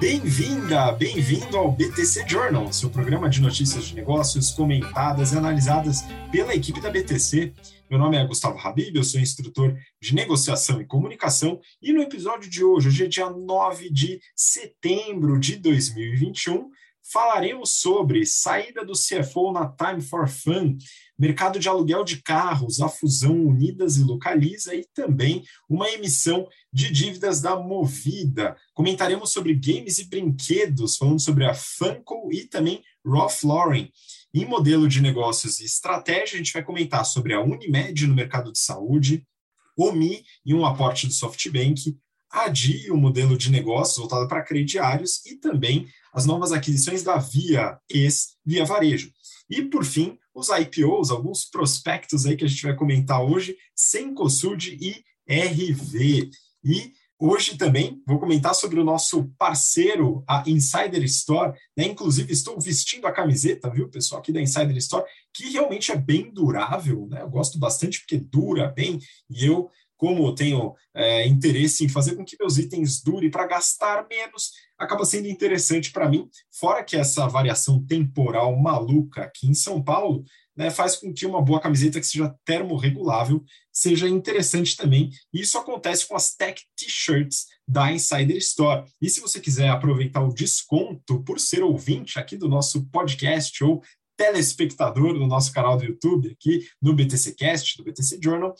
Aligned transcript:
Bem-vinda, 0.00 0.92
bem-vindo 0.92 1.58
ao 1.58 1.70
BTC 1.70 2.26
Journal, 2.26 2.72
seu 2.72 2.88
programa 2.88 3.28
de 3.28 3.38
notícias 3.38 3.84
de 3.84 3.94
negócios 3.94 4.50
comentadas 4.50 5.32
e 5.32 5.36
analisadas 5.36 6.00
pela 6.32 6.54
equipe 6.54 6.80
da 6.80 6.90
BTC. 6.90 7.52
Meu 7.90 7.98
nome 7.98 8.16
é 8.16 8.26
Gustavo 8.26 8.58
Habib, 8.58 8.96
eu 8.96 9.04
sou 9.04 9.20
instrutor 9.20 9.76
de 10.00 10.14
negociação 10.14 10.80
e 10.80 10.86
comunicação, 10.86 11.60
e 11.82 11.92
no 11.92 12.00
episódio 12.00 12.48
de 12.48 12.64
hoje, 12.64 12.88
hoje 12.88 13.04
é 13.04 13.08
dia 13.08 13.28
9 13.28 13.90
de 13.90 14.18
setembro 14.34 15.38
de 15.38 15.56
2021, 15.56 16.70
falaremos 17.12 17.72
sobre 17.72 18.24
saída 18.24 18.82
do 18.82 18.94
CFO 18.94 19.52
na 19.52 19.68
Time 19.68 20.00
for 20.00 20.26
Fun, 20.26 20.78
mercado 21.20 21.60
de 21.60 21.68
aluguel 21.68 22.02
de 22.02 22.22
carros, 22.22 22.80
a 22.80 22.88
fusão 22.88 23.34
Unidas 23.34 23.98
e 23.98 24.02
Localiza 24.02 24.74
e 24.74 24.86
também 24.94 25.44
uma 25.68 25.86
emissão 25.90 26.48
de 26.72 26.90
dívidas 26.90 27.42
da 27.42 27.54
Movida. 27.56 28.56
Comentaremos 28.72 29.30
sobre 29.30 29.54
games 29.54 29.98
e 29.98 30.08
brinquedos, 30.08 30.96
falando 30.96 31.20
sobre 31.20 31.44
a 31.44 31.52
Funko 31.52 32.32
e 32.32 32.46
também 32.46 32.82
Ralph 33.06 33.44
Lauren. 33.44 33.90
Em 34.32 34.46
modelo 34.46 34.88
de 34.88 35.02
negócios 35.02 35.60
e 35.60 35.66
estratégia, 35.66 36.36
a 36.36 36.38
gente 36.38 36.54
vai 36.54 36.64
comentar 36.64 37.04
sobre 37.04 37.34
a 37.34 37.40
Unimed 37.42 38.06
no 38.06 38.14
mercado 38.14 38.50
de 38.50 38.58
saúde, 38.58 39.26
OMI 39.76 40.24
e 40.46 40.54
um 40.54 40.64
aporte 40.64 41.06
do 41.06 41.12
SoftBank, 41.12 41.98
a 42.30 42.48
DI, 42.48 42.90
o 42.90 42.96
modelo 42.96 43.36
de 43.36 43.50
negócios 43.50 43.98
voltado 43.98 44.26
para 44.26 44.42
crediários, 44.42 45.24
e 45.26 45.36
também 45.36 45.86
as 46.14 46.24
novas 46.24 46.52
aquisições 46.52 47.02
da 47.02 47.18
Via, 47.18 47.78
ex-Via 47.90 48.64
Varejo. 48.64 49.12
E, 49.50 49.62
por 49.62 49.84
fim, 49.84 50.16
os 50.34 50.48
IPOs, 50.48 51.10
alguns 51.10 51.44
prospectos 51.44 52.26
aí 52.26 52.36
que 52.36 52.44
a 52.44 52.48
gente 52.48 52.62
vai 52.62 52.74
comentar 52.74 53.22
hoje, 53.22 53.56
Sencosud 53.74 54.76
e 54.80 55.04
RV. 55.28 56.30
E 56.64 56.92
hoje 57.18 57.56
também 57.56 58.02
vou 58.06 58.18
comentar 58.18 58.54
sobre 58.54 58.80
o 58.80 58.84
nosso 58.84 59.30
parceiro, 59.38 60.24
a 60.26 60.42
Insider 60.46 61.02
Store. 61.04 61.52
Né? 61.76 61.86
Inclusive, 61.86 62.32
estou 62.32 62.60
vestindo 62.60 63.06
a 63.06 63.12
camiseta, 63.12 63.70
viu, 63.70 63.88
pessoal, 63.88 64.20
aqui 64.20 64.32
da 64.32 64.40
Insider 64.40 64.76
Store, 64.76 65.04
que 65.32 65.50
realmente 65.50 65.92
é 65.92 65.96
bem 65.96 66.32
durável. 66.32 67.06
Né? 67.08 67.22
Eu 67.22 67.30
gosto 67.30 67.58
bastante 67.58 68.00
porque 68.00 68.16
dura 68.16 68.68
bem 68.68 68.98
e 69.28 69.46
eu 69.46 69.70
como 70.00 70.34
tenho 70.34 70.74
é, 70.94 71.28
interesse 71.28 71.84
em 71.84 71.88
fazer 71.90 72.16
com 72.16 72.24
que 72.24 72.38
meus 72.40 72.56
itens 72.56 73.02
durem 73.02 73.30
para 73.30 73.46
gastar 73.46 74.06
menos, 74.08 74.50
acaba 74.78 75.04
sendo 75.04 75.28
interessante 75.28 75.92
para 75.92 76.08
mim. 76.08 76.26
Fora 76.50 76.82
que 76.82 76.96
essa 76.96 77.28
variação 77.28 77.84
temporal 77.84 78.56
maluca 78.58 79.24
aqui 79.24 79.46
em 79.46 79.52
São 79.52 79.82
Paulo 79.84 80.24
né, 80.56 80.70
faz 80.70 80.96
com 80.96 81.12
que 81.12 81.26
uma 81.26 81.42
boa 81.42 81.60
camiseta 81.60 82.00
que 82.00 82.06
seja 82.06 82.34
termorregulável 82.46 83.44
seja 83.70 84.08
interessante 84.08 84.74
também. 84.74 85.10
E 85.34 85.42
isso 85.42 85.58
acontece 85.58 86.08
com 86.08 86.16
as 86.16 86.34
Tech 86.34 86.58
T-shirts 86.74 87.44
da 87.68 87.92
Insider 87.92 88.38
Store. 88.38 88.86
E 89.02 89.10
se 89.10 89.20
você 89.20 89.38
quiser 89.38 89.68
aproveitar 89.68 90.22
o 90.22 90.32
desconto 90.32 91.22
por 91.24 91.38
ser 91.38 91.62
ouvinte 91.62 92.18
aqui 92.18 92.38
do 92.38 92.48
nosso 92.48 92.86
podcast 92.86 93.62
ou 93.62 93.82
telespectador 94.20 95.14
do 95.14 95.26
nosso 95.26 95.50
canal 95.50 95.78
do 95.78 95.84
YouTube, 95.84 96.30
aqui 96.30 96.66
no 96.80 96.92
BTC 96.92 97.32
Cast, 97.32 97.78
do 97.78 97.84
BTC 97.84 98.18
Journal, 98.22 98.54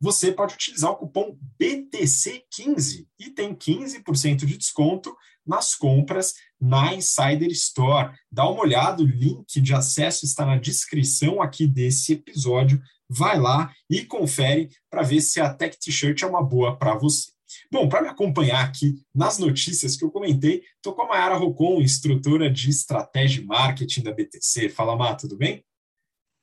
você 0.00 0.32
pode 0.32 0.54
utilizar 0.54 0.90
o 0.90 0.96
cupom 0.96 1.36
BTC15 1.60 3.06
e 3.18 3.30
tem 3.30 3.54
15% 3.54 4.44
de 4.44 4.58
desconto 4.58 5.14
nas 5.46 5.74
compras 5.74 6.34
na 6.60 6.94
Insider 6.94 7.50
Store. 7.50 8.12
Dá 8.30 8.48
uma 8.48 8.62
olhada, 8.62 9.02
o 9.02 9.06
link 9.06 9.60
de 9.60 9.74
acesso 9.74 10.24
está 10.24 10.44
na 10.46 10.56
descrição 10.56 11.42
aqui 11.42 11.66
desse 11.66 12.14
episódio. 12.14 12.80
Vai 13.08 13.38
lá 13.38 13.72
e 13.88 14.04
confere 14.04 14.70
para 14.90 15.02
ver 15.02 15.20
se 15.20 15.40
a 15.40 15.52
Tech 15.52 15.78
T-shirt 15.78 16.22
é 16.22 16.26
uma 16.26 16.42
boa 16.42 16.76
para 16.76 16.94
você. 16.94 17.34
Bom, 17.70 17.88
para 17.88 18.02
me 18.02 18.08
acompanhar 18.08 18.64
aqui 18.64 18.94
nas 19.14 19.38
notícias 19.38 19.96
que 19.96 20.04
eu 20.04 20.10
comentei, 20.10 20.62
estou 20.76 20.94
com 20.94 21.02
a 21.02 21.08
Mayara 21.08 21.36
Rocon, 21.36 21.80
instrutora 21.80 22.50
de 22.50 22.70
estratégia 22.70 23.42
e 23.42 23.44
marketing 23.44 24.02
da 24.02 24.12
BTC. 24.12 24.68
Fala, 24.70 24.96
Má, 24.96 25.14
tudo 25.14 25.36
bem? 25.36 25.64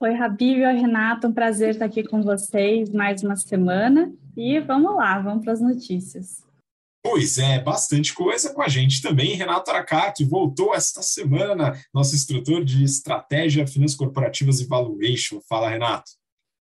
Oi, 0.03 0.16
Habib, 0.16 0.66
oi, 0.66 0.73
Renato, 0.73 1.28
um 1.28 1.31
prazer 1.31 1.69
estar 1.69 1.85
aqui 1.85 2.03
com 2.03 2.23
vocês 2.23 2.89
mais 2.89 3.22
uma 3.22 3.35
semana. 3.35 4.12
E 4.35 4.59
vamos 4.59 4.95
lá, 4.95 5.19
vamos 5.19 5.44
para 5.44 5.53
as 5.53 5.62
notícias. 5.62 6.44
Pois 7.03 7.38
é, 7.38 7.62
bastante 7.62 8.11
coisa 8.11 8.51
com 8.51 8.63
a 8.63 8.67
gente 8.67 9.00
também. 9.00 9.35
Renato 9.35 9.69
Aracati 9.69 10.25
voltou 10.25 10.73
esta 10.73 11.03
semana, 11.03 11.79
nosso 11.94 12.16
instrutor 12.16 12.66
de 12.66 12.84
estratégia, 12.84 13.67
finanças 13.67 13.95
corporativas 13.95 14.59
e 14.59 14.66
valuation. 14.66 15.40
Fala, 15.47 15.69
Renato. 15.69 16.09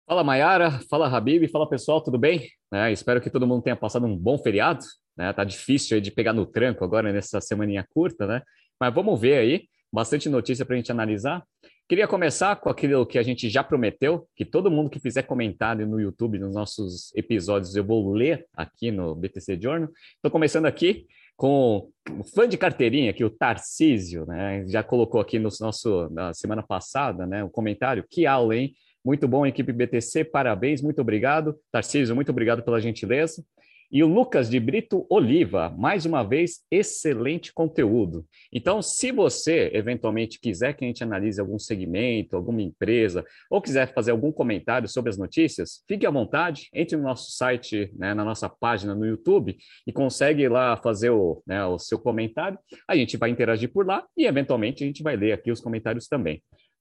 Fala, 0.09 0.25
Mayara. 0.25 0.81
Fala, 0.91 1.07
Habib. 1.07 1.47
Fala, 1.53 1.69
pessoal, 1.69 2.03
tudo 2.03 2.19
bem? 2.19 2.49
É, 2.75 2.91
espero 2.91 3.21
que 3.21 3.31
todo 3.31 3.47
mundo 3.47 3.63
tenha 3.63 3.77
passado 3.77 4.07
um 4.07 4.17
bom 4.17 4.39
feriado. 4.39 4.85
Né? 5.17 5.33
Tá 5.33 5.45
difícil 5.45 6.01
de 6.01 6.11
pegar 6.11 6.33
no 6.33 6.47
tranco 6.47 6.85
agora 6.85 7.13
nessa 7.13 7.41
semaninha 7.41 7.87
curta, 7.95 8.27
né? 8.27 8.43
Mas 8.81 8.93
vamos 8.93 9.21
ver 9.21 9.39
aí. 9.39 9.69
Bastante 9.93 10.29
notícia 10.29 10.65
para 10.65 10.75
a 10.75 10.79
gente 10.79 10.91
analisar. 10.91 11.45
Queria 11.91 12.07
começar 12.07 12.55
com 12.55 12.69
aquilo 12.69 13.05
que 13.05 13.19
a 13.19 13.23
gente 13.25 13.51
já 13.51 13.65
prometeu, 13.65 14.29
que 14.37 14.45
todo 14.45 14.71
mundo 14.71 14.89
que 14.89 15.01
fizer 15.01 15.23
comentário 15.23 15.85
no 15.89 15.99
YouTube, 15.99 16.39
nos 16.39 16.55
nossos 16.55 17.13
episódios, 17.17 17.75
eu 17.75 17.83
vou 17.83 18.13
ler 18.13 18.47
aqui 18.57 18.93
no 18.93 19.13
BTC 19.13 19.59
Journal. 19.61 19.89
Estou 20.15 20.31
começando 20.31 20.67
aqui 20.67 21.09
com 21.37 21.91
o 22.17 22.23
fã 22.23 22.49
de 22.49 22.57
carteirinha 22.57 23.11
aqui, 23.11 23.25
o 23.25 23.29
Tarcísio, 23.29 24.25
né? 24.25 24.65
Já 24.69 24.85
colocou 24.85 25.21
aqui 25.21 25.37
no 25.41 25.49
nosso, 25.61 26.09
na 26.11 26.33
semana 26.33 26.63
passada, 26.63 27.27
né? 27.27 27.43
O 27.43 27.51
comentário, 27.51 28.05
que 28.09 28.25
aula, 28.25 28.55
hein? 28.55 28.73
Muito 29.05 29.27
bom, 29.27 29.45
equipe 29.45 29.73
BTC, 29.73 30.23
parabéns, 30.27 30.81
muito 30.81 31.01
obrigado. 31.01 31.59
Tarcísio, 31.73 32.15
muito 32.15 32.31
obrigado 32.31 32.63
pela 32.63 32.81
gentileza. 32.81 33.43
E 33.93 34.05
o 34.05 34.07
Lucas 34.07 34.49
de 34.49 34.61
Brito 34.61 35.05
Oliva, 35.11 35.75
mais 35.77 36.07
uma 36.07 36.23
vez, 36.23 36.61
excelente 36.71 37.53
conteúdo. 37.53 38.25
Então, 38.53 38.81
se 38.81 39.11
você 39.11 39.69
eventualmente 39.75 40.39
quiser 40.39 40.75
que 40.75 40.85
a 40.85 40.87
gente 40.87 41.03
analise 41.03 41.41
algum 41.41 41.59
segmento, 41.59 42.37
alguma 42.37 42.63
empresa, 42.63 43.25
ou 43.51 43.61
quiser 43.61 43.93
fazer 43.93 44.13
algum 44.13 44.31
comentário 44.31 44.89
sobre 44.89 45.11
as 45.11 45.19
notícias, 45.19 45.83
fique 45.89 46.07
à 46.07 46.11
vontade, 46.11 46.69
entre 46.73 46.97
no 46.97 47.03
nosso 47.03 47.33
site, 47.33 47.93
né, 47.97 48.15
na 48.15 48.25
nossa 48.25 48.49
página 48.49 48.95
no 48.95 49.05
YouTube 49.05 49.57
e 49.85 49.93
consegue 49.93 50.49
lá 50.49 50.77
fazer 50.77 51.11
o, 51.11 51.43
né, 51.45 51.65
o 51.67 51.77
seu 51.77 51.99
comentário. 51.99 52.61
A 52.87 52.95
gente 52.95 53.17
vai 53.17 53.31
interagir 53.31 53.73
por 53.73 53.85
lá 53.85 54.07
e, 54.17 54.25
eventualmente, 54.25 54.85
a 54.85 54.87
gente 54.87 55.03
vai 55.03 55.17
ler 55.17 55.33
aqui 55.33 55.51
os 55.51 55.61
comentários 55.61 56.07
também. 56.07 56.41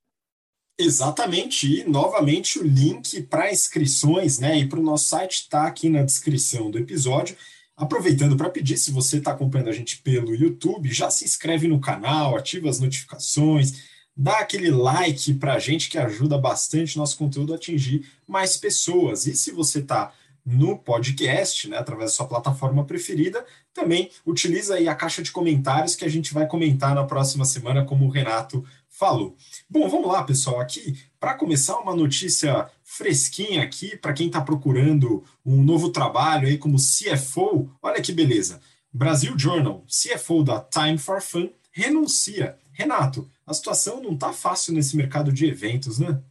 Exatamente, 0.78 1.80
e 1.80 1.84
novamente 1.84 2.58
o 2.58 2.62
link 2.62 3.22
para 3.24 3.52
inscrições 3.52 4.38
né, 4.38 4.58
e 4.58 4.68
para 4.68 4.80
o 4.80 4.82
nosso 4.82 5.06
site 5.06 5.42
está 5.42 5.66
aqui 5.66 5.88
na 5.88 6.02
descrição 6.02 6.70
do 6.70 6.78
episódio. 6.78 7.36
Aproveitando 7.82 8.36
para 8.36 8.48
pedir, 8.48 8.78
se 8.78 8.92
você 8.92 9.16
está 9.18 9.32
acompanhando 9.32 9.70
a 9.70 9.72
gente 9.72 9.98
pelo 9.98 10.32
YouTube, 10.32 10.92
já 10.92 11.10
se 11.10 11.24
inscreve 11.24 11.66
no 11.66 11.80
canal, 11.80 12.36
ativa 12.36 12.70
as 12.70 12.78
notificações, 12.78 13.82
dá 14.16 14.38
aquele 14.38 14.70
like 14.70 15.34
para 15.34 15.54
a 15.54 15.58
gente 15.58 15.90
que 15.90 15.98
ajuda 15.98 16.38
bastante 16.38 16.96
nosso 16.96 17.18
conteúdo 17.18 17.52
a 17.52 17.56
atingir 17.56 18.08
mais 18.24 18.56
pessoas. 18.56 19.26
E 19.26 19.34
se 19.34 19.50
você 19.50 19.80
está 19.80 20.14
no 20.46 20.78
podcast, 20.78 21.68
né, 21.68 21.76
através 21.76 22.12
da 22.12 22.14
sua 22.14 22.28
plataforma 22.28 22.84
preferida, 22.84 23.44
também 23.74 24.12
utiliza 24.24 24.76
aí 24.76 24.86
a 24.86 24.94
caixa 24.94 25.20
de 25.20 25.32
comentários 25.32 25.96
que 25.96 26.04
a 26.04 26.08
gente 26.08 26.32
vai 26.32 26.46
comentar 26.46 26.94
na 26.94 27.02
próxima 27.02 27.44
semana, 27.44 27.84
como 27.84 28.06
o 28.06 28.10
Renato 28.10 28.64
falou. 28.92 29.34
Bom, 29.68 29.88
vamos 29.88 30.06
lá, 30.06 30.22
pessoal. 30.22 30.60
Aqui, 30.60 30.96
para 31.18 31.34
começar, 31.34 31.78
uma 31.78 31.96
notícia 31.96 32.70
fresquinha 32.84 33.62
aqui 33.62 33.96
para 33.96 34.12
quem 34.12 34.26
está 34.26 34.40
procurando 34.40 35.24
um 35.44 35.62
novo 35.62 35.90
trabalho 35.90 36.46
aí 36.46 36.58
como 36.58 36.76
CFO. 36.76 37.70
Olha 37.82 38.00
que 38.00 38.12
beleza. 38.12 38.60
Brasil 38.92 39.36
Journal, 39.38 39.84
CFO 39.86 40.44
da 40.44 40.60
Time 40.60 40.98
for 40.98 41.20
Fun, 41.22 41.48
renuncia. 41.72 42.58
Renato, 42.72 43.28
a 43.46 43.54
situação 43.54 44.02
não 44.02 44.12
está 44.12 44.32
fácil 44.32 44.74
nesse 44.74 44.96
mercado 44.96 45.32
de 45.32 45.46
eventos, 45.46 45.98
né? 45.98 46.22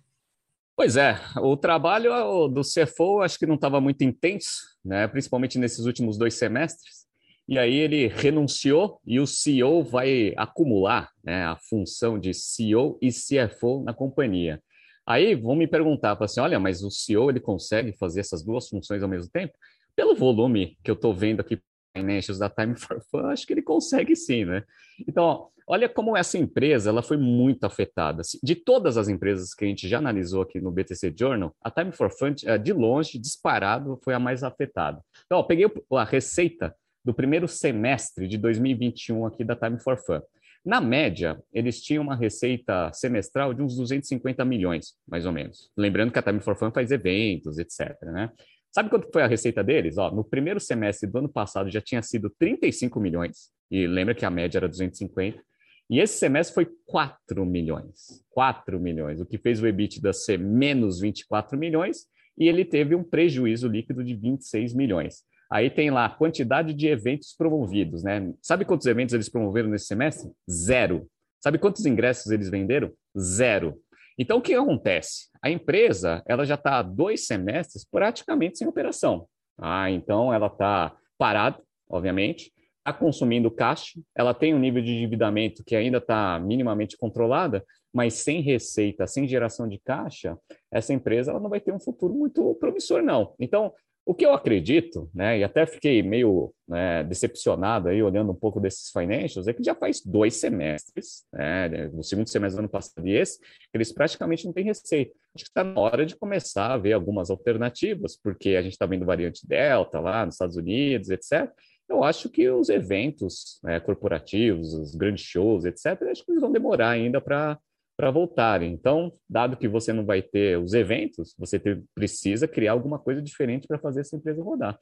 Pois 0.76 0.96
é, 0.96 1.20
o 1.38 1.56
trabalho 1.58 2.48
do 2.48 2.62
CFO 2.62 3.22
acho 3.22 3.38
que 3.38 3.46
não 3.46 3.56
estava 3.56 3.80
muito 3.80 4.04
intenso, 4.04 4.62
né? 4.84 5.08
principalmente 5.08 5.60
nesses 5.60 5.86
últimos 5.86 6.18
dois 6.18 6.36
semestres. 6.36 7.01
E 7.48 7.58
aí 7.58 7.76
ele 7.76 8.08
renunciou 8.08 9.00
e 9.06 9.20
o 9.20 9.28
CEO 9.28 9.84
vai 9.84 10.34
acumular 10.38 11.10
né, 11.24 11.46
a 11.46 11.58
função 11.58 12.20
de 12.20 12.34
CEO 12.34 12.98
e 13.02 13.10
CFO 13.10 13.84
na 13.84 13.94
companhia. 13.94 14.62
Aí 15.06 15.36
vão 15.36 15.56
me 15.56 15.68
perguntar, 15.68 16.18
assim, 16.22 16.40
olha, 16.40 16.60
mas 16.60 16.84
o 16.84 16.92
CEO 16.92 17.30
ele 17.30 17.40
consegue 17.40 17.92
fazer 17.98 18.20
essas 18.22 18.44
duas 18.44 18.70
funções 18.70 19.04
ao 19.04 19.10
mesmo 19.10 19.30
tempo? 19.32 19.54
Pelo 19.96 20.16
volume 20.16 20.78
que 20.84 20.90
eu 20.90 20.96
estou 20.96 21.14
vendo 21.14 21.42
aqui 21.42 21.60
financials 21.96 22.40
da 22.40 22.50
Time 22.50 22.76
for 22.78 23.02
Fun, 23.10 23.26
acho 23.26 23.46
que 23.46 23.54
ele 23.54 23.62
consegue 23.62 24.16
sim, 24.16 24.46
né? 24.46 24.64
Então, 25.08 25.24
ó, 25.24 25.48
olha 25.68 25.90
como 25.90 26.16
essa 26.16 26.38
empresa 26.38 26.90
ela 26.90 27.02
foi 27.02 27.18
muito 27.18 27.66
afetada. 27.66 28.22
De 28.42 28.56
todas 28.56 28.98
as 28.98 29.10
empresas 29.10 29.54
que 29.54 29.66
a 29.66 29.68
gente 29.68 29.88
já 29.88 29.98
analisou 29.98 30.42
aqui 30.42 30.62
no 30.62 30.72
BTC 30.72 31.14
Journal, 31.18 31.54
a 31.62 31.70
Time 31.70 31.92
for 31.92 32.10
Fun, 32.10 32.34
eh, 32.46 32.58
de 32.58 32.72
longe, 32.72 33.20
disparado, 33.20 34.00
foi 34.04 34.14
a 34.14 34.20
mais 34.20 34.44
afetada. 34.44 35.04
Então, 35.26 35.40
ó, 35.40 35.44
peguei 35.44 35.66
a 35.92 36.04
receita 36.04 36.74
do 37.04 37.14
primeiro 37.14 37.48
semestre 37.48 38.28
de 38.28 38.38
2021 38.38 39.26
aqui 39.26 39.44
da 39.44 39.56
Time 39.56 39.80
for 39.80 39.98
Fun. 39.98 40.22
Na 40.64 40.80
média, 40.80 41.42
eles 41.52 41.82
tinham 41.82 42.04
uma 42.04 42.16
receita 42.16 42.92
semestral 42.94 43.54
de 43.54 43.64
uns 43.64 43.76
250 43.76 44.46
milhões, 44.46 44.94
mais 45.08 45.26
ou 45.26 45.32
menos. 45.32 45.72
Lembrando 45.76 46.12
que 46.12 46.20
a 46.20 46.22
Time 46.22 46.40
for 46.40 46.56
Fun 46.56 46.72
faz 46.72 46.92
eventos, 46.92 47.58
etc. 47.58 48.00
Né? 48.04 48.30
Sabe 48.72 48.90
quanto 48.90 49.10
foi 49.12 49.24
a 49.24 49.28
receita 49.28 49.64
deles? 49.64 49.98
Ó, 49.98 50.12
no 50.12 50.24
primeiro 50.24 50.60
semestre 50.60 51.10
do 51.10 51.18
ano 51.18 51.30
passado 51.30 51.70
já 51.70 51.82
tinha 51.82 52.02
sido 52.04 52.30
35 52.38 53.00
milhões, 53.00 53.50
e 53.72 53.88
lembra 53.88 54.14
que 54.14 54.24
a 54.24 54.30
média 54.30 54.60
era 54.60 54.70
250, 54.70 55.42
e 55.90 56.00
esse 56.00 56.20
semestre 56.20 56.54
foi 56.54 56.68
4 56.86 57.46
milhões. 57.46 58.24
4 58.30 58.80
milhões, 58.80 59.20
o 59.20 59.26
que 59.26 59.38
fez 59.38 59.62
o 59.62 59.68
EBITDA 59.68 60.14
ser 60.14 60.40
menos 60.40 61.02
24 61.02 61.58
milhões, 61.58 62.06
e 62.38 62.48
ele 62.48 62.64
teve 62.64 62.96
um 62.96 63.04
prejuízo 63.04 63.68
líquido 63.68 64.04
de 64.04 64.16
26 64.16 64.74
milhões. 64.74 65.24
Aí 65.52 65.70
tem 65.70 65.92
lá 65.92 66.06
a 66.06 66.10
quantidade 66.10 66.74
de 66.74 66.88
eventos 66.88 67.36
promovidos, 67.38 68.04
né? 68.04 68.32
Sabe 68.42 68.64
quantos 68.64 68.88
eventos 68.88 69.14
eles 69.14 69.28
promoveram 69.28 69.70
nesse 69.70 69.86
semestre? 69.86 70.32
Zero. 70.50 71.10
Sabe 71.42 71.58
quantos 71.58 71.86
ingressos 71.86 72.32
eles 72.32 72.50
venderam? 72.50 72.92
Zero. 73.20 73.78
Então, 74.18 74.38
o 74.38 74.42
que 74.42 74.54
acontece? 74.54 75.28
A 75.42 75.50
empresa 75.50 76.24
ela 76.26 76.46
já 76.46 76.56
está 76.56 76.80
há 76.80 76.82
dois 76.82 77.26
semestres 77.26 77.84
praticamente 77.84 78.60
sem 78.60 78.68
operação. 78.68 79.28
Ah, 79.60 79.92
então, 79.92 80.34
ela 80.34 80.48
está 80.48 80.96
parada, 81.18 81.62
obviamente, 81.90 82.54
está 82.78 82.94
consumindo 82.94 83.52
caixa, 83.52 84.00
ela 84.16 84.34
tem 84.34 84.56
um 84.56 84.60
nível 84.60 84.82
de 84.82 84.92
endividamento 84.92 85.64
que 85.64 85.76
ainda 85.76 85.98
está 85.98 86.40
minimamente 86.40 86.98
controlada, 86.98 87.64
mas 87.94 88.16
sem 88.16 88.42
receita, 88.42 89.06
sem 89.06 89.28
geração 89.28 89.68
de 89.68 89.78
caixa, 89.80 90.38
essa 90.72 90.94
empresa 90.94 91.32
ela 91.32 91.40
não 91.40 91.50
vai 91.50 91.60
ter 91.60 91.74
um 91.74 91.80
futuro 91.80 92.14
muito 92.14 92.56
promissor, 92.56 93.04
não. 93.04 93.36
Então, 93.40 93.74
o 94.06 94.16
que 94.16 94.26
eu 94.26 94.34
acredito, 94.34 95.10
né, 95.14 95.40
e 95.40 95.44
até 95.44 95.66
fiquei 95.66 96.02
meio 96.02 96.54
né, 96.68 97.04
decepcionado 97.04 97.88
aí 97.88 98.02
olhando 98.02 98.32
um 98.32 98.36
pouco 98.36 98.60
desses 98.60 98.90
financials, 98.90 99.48
é 99.48 99.54
que 99.54 99.64
já 99.64 99.76
faz 99.76 100.02
dois 100.02 100.36
semestres, 100.36 101.24
né, 101.32 101.90
segundo 102.02 102.28
semestre 102.28 102.58
do 102.58 102.62
ano 102.62 102.70
passado 102.70 103.08
e 103.08 103.16
esse, 103.16 103.40
eles 103.74 103.92
praticamente 103.92 104.46
não 104.46 104.54
têm 104.54 104.66
receita. 104.66 105.14
Acho 105.36 105.46
que 105.46 105.52
está 105.52 105.64
na 105.64 105.80
hora 105.80 106.06
de 106.06 106.16
começar 106.16 106.72
a 106.72 106.78
ver 106.78 106.94
algumas 106.94 107.30
alternativas, 107.30 108.18
porque 108.18 108.56
a 108.56 108.62
gente 108.62 108.74
está 108.74 108.86
vendo 108.86 109.06
variante 109.06 109.48
Delta 109.48 110.00
lá 110.00 110.26
nos 110.26 110.36
Estados 110.36 110.58
Unidos, 110.58 111.10
etc. 111.10 111.52
Eu 111.88 112.04
acho 112.04 112.30
que 112.30 112.50
os 112.50 112.70
eventos 112.70 113.60
né, 113.64 113.80
corporativos, 113.80 114.74
os 114.74 114.96
grandes 114.96 115.26
shows, 115.26 115.64
etc., 115.66 116.02
acho 116.10 116.26
que 116.26 116.32
eles 116.32 116.42
vão 116.42 116.52
demorar 116.52 116.90
ainda 116.90 117.22
para 117.22 117.60
para 118.02 118.10
voltarem. 118.10 118.74
Então, 118.74 119.14
dado 119.30 119.56
que 119.56 119.68
você 119.68 119.94
não 119.94 120.04
vai 120.04 120.24
ter 120.24 120.58
os 120.58 120.74
eventos, 120.74 121.36
você 121.38 121.60
ter, 121.60 121.84
precisa 121.94 122.48
criar 122.48 122.72
alguma 122.72 122.98
coisa 122.98 123.22
diferente 123.22 123.68
para 123.68 123.78
fazer 123.78 124.02
essa 124.02 124.16
empresa 124.16 124.42
rodar. 124.42 124.76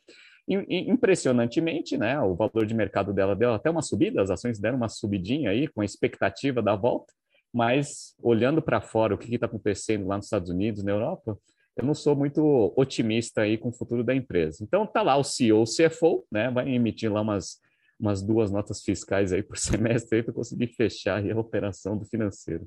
E, 0.48 0.90
impressionantemente, 0.90 1.98
né, 1.98 2.18
o 2.22 2.34
valor 2.34 2.66
de 2.66 2.74
mercado 2.74 3.12
dela 3.12 3.36
deu 3.36 3.54
até 3.54 3.70
uma 3.70 3.82
subida, 3.82 4.22
as 4.22 4.30
ações 4.30 4.58
deram 4.58 4.78
uma 4.78 4.88
subidinha 4.88 5.50
aí, 5.50 5.68
com 5.68 5.82
a 5.82 5.86
expectativa 5.86 6.62
da 6.62 6.78
volta, 6.78 7.14
mas 7.54 8.16
olhando 8.24 8.62
para 8.62 8.80
fora 8.80 9.14
o 9.14 9.18
que 9.18 9.36
está 9.36 9.48
acontecendo 9.48 10.08
lá 10.08 10.16
nos 10.16 10.28
Estados 10.28 10.50
Unidos, 10.50 10.82
na 10.82 10.92
Europa, 10.92 11.38
eu 11.76 11.86
não 11.86 11.94
sou 11.94 12.16
muito 12.16 12.74
otimista 12.78 13.42
aí 13.42 13.58
com 13.58 13.68
o 13.68 13.74
futuro 13.74 14.02
da 14.02 14.16
empresa. 14.16 14.64
Então, 14.64 14.88
tá 14.88 15.02
lá 15.02 15.18
o 15.18 15.26
CEO, 15.26 15.64
o 15.64 15.66
CFO, 15.66 16.26
né, 16.32 16.50
vai 16.50 16.70
emitir 16.70 17.12
lá 17.12 17.20
umas, 17.20 17.58
umas 18.00 18.22
duas 18.22 18.50
notas 18.50 18.82
fiscais 18.82 19.34
aí 19.34 19.44
por 19.44 19.58
semestre 19.60 20.24
para 20.24 20.34
conseguir 20.34 20.68
fechar 20.68 21.22
a 21.22 21.38
operação 21.38 21.98
do 21.98 22.06
financeiro. 22.06 22.66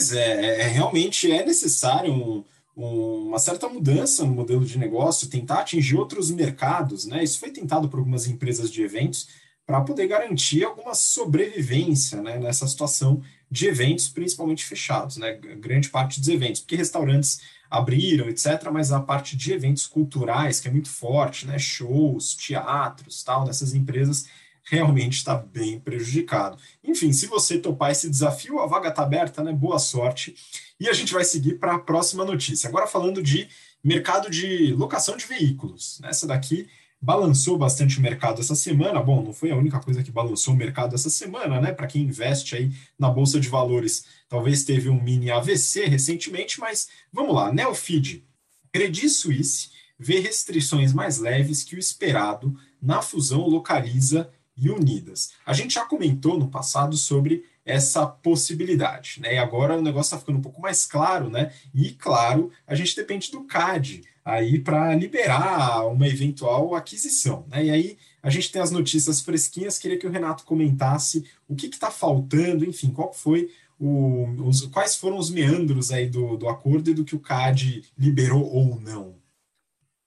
Pois 0.00 0.12
é, 0.12 0.46
é, 0.46 0.60
é, 0.62 0.66
realmente 0.68 1.30
é 1.30 1.44
necessário 1.44 2.10
um, 2.10 2.42
um, 2.74 3.26
uma 3.28 3.38
certa 3.38 3.68
mudança 3.68 4.24
no 4.24 4.32
modelo 4.32 4.64
de 4.64 4.78
negócio, 4.78 5.28
tentar 5.28 5.58
atingir 5.58 5.94
outros 5.94 6.30
mercados, 6.30 7.04
né? 7.04 7.22
Isso 7.22 7.38
foi 7.38 7.50
tentado 7.50 7.86
por 7.86 7.98
algumas 7.98 8.26
empresas 8.26 8.70
de 8.70 8.82
eventos 8.82 9.28
para 9.66 9.82
poder 9.82 10.06
garantir 10.06 10.64
alguma 10.64 10.94
sobrevivência 10.94 12.22
né, 12.22 12.38
nessa 12.38 12.66
situação 12.66 13.22
de 13.50 13.66
eventos, 13.66 14.08
principalmente 14.08 14.64
fechados, 14.64 15.18
né? 15.18 15.34
Grande 15.34 15.90
parte 15.90 16.18
dos 16.18 16.30
eventos, 16.30 16.62
porque 16.62 16.76
restaurantes 16.76 17.42
abriram, 17.68 18.26
etc., 18.30 18.70
mas 18.72 18.92
a 18.92 19.00
parte 19.00 19.36
de 19.36 19.52
eventos 19.52 19.86
culturais, 19.86 20.60
que 20.60 20.68
é 20.68 20.70
muito 20.70 20.88
forte, 20.88 21.46
né? 21.46 21.58
Shows, 21.58 22.34
teatros, 22.36 23.22
tal, 23.22 23.44
nessas 23.44 23.74
empresas 23.74 24.24
realmente 24.70 25.16
está 25.16 25.34
bem 25.34 25.80
prejudicado. 25.80 26.56
Enfim, 26.84 27.12
se 27.12 27.26
você 27.26 27.58
topar 27.58 27.90
esse 27.90 28.08
desafio, 28.08 28.60
a 28.60 28.66
vaga 28.66 28.88
está 28.88 29.02
aberta, 29.02 29.42
né? 29.42 29.52
Boa 29.52 29.80
sorte. 29.80 30.34
E 30.78 30.88
a 30.88 30.92
gente 30.92 31.12
vai 31.12 31.24
seguir 31.24 31.58
para 31.58 31.74
a 31.74 31.78
próxima 31.78 32.24
notícia. 32.24 32.68
Agora 32.68 32.86
falando 32.86 33.20
de 33.20 33.48
mercado 33.82 34.30
de 34.30 34.72
locação 34.74 35.16
de 35.16 35.26
veículos. 35.26 36.00
Essa 36.04 36.24
daqui 36.24 36.68
balançou 37.02 37.58
bastante 37.58 37.98
o 37.98 38.00
mercado 38.02 38.40
essa 38.40 38.54
semana. 38.54 39.02
Bom, 39.02 39.24
não 39.24 39.32
foi 39.32 39.50
a 39.50 39.56
única 39.56 39.80
coisa 39.80 40.04
que 40.04 40.12
balançou 40.12 40.54
o 40.54 40.56
mercado 40.56 40.94
essa 40.94 41.10
semana, 41.10 41.60
né? 41.60 41.72
Para 41.72 41.88
quem 41.88 42.02
investe 42.02 42.54
aí 42.54 42.70
na 42.96 43.10
bolsa 43.10 43.40
de 43.40 43.48
valores, 43.48 44.04
talvez 44.28 44.62
teve 44.62 44.88
um 44.88 45.02
mini 45.02 45.32
AVC 45.32 45.86
recentemente, 45.86 46.60
mas 46.60 46.88
vamos 47.12 47.34
lá. 47.34 47.52
Neofeed, 47.52 48.24
Credit 48.72 49.08
Suisse 49.08 49.70
vê 49.98 50.20
restrições 50.20 50.92
mais 50.92 51.18
leves 51.18 51.64
que 51.64 51.74
o 51.74 51.78
esperado 51.78 52.56
na 52.80 53.02
fusão 53.02 53.48
localiza 53.48 54.30
e 54.60 54.70
unidas. 54.70 55.32
A 55.46 55.52
gente 55.52 55.74
já 55.74 55.84
comentou 55.84 56.38
no 56.38 56.48
passado 56.48 56.96
sobre 56.96 57.44
essa 57.64 58.06
possibilidade, 58.06 59.20
né? 59.20 59.34
E 59.34 59.38
agora 59.38 59.78
o 59.78 59.82
negócio 59.82 60.08
está 60.08 60.18
ficando 60.18 60.38
um 60.38 60.42
pouco 60.42 60.60
mais 60.60 60.84
claro, 60.86 61.30
né? 61.30 61.52
E 61.74 61.90
claro, 61.92 62.50
a 62.66 62.74
gente 62.74 62.96
depende 62.96 63.30
do 63.30 63.44
CAD 63.44 64.02
aí 64.24 64.58
para 64.58 64.94
liberar 64.94 65.86
uma 65.86 66.06
eventual 66.06 66.74
aquisição, 66.74 67.44
né? 67.48 67.64
E 67.64 67.70
aí 67.70 67.98
a 68.22 68.28
gente 68.28 68.52
tem 68.52 68.60
as 68.60 68.70
notícias 68.70 69.20
fresquinhas. 69.20 69.78
Queria 69.78 69.98
que 69.98 70.06
o 70.06 70.10
Renato 70.10 70.44
comentasse 70.44 71.24
o 71.48 71.54
que 71.54 71.66
está 71.66 71.90
faltando, 71.90 72.64
enfim, 72.64 72.90
qual 72.90 73.12
foi 73.12 73.50
o, 73.78 74.26
os, 74.46 74.66
quais 74.66 74.96
foram 74.96 75.16
os 75.16 75.30
meandros 75.30 75.90
aí 75.90 76.06
do, 76.06 76.36
do 76.36 76.48
acordo 76.48 76.90
e 76.90 76.94
do 76.94 77.04
que 77.04 77.16
o 77.16 77.20
CAD 77.20 77.82
liberou 77.98 78.44
ou 78.44 78.78
não. 78.78 79.19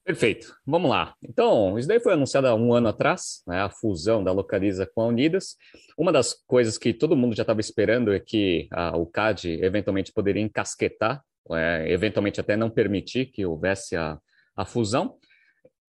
Perfeito. 0.04 0.54
Vamos 0.66 0.90
lá. 0.90 1.16
Então, 1.24 1.80
isso 1.80 1.88
daí 1.88 2.00
foi 2.00 2.14
anunciado 2.14 2.48
há 2.48 2.56
um 2.56 2.74
ano 2.74 2.90
atrás, 2.90 3.42
né, 3.48 3.62
a 3.62 3.70
fusão 3.70 4.22
da 4.22 4.34
Localiza 4.34 4.86
com 4.86 5.02
a 5.02 5.08
Unidas. 5.08 5.56
Uma 5.98 6.12
das 6.12 6.34
coisas 6.46 6.78
que 6.78 6.94
todo 6.94 7.16
mundo 7.16 7.36
já 7.36 7.44
estava 7.44 7.62
esperando 7.62 8.12
é 8.14 8.20
que 8.20 8.68
a, 8.72 8.98
o 8.98 9.06
CAD 9.06 9.64
eventualmente 9.64 10.12
poderia 10.12 10.42
encasquetar, 10.42 11.24
é, 11.52 11.86
eventualmente 11.90 12.42
até 12.42 12.58
não 12.58 12.70
permitir 12.70 13.28
que 13.28 13.46
houvesse 13.46 13.96
a, 13.96 14.20
a 14.58 14.66
fusão. 14.66 15.18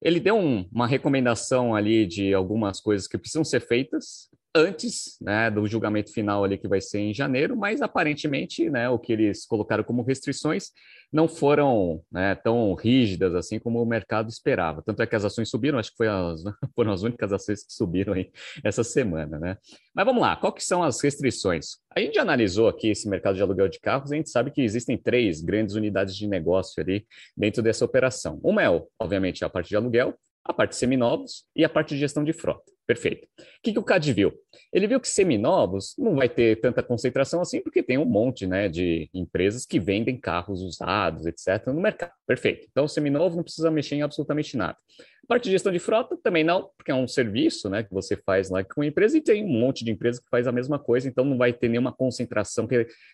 Ele 0.01 0.21
deu 0.21 0.37
um, 0.37 0.69
uma 0.71 0.87
recomendação 0.87 1.75
ali 1.75 2.07
de 2.07 2.33
algumas 2.33 2.81
coisas 2.81 3.09
que 3.09 3.19
precisam 3.19 3.43
ser 3.43 3.61
feitas, 3.61 4.29
antes 4.55 5.17
né, 5.21 5.51
do 5.51 5.67
julgamento 5.67 6.13
final 6.13 6.45
ali 6.45 6.57
que 6.57 6.69
vai 6.69 6.81
ser 6.81 7.01
em 7.01 7.13
janeiro, 7.13 7.57
mas 7.57 7.83
aparentemente 7.83 8.71
né, 8.71 8.89
o 8.89 8.99
que 8.99 9.13
eles 9.13 9.45
colocaram 9.45 9.83
como 9.83 10.03
restrições 10.03 10.71
não 11.13 11.27
foram 11.27 12.03
né, 12.11 12.35
tão 12.37 12.73
rígidas 12.75 13.35
assim 13.35 13.59
como 13.59 13.83
o 13.83 13.87
mercado 13.87 14.29
esperava. 14.29 14.83
Tanto 14.83 15.03
é 15.03 15.07
que 15.07 15.17
as 15.17 15.25
ações 15.25 15.49
subiram, 15.51 15.79
acho 15.79 15.95
que 15.95 16.05
as, 16.05 16.43
foram 16.75 16.93
as 16.93 17.03
únicas 17.03 17.33
ações 17.33 17.65
que 17.65 17.73
subiram 17.73 18.13
aí 18.13 18.31
essa 18.63 18.85
semana. 18.85 19.39
Né? 19.39 19.57
Mas 19.93 20.07
vamos 20.07 20.23
lá, 20.23 20.37
que 20.53 20.65
são 20.65 20.83
as 20.83 21.03
restrições? 21.03 21.79
A 21.95 22.01
gente 22.01 22.19
analisou 22.19 22.69
aqui 22.69 22.89
esse 22.89 23.09
mercado 23.09 23.35
de 23.35 23.43
aluguel 23.43 23.69
de 23.69 23.81
carros, 23.81 24.13
a 24.13 24.17
gente 24.17 24.31
sabe 24.31 24.53
que 24.53 24.63
existem 24.63 24.97
três 24.97 25.41
grandes 25.41 25.75
unidades 25.75 26.17
de 26.17 26.29
negócio 26.29 26.81
ali 26.81 27.07
dentro 27.37 27.63
dessa 27.63 27.85
operação. 27.85 28.41
Uma 28.43 28.63
é, 28.63 28.83
obviamente, 29.01 29.45
a 29.45 29.49
parte 29.49 29.69
de 29.69 29.77
aluguel, 29.77 30.15
a 30.45 30.53
parte 30.53 30.71
de 30.71 30.77
seminovos 30.77 31.45
e 31.57 31.65
a 31.65 31.69
parte 31.69 31.95
de 31.95 32.01
gestão 32.01 32.23
de 32.23 32.33
frota. 32.33 32.75
Perfeito. 32.87 33.27
O 33.39 33.43
que, 33.63 33.73
que 33.73 33.79
o 33.79 33.83
CAD 33.83 34.13
viu? 34.13 34.33
Ele 34.71 34.87
viu 34.87 35.01
que 35.01 35.09
seminovos 35.09 35.95
não 35.97 36.15
vai 36.17 36.29
ter 36.29 36.61
tanta 36.61 36.83
concentração 36.83 37.41
assim, 37.41 37.63
porque 37.63 37.83
tem 37.83 37.97
um 37.97 38.05
monte 38.05 38.47
né, 38.47 38.69
de 38.69 39.09
empresas 39.15 39.65
que 39.65 39.81
vendem 39.81 40.21
carros 40.21 40.61
usados, 40.61 41.25
etc., 41.25 41.67
no 41.69 41.81
mercado. 41.81 42.13
Perfeito. 42.27 42.67
Então, 42.71 42.87
seminovo 42.87 43.37
não 43.37 43.43
precisa 43.43 43.71
mexer 43.71 43.95
em 43.95 44.03
absolutamente 44.03 44.55
nada. 44.55 44.77
A 45.25 45.27
parte 45.27 45.45
de 45.45 45.53
gestão 45.53 45.73
de 45.73 45.79
frota 45.79 46.19
também 46.23 46.45
não, 46.45 46.69
porque 46.77 46.91
é 46.91 46.95
um 46.95 47.09
serviço 47.09 47.71
né, 47.71 47.83
que 47.83 47.91
você 47.91 48.15
faz 48.15 48.51
lá 48.51 48.63
com 48.63 48.83
a 48.83 48.87
empresa 48.87 49.17
e 49.17 49.23
tem 49.23 49.43
um 49.43 49.49
monte 49.49 49.83
de 49.83 49.91
empresas 49.91 50.21
que 50.21 50.29
faz 50.29 50.47
a 50.47 50.53
mesma 50.53 50.79
coisa, 50.79 51.09
então 51.09 51.25
não 51.25 51.39
vai 51.39 51.55
ter 51.55 51.69
nenhuma 51.69 51.93
concentração 51.93 52.69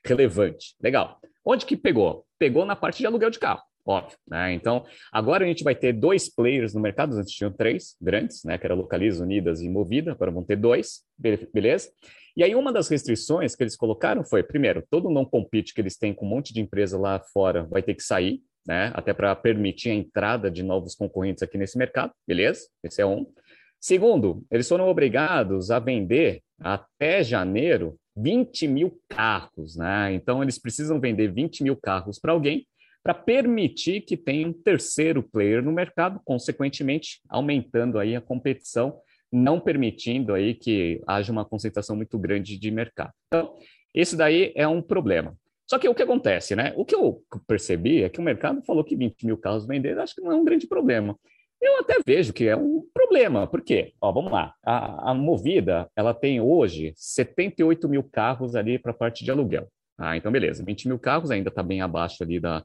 relevante. 0.05 0.75
Legal. 0.83 1.21
Onde 1.45 1.65
que 1.65 1.77
pegou? 1.77 2.27
Pegou 2.37 2.65
na 2.67 2.75
parte 2.75 2.99
de 2.99 3.07
aluguel 3.07 3.31
de 3.31 3.39
carro. 3.39 3.63
Óbvio. 3.85 4.17
Né? 4.29 4.53
Então, 4.55 4.85
agora 5.13 5.45
a 5.45 5.49
gente 5.49 5.65
vai 5.65 5.75
ter 5.75 5.93
dois 5.93 6.29
players 6.29 6.75
no 6.75 6.81
mercado, 6.81 7.17
antes 7.17 7.33
tinham 7.33 7.53
três 7.53 7.97
grandes, 8.01 8.45
né? 8.45 8.59
que 8.59 8.67
era 8.67 8.75
Localiza, 8.75 9.23
Unidas 9.23 9.61
e 9.61 9.69
Movida, 9.69 10.13
agora 10.13 10.31
vão 10.31 10.45
ter 10.45 10.57
dois, 10.57 11.03
beleza? 11.53 11.91
E 12.37 12.45
aí 12.45 12.55
uma 12.55 12.73
das 12.73 12.89
restrições 12.89 13.57
que 13.57 13.63
eles 13.63 13.77
colocaram 13.77 14.25
foi, 14.25 14.43
primeiro, 14.43 14.85
todo 14.89 15.11
não 15.11 15.25
compete 15.25 15.75
que 15.75 15.81
eles 15.81 15.97
têm 15.97 16.15
com 16.15 16.25
um 16.27 16.29
monte 16.29 16.55
de 16.55 16.61
empresa 16.61 16.99
lá 16.99 17.21
fora 17.21 17.65
vai 17.65 17.83
ter 17.83 17.95
que 17.95 18.03
sair, 18.03 18.41
né? 18.67 18.93
até 18.95 19.13
para 19.13 19.35
permitir 19.35 19.91
a 19.91 19.95
entrada 19.95 20.51
de 20.51 20.63
novos 20.63 20.95
concorrentes 20.95 21.43
aqui 21.43 21.59
nesse 21.59 21.77
mercado, 21.77 22.13
beleza? 22.27 22.69
Esse 22.85 23.03
é 23.03 23.07
um. 23.07 23.27
Segundo, 23.81 24.45
eles 24.51 24.69
foram 24.69 24.89
obrigados 24.89 25.71
a 25.71 25.79
vender 25.79 26.43
até 26.61 27.25
janeiro 27.25 27.97
20 28.17 28.69
mil 28.69 29.01
carros, 29.09 29.77
né? 29.77 30.13
Então 30.13 30.43
eles 30.43 30.59
precisam 30.59 31.01
vender 31.01 31.33
20 31.33 31.63
mil 31.63 31.77
carros 31.77 32.19
para 32.19 32.33
alguém 32.33 32.67
para 33.03 33.15
permitir 33.15 34.03
que 34.03 34.17
tenha 34.17 34.47
um 34.47 34.53
terceiro 34.53 35.23
player 35.23 35.63
no 35.63 35.73
mercado, 35.73 36.21
consequentemente 36.25 37.21
aumentando 37.29 37.99
aí 37.99 38.15
a 38.15 38.21
competição, 38.21 39.01
não 39.33 39.61
permitindo 39.61 40.35
aí 40.35 40.55
que 40.55 41.01
haja 41.07 41.33
uma 41.33 41.45
concentração 41.45 41.97
muito 41.97 42.19
grande 42.19 42.59
de 42.59 42.71
mercado. 42.71 43.13
Então, 43.29 43.55
esse 43.95 44.17
daí 44.17 44.53
é 44.55 44.67
um 44.69 44.83
problema. 44.83 45.37
Só 45.67 45.79
que 45.79 45.89
o 45.89 45.95
que 45.95 46.03
acontece, 46.03 46.57
né? 46.57 46.73
O 46.77 46.85
que 46.85 46.95
eu 46.95 47.23
percebi 47.47 48.03
é 48.03 48.09
que 48.09 48.19
o 48.19 48.23
mercado 48.23 48.61
falou 48.63 48.83
que 48.83 48.97
20 48.97 49.25
mil 49.25 49.39
carros 49.39 49.67
venderam, 49.67 50.03
acho 50.03 50.15
que 50.15 50.21
não 50.21 50.33
é 50.33 50.35
um 50.35 50.45
grande 50.45 50.67
problema. 50.67 51.17
Eu 51.61 51.79
até 51.79 51.99
vejo 52.05 52.33
que 52.33 52.49
é 52.49 52.57
um 52.57 52.83
problema, 52.93 53.47
por 53.47 53.61
quê? 53.61 53.93
Ó, 54.01 54.11
vamos 54.11 54.33
lá, 54.33 54.55
a, 54.65 55.11
a 55.11 55.15
Movida, 55.15 55.89
ela 55.95 56.15
tem 56.15 56.41
hoje 56.41 56.93
78 56.97 57.89
mil 57.89 58.03
carros 58.03 58.57
ali 58.57 58.79
para 58.79 58.93
a 58.93 58.95
parte 58.95 59.25
de 59.25 59.31
aluguel. 59.31 59.69
Ah, 59.99 60.17
então 60.17 60.33
beleza, 60.33 60.65
20 60.65 60.89
mil 60.89 60.99
carros 60.99 61.31
ainda 61.31 61.51
está 61.51 61.63
bem 61.63 61.83
abaixo 61.83 62.23
ali 62.23 62.41
da, 62.41 62.65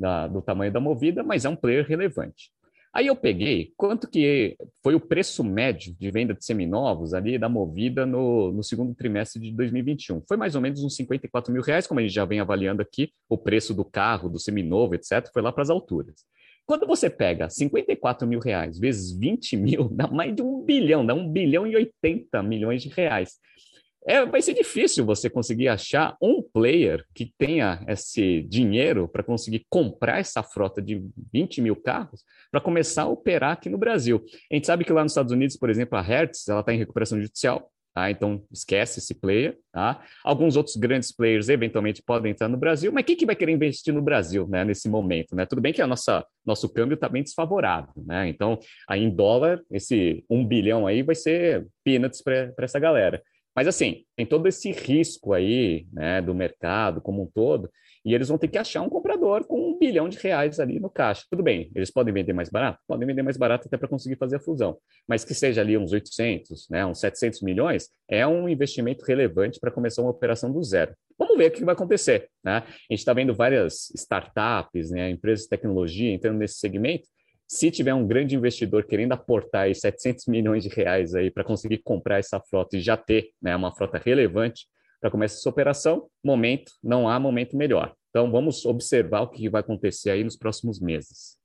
da, 0.00 0.26
do 0.26 0.40
tamanho 0.40 0.72
da 0.72 0.80
Movida, 0.80 1.22
mas 1.22 1.44
é 1.44 1.48
um 1.48 1.54
player 1.54 1.86
relevante. 1.86 2.50
Aí 2.92 3.06
eu 3.06 3.14
peguei 3.14 3.72
quanto 3.76 4.08
que 4.08 4.56
foi 4.82 4.96
o 4.96 5.00
preço 5.00 5.44
médio 5.44 5.94
de 5.96 6.10
venda 6.10 6.34
de 6.34 6.44
seminovos 6.44 7.14
ali 7.14 7.38
da 7.38 7.48
Movida 7.48 8.04
no, 8.04 8.50
no 8.50 8.64
segundo 8.64 8.92
trimestre 8.94 9.40
de 9.40 9.52
2021. 9.52 10.22
Foi 10.26 10.36
mais 10.36 10.56
ou 10.56 10.60
menos 10.60 10.82
uns 10.82 10.96
54 10.96 11.52
mil 11.52 11.62
reais, 11.62 11.86
como 11.86 12.00
a 12.00 12.02
gente 12.02 12.14
já 12.14 12.24
vem 12.24 12.40
avaliando 12.40 12.82
aqui, 12.82 13.12
o 13.28 13.38
preço 13.38 13.72
do 13.72 13.84
carro, 13.84 14.28
do 14.28 14.40
seminovo, 14.40 14.96
etc., 14.96 15.28
foi 15.32 15.40
lá 15.40 15.52
para 15.52 15.62
as 15.62 15.70
alturas. 15.70 16.24
Quando 16.66 16.86
você 16.86 17.08
pega 17.08 17.48
54 17.48 18.26
mil 18.26 18.40
reais 18.40 18.78
vezes 18.78 19.12
20 19.16 19.56
mil, 19.56 19.88
dá 19.90 20.08
mais 20.08 20.34
de 20.34 20.42
um 20.42 20.60
bilhão, 20.64 21.06
dá 21.06 21.14
um 21.14 21.28
bilhão 21.28 21.66
e 21.66 21.76
80 21.76 22.42
milhões 22.42 22.82
de 22.82 22.88
reais 22.88 23.38
é, 24.06 24.24
vai 24.24 24.40
ser 24.40 24.54
difícil 24.54 25.04
você 25.04 25.28
conseguir 25.28 25.68
achar 25.68 26.16
um 26.22 26.42
player 26.42 27.04
que 27.14 27.32
tenha 27.36 27.84
esse 27.86 28.42
dinheiro 28.42 29.06
para 29.06 29.22
conseguir 29.22 29.66
comprar 29.68 30.18
essa 30.18 30.42
frota 30.42 30.80
de 30.80 31.02
20 31.32 31.60
mil 31.60 31.76
carros 31.76 32.24
para 32.50 32.60
começar 32.60 33.02
a 33.02 33.08
operar 33.08 33.52
aqui 33.52 33.68
no 33.68 33.78
Brasil. 33.78 34.24
A 34.50 34.54
gente 34.54 34.66
sabe 34.66 34.84
que 34.84 34.92
lá 34.92 35.02
nos 35.02 35.12
Estados 35.12 35.32
Unidos, 35.32 35.56
por 35.56 35.68
exemplo, 35.68 35.98
a 35.98 36.02
Hertz 36.02 36.48
ela 36.48 36.60
está 36.60 36.72
em 36.72 36.78
recuperação 36.78 37.20
judicial, 37.20 37.70
tá? 37.94 38.10
então 38.10 38.42
esquece 38.50 39.00
esse 39.00 39.14
player. 39.14 39.58
Tá? 39.70 40.02
Alguns 40.24 40.56
outros 40.56 40.76
grandes 40.76 41.12
players 41.12 41.50
eventualmente 41.50 42.02
podem 42.02 42.32
entrar 42.32 42.48
no 42.48 42.56
Brasil, 42.56 42.90
mas 42.90 43.04
quem 43.04 43.16
que 43.16 43.26
vai 43.26 43.36
querer 43.36 43.52
investir 43.52 43.92
no 43.92 44.00
Brasil 44.00 44.48
né, 44.48 44.64
nesse 44.64 44.88
momento? 44.88 45.36
Né? 45.36 45.44
Tudo 45.44 45.60
bem 45.60 45.74
que 45.74 45.82
a 45.82 45.86
nossa, 45.86 46.24
nosso 46.44 46.72
câmbio 46.72 46.94
está 46.94 47.08
bem 47.08 47.22
desfavorável, 47.22 47.92
né? 47.96 48.28
então 48.28 48.58
aí 48.88 49.02
em 49.02 49.10
dólar, 49.10 49.60
esse 49.70 50.24
um 50.28 50.44
bilhão 50.44 50.86
aí 50.86 51.02
vai 51.02 51.14
ser 51.14 51.66
peanuts 51.84 52.22
para 52.22 52.52
essa 52.58 52.78
galera. 52.78 53.22
Mas 53.54 53.66
assim, 53.66 54.04
tem 54.16 54.24
todo 54.24 54.46
esse 54.46 54.70
risco 54.70 55.32
aí, 55.32 55.86
né, 55.92 56.22
do 56.22 56.34
mercado 56.34 57.00
como 57.00 57.22
um 57.22 57.26
todo, 57.26 57.70
e 58.04 58.14
eles 58.14 58.28
vão 58.28 58.38
ter 58.38 58.48
que 58.48 58.56
achar 58.56 58.80
um 58.80 58.88
comprador 58.88 59.44
com 59.44 59.60
um 59.60 59.78
bilhão 59.78 60.08
de 60.08 60.18
reais 60.18 60.58
ali 60.58 60.80
no 60.80 60.88
caixa. 60.88 61.24
Tudo 61.30 61.42
bem, 61.42 61.70
eles 61.74 61.90
podem 61.90 62.14
vender 62.14 62.32
mais 62.32 62.48
barato? 62.48 62.78
Podem 62.86 63.06
vender 63.06 63.22
mais 63.22 63.36
barato 63.36 63.66
até 63.66 63.76
para 63.76 63.88
conseguir 63.88 64.16
fazer 64.16 64.36
a 64.36 64.40
fusão. 64.40 64.78
Mas 65.06 65.24
que 65.24 65.34
seja 65.34 65.60
ali 65.60 65.76
uns 65.76 65.92
800, 65.92 66.68
né, 66.70 66.86
uns 66.86 67.00
700 67.00 67.42
milhões, 67.42 67.90
é 68.08 68.26
um 68.26 68.48
investimento 68.48 69.04
relevante 69.04 69.60
para 69.60 69.70
começar 69.70 70.02
uma 70.02 70.10
operação 70.10 70.50
do 70.50 70.62
zero. 70.62 70.94
Vamos 71.18 71.36
ver 71.36 71.48
o 71.48 71.50
que 71.50 71.64
vai 71.64 71.74
acontecer. 71.74 72.28
Né? 72.42 72.56
A 72.56 72.92
gente 72.92 73.00
está 73.00 73.12
vendo 73.12 73.34
várias 73.34 73.90
startups, 73.94 74.90
né, 74.90 75.10
empresas 75.10 75.44
de 75.44 75.50
tecnologia 75.50 76.12
entrando 76.12 76.38
nesse 76.38 76.54
segmento, 76.54 77.06
se 77.50 77.68
tiver 77.68 77.92
um 77.92 78.06
grande 78.06 78.36
investidor 78.36 78.84
querendo 78.84 79.10
aportar 79.10 79.62
aí 79.62 79.74
700 79.74 80.26
milhões 80.26 80.62
de 80.62 80.68
reais 80.68 81.16
aí 81.16 81.32
para 81.32 81.42
conseguir 81.42 81.78
comprar 81.78 82.20
essa 82.20 82.38
frota 82.38 82.76
e 82.76 82.80
já 82.80 82.96
ter 82.96 83.32
né, 83.42 83.56
uma 83.56 83.74
frota 83.74 83.98
relevante 83.98 84.68
para 85.00 85.10
começar 85.10 85.36
essa 85.36 85.48
operação, 85.48 86.08
momento, 86.24 86.70
não 86.80 87.08
há 87.08 87.18
momento 87.18 87.56
melhor. 87.56 87.92
Então 88.10 88.30
vamos 88.30 88.64
observar 88.64 89.22
o 89.22 89.28
que 89.28 89.50
vai 89.50 89.62
acontecer 89.62 90.10
aí 90.10 90.22
nos 90.22 90.36
próximos 90.36 90.78
meses. 90.78 91.36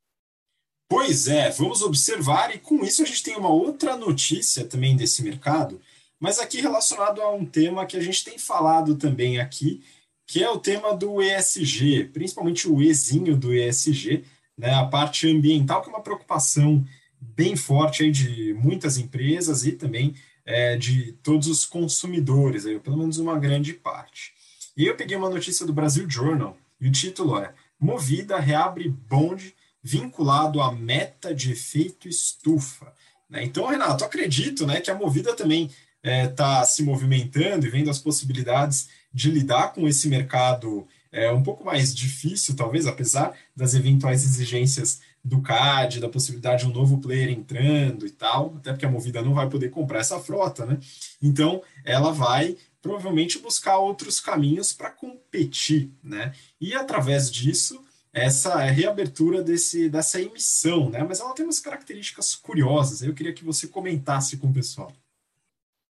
Pois 0.87 1.27
é, 1.27 1.49
vamos 1.49 1.81
observar 1.81 2.55
e 2.55 2.59
com 2.59 2.85
isso 2.85 3.01
a 3.01 3.05
gente 3.05 3.23
tem 3.23 3.35
uma 3.35 3.49
outra 3.49 3.97
notícia 3.97 4.63
também 4.63 4.95
desse 4.95 5.23
mercado, 5.23 5.81
mas 6.19 6.37
aqui 6.37 6.61
relacionado 6.61 7.19
a 7.19 7.33
um 7.33 7.43
tema 7.43 7.87
que 7.87 7.97
a 7.97 8.01
gente 8.01 8.23
tem 8.23 8.37
falado 8.37 8.95
também 8.95 9.39
aqui, 9.39 9.83
que 10.27 10.43
é 10.43 10.49
o 10.51 10.59
tema 10.59 10.95
do 10.95 11.19
ESG, 11.19 12.11
principalmente 12.13 12.67
o 12.67 12.79
Ezinho 12.79 13.35
do 13.35 13.51
ESG, 13.51 14.23
né, 14.57 14.73
a 14.73 14.85
parte 14.85 15.29
ambiental, 15.29 15.81
que 15.81 15.89
é 15.89 15.91
uma 15.91 16.03
preocupação 16.03 16.85
bem 17.19 17.55
forte 17.55 18.03
aí 18.03 18.11
de 18.11 18.53
muitas 18.53 18.97
empresas 18.97 19.65
e 19.65 19.71
também 19.71 20.15
é, 20.45 20.77
de 20.77 21.13
todos 21.23 21.47
os 21.47 21.65
consumidores, 21.65 22.65
aí, 22.65 22.79
pelo 22.79 22.97
menos 22.97 23.17
uma 23.17 23.37
grande 23.39 23.73
parte. 23.73 24.33
E 24.77 24.85
eu 24.85 24.95
peguei 24.95 25.17
uma 25.17 25.29
notícia 25.29 25.65
do 25.65 25.73
Brasil 25.73 26.09
Journal, 26.09 26.57
e 26.79 26.87
o 26.87 26.91
título 26.91 27.37
é 27.37 27.53
Movida 27.79 28.39
reabre 28.39 28.89
bonde 28.89 29.55
vinculado 29.81 30.61
à 30.61 30.71
meta 30.71 31.33
de 31.33 31.51
efeito 31.51 32.07
estufa. 32.07 32.93
Né? 33.29 33.43
Então, 33.43 33.67
Renato, 33.67 34.03
acredito 34.03 34.65
né, 34.65 34.81
que 34.81 34.89
a 34.89 34.95
Movida 34.95 35.35
também 35.35 35.69
está 36.03 36.61
é, 36.61 36.65
se 36.65 36.83
movimentando 36.83 37.65
e 37.65 37.69
vendo 37.69 37.89
as 37.89 37.99
possibilidades 37.99 38.89
de 39.13 39.31
lidar 39.31 39.73
com 39.73 39.87
esse 39.87 40.07
mercado 40.07 40.87
é 41.15 41.31
um 41.31 41.41
pouco 41.41 41.63
mais 41.63 41.95
difícil, 41.95 42.57
talvez, 42.57 42.85
apesar 42.85 43.33
das 43.55 43.73
eventuais 43.73 44.25
exigências 44.25 44.99
do 45.23 45.41
CAD, 45.41 46.01
da 46.01 46.09
possibilidade 46.09 46.63
de 46.63 46.69
um 46.69 46.73
novo 46.73 46.97
player 46.99 47.29
entrando 47.29 48.05
e 48.05 48.11
tal, 48.11 48.53
até 48.57 48.71
porque 48.73 48.85
a 48.85 48.91
Movida 48.91 49.21
não 49.21 49.33
vai 49.33 49.49
poder 49.49 49.69
comprar 49.69 49.99
essa 49.99 50.19
frota, 50.19 50.65
né? 50.65 50.77
Então, 51.21 51.63
ela 51.85 52.11
vai 52.11 52.57
provavelmente 52.81 53.39
buscar 53.39 53.77
outros 53.77 54.19
caminhos 54.19 54.73
para 54.73 54.91
competir, 54.91 55.89
né? 56.03 56.33
E 56.59 56.75
através 56.75 57.31
disso, 57.31 57.81
essa 58.11 58.57
reabertura 58.65 59.41
desse, 59.41 59.89
dessa 59.89 60.21
emissão, 60.21 60.89
né? 60.89 61.01
Mas 61.07 61.21
ela 61.21 61.33
tem 61.33 61.45
umas 61.45 61.61
características 61.61 62.35
curiosas, 62.35 63.01
eu 63.01 63.13
queria 63.13 63.33
que 63.33 63.43
você 63.43 63.67
comentasse 63.67 64.35
com 64.35 64.47
o 64.47 64.53
pessoal. 64.53 64.91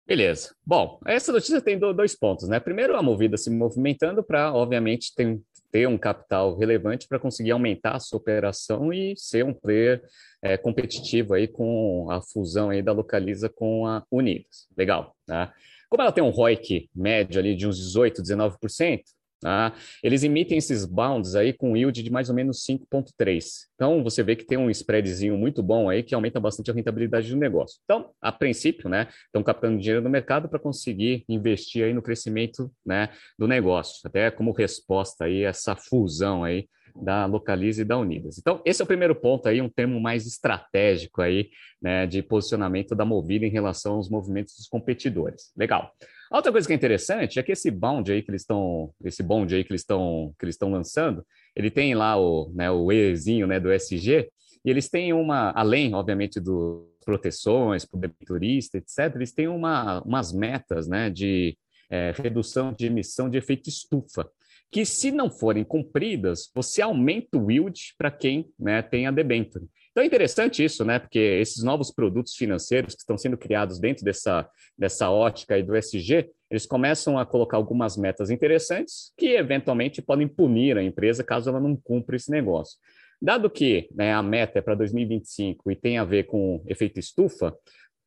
Beleza. 0.09 0.55
Bom, 0.65 0.99
essa 1.07 1.31
notícia 1.31 1.61
tem 1.61 1.79
dois 1.79 2.17
pontos, 2.17 2.49
né? 2.49 2.59
Primeiro, 2.59 2.97
a 2.97 3.03
Movida 3.03 3.37
se 3.37 3.51
movimentando 3.51 4.25
para, 4.25 4.55
obviamente, 4.55 5.15
ter, 5.15 5.39
ter 5.71 5.87
um 5.87 5.99
capital 5.99 6.57
relevante 6.57 7.07
para 7.07 7.19
conseguir 7.19 7.51
aumentar 7.51 7.95
a 7.95 8.01
sua 8.01 8.17
operação 8.17 8.91
e 8.91 9.13
ser 9.19 9.45
um 9.45 9.53
player 9.53 10.03
é, 10.41 10.57
competitivo 10.57 11.35
aí 11.35 11.47
com 11.47 12.11
a 12.11 12.23
fusão 12.23 12.71
aí 12.71 12.81
da 12.81 12.91
Localiza 12.91 13.51
com 13.51 13.87
a 13.87 14.03
Unidas. 14.11 14.67
Legal, 14.75 15.15
né? 15.29 15.53
Como 15.91 16.03
ela 16.03 16.13
tem 16.13 16.25
um 16.25 16.31
ROIC 16.31 16.89
médio 16.95 17.39
ali 17.39 17.55
de 17.55 17.67
uns 17.67 17.77
18, 17.77 18.23
19%, 18.23 19.03
Tá? 19.41 19.73
Eles 20.03 20.25
emitem 20.25 20.59
esses 20.59 20.85
bounds 20.85 21.37
aí 21.37 21.53
com 21.53 21.77
yield 21.77 22.03
de 22.03 22.11
mais 22.11 22.29
ou 22.29 22.35
menos 22.35 22.65
5,3. 22.65 23.69
Então, 23.75 24.03
você 24.03 24.23
vê 24.23 24.35
que 24.35 24.45
tem 24.45 24.59
um 24.59 24.69
spreadzinho 24.69 25.39
muito 25.39 25.63
bom 25.63 25.89
aí 25.89 26.03
que 26.03 26.15
aumenta 26.15 26.41
bastante 26.41 26.71
a 26.71 26.75
rentabilidade 26.75 27.31
do 27.31 27.37
negócio. 27.37 27.79
Então, 27.85 28.11
a 28.21 28.33
princípio, 28.33 28.89
né, 28.89 29.07
estão 29.27 29.43
captando 29.43 29.79
dinheiro 29.79 30.03
no 30.03 30.11
mercado 30.11 30.49
para 30.49 30.59
conseguir 30.59 31.25
investir 31.29 31.85
aí 31.85 31.95
no 31.95 32.03
crescimento 32.03 32.71
né, 32.85 33.11
do 33.39 33.47
negócio, 33.47 34.01
até 34.05 34.31
como 34.31 34.51
resposta 34.51 35.27
aí 35.27 35.47
a 35.47 35.51
essa 35.51 35.77
fusão 35.77 36.43
aí 36.43 36.69
da 37.01 37.27
Localize 37.27 37.81
e 37.81 37.85
da 37.85 37.97
Unidas. 37.97 38.39
Então, 38.39 38.61
esse 38.65 38.83
é 38.83 38.85
o 38.85 38.89
primeiro 38.89 39.15
ponto 39.15 39.49
aí, 39.49 39.61
um 39.61 39.69
termo 39.69 40.01
mais 40.01 40.27
estratégico 40.27 41.23
aí, 41.23 41.49
né, 41.81 42.07
de 42.07 42.23
posicionamento 42.23 42.95
da 42.95 43.05
Movida 43.05 43.47
em 43.47 43.51
relação 43.51 43.95
aos 43.95 44.11
movimentos 44.11 44.57
dos 44.57 44.67
competidores. 44.67 45.53
Legal. 45.57 45.93
Outra 46.31 46.53
coisa 46.53 46.67
que 46.67 46.73
é 46.73 46.77
interessante 46.77 47.39
é 47.39 47.43
que 47.43 47.53
esse 47.53 47.71
bonde 47.71 48.13
aí 48.13 48.23
que 48.23 48.31
eles 48.31 48.43
estão, 48.43 48.93
esse 49.05 49.23
bonde 49.23 49.55
aí 49.55 49.65
que 49.65 49.73
eles 49.73 49.81
estão, 49.81 50.35
que 50.39 50.45
eles 50.45 50.55
estão 50.55 50.71
lançando, 50.71 51.25
ele 51.57 51.71
tem 51.71 51.95
lá 51.95 52.17
o, 52.21 52.53
né, 52.55 52.71
o 52.71 52.93
Ezinho, 52.93 53.47
né, 53.47 53.59
do 53.59 53.73
SG, 53.73 54.29
e 54.65 54.71
eles 54.71 54.89
têm 54.89 55.13
uma, 55.13 55.51
além, 55.53 55.95
obviamente, 55.95 56.39
do 56.39 56.87
proteções 57.05 57.87
para 57.87 57.97
o 57.97 58.01
debiturista, 58.01 58.77
etc., 58.77 59.15
eles 59.15 59.33
têm 59.33 59.49
uma, 59.49 60.03
umas 60.03 60.31
metas, 60.31 60.87
né, 60.87 61.09
de 61.09 61.57
é, 61.91 62.13
redução 62.15 62.73
de 62.73 62.87
emissão 62.87 63.31
de 63.31 63.39
efeito 63.39 63.71
estufa, 63.71 64.29
que 64.71 64.85
se 64.85 65.11
não 65.11 65.31
forem 65.31 65.65
cumpridas, 65.65 66.51
você 66.55 66.83
aumenta 66.83 67.39
o 67.39 67.51
yield 67.51 67.95
para 67.97 68.11
quem 68.11 68.51
né, 68.59 68.83
tem 68.83 69.07
a 69.07 69.11
debênture. 69.11 69.65
Então 69.99 70.05
é 70.05 70.07
interessante 70.07 70.63
isso, 70.63 70.85
né? 70.85 71.01
Porque 71.01 71.19
esses 71.19 71.65
novos 71.65 71.91
produtos 71.91 72.37
financeiros 72.37 72.95
que 72.95 73.01
estão 73.01 73.19
sendo 73.19 73.37
criados 73.37 73.81
dentro 73.81 74.05
dessa, 74.05 74.49
dessa 74.79 75.11
ótica 75.11 75.57
aí 75.57 75.63
do 75.65 75.75
SG, 75.75 76.31
eles 76.49 76.67
começam 76.67 77.19
a 77.19 77.27
colocar 77.27 77.57
algumas 77.57 77.97
metas 77.97 78.31
interessantes 78.31 79.13
que 79.19 79.31
eventualmente 79.31 80.01
podem 80.01 80.29
punir 80.29 80.79
a 80.79 80.85
empresa 80.85 81.25
caso 81.25 81.51
ela 81.51 81.59
não 81.59 81.75
cumpra 81.75 82.15
esse 82.15 82.31
negócio. 82.31 82.79
Dado 83.21 83.51
que 83.51 83.89
né, 83.93 84.15
a 84.15 84.23
meta 84.23 84.61
é 84.61 84.63
para 84.63 84.77
2025 84.77 85.69
e 85.69 85.75
tem 85.75 85.99
a 85.99 86.05
ver 86.05 86.27
com 86.27 86.63
efeito 86.69 87.01
estufa, 87.01 87.53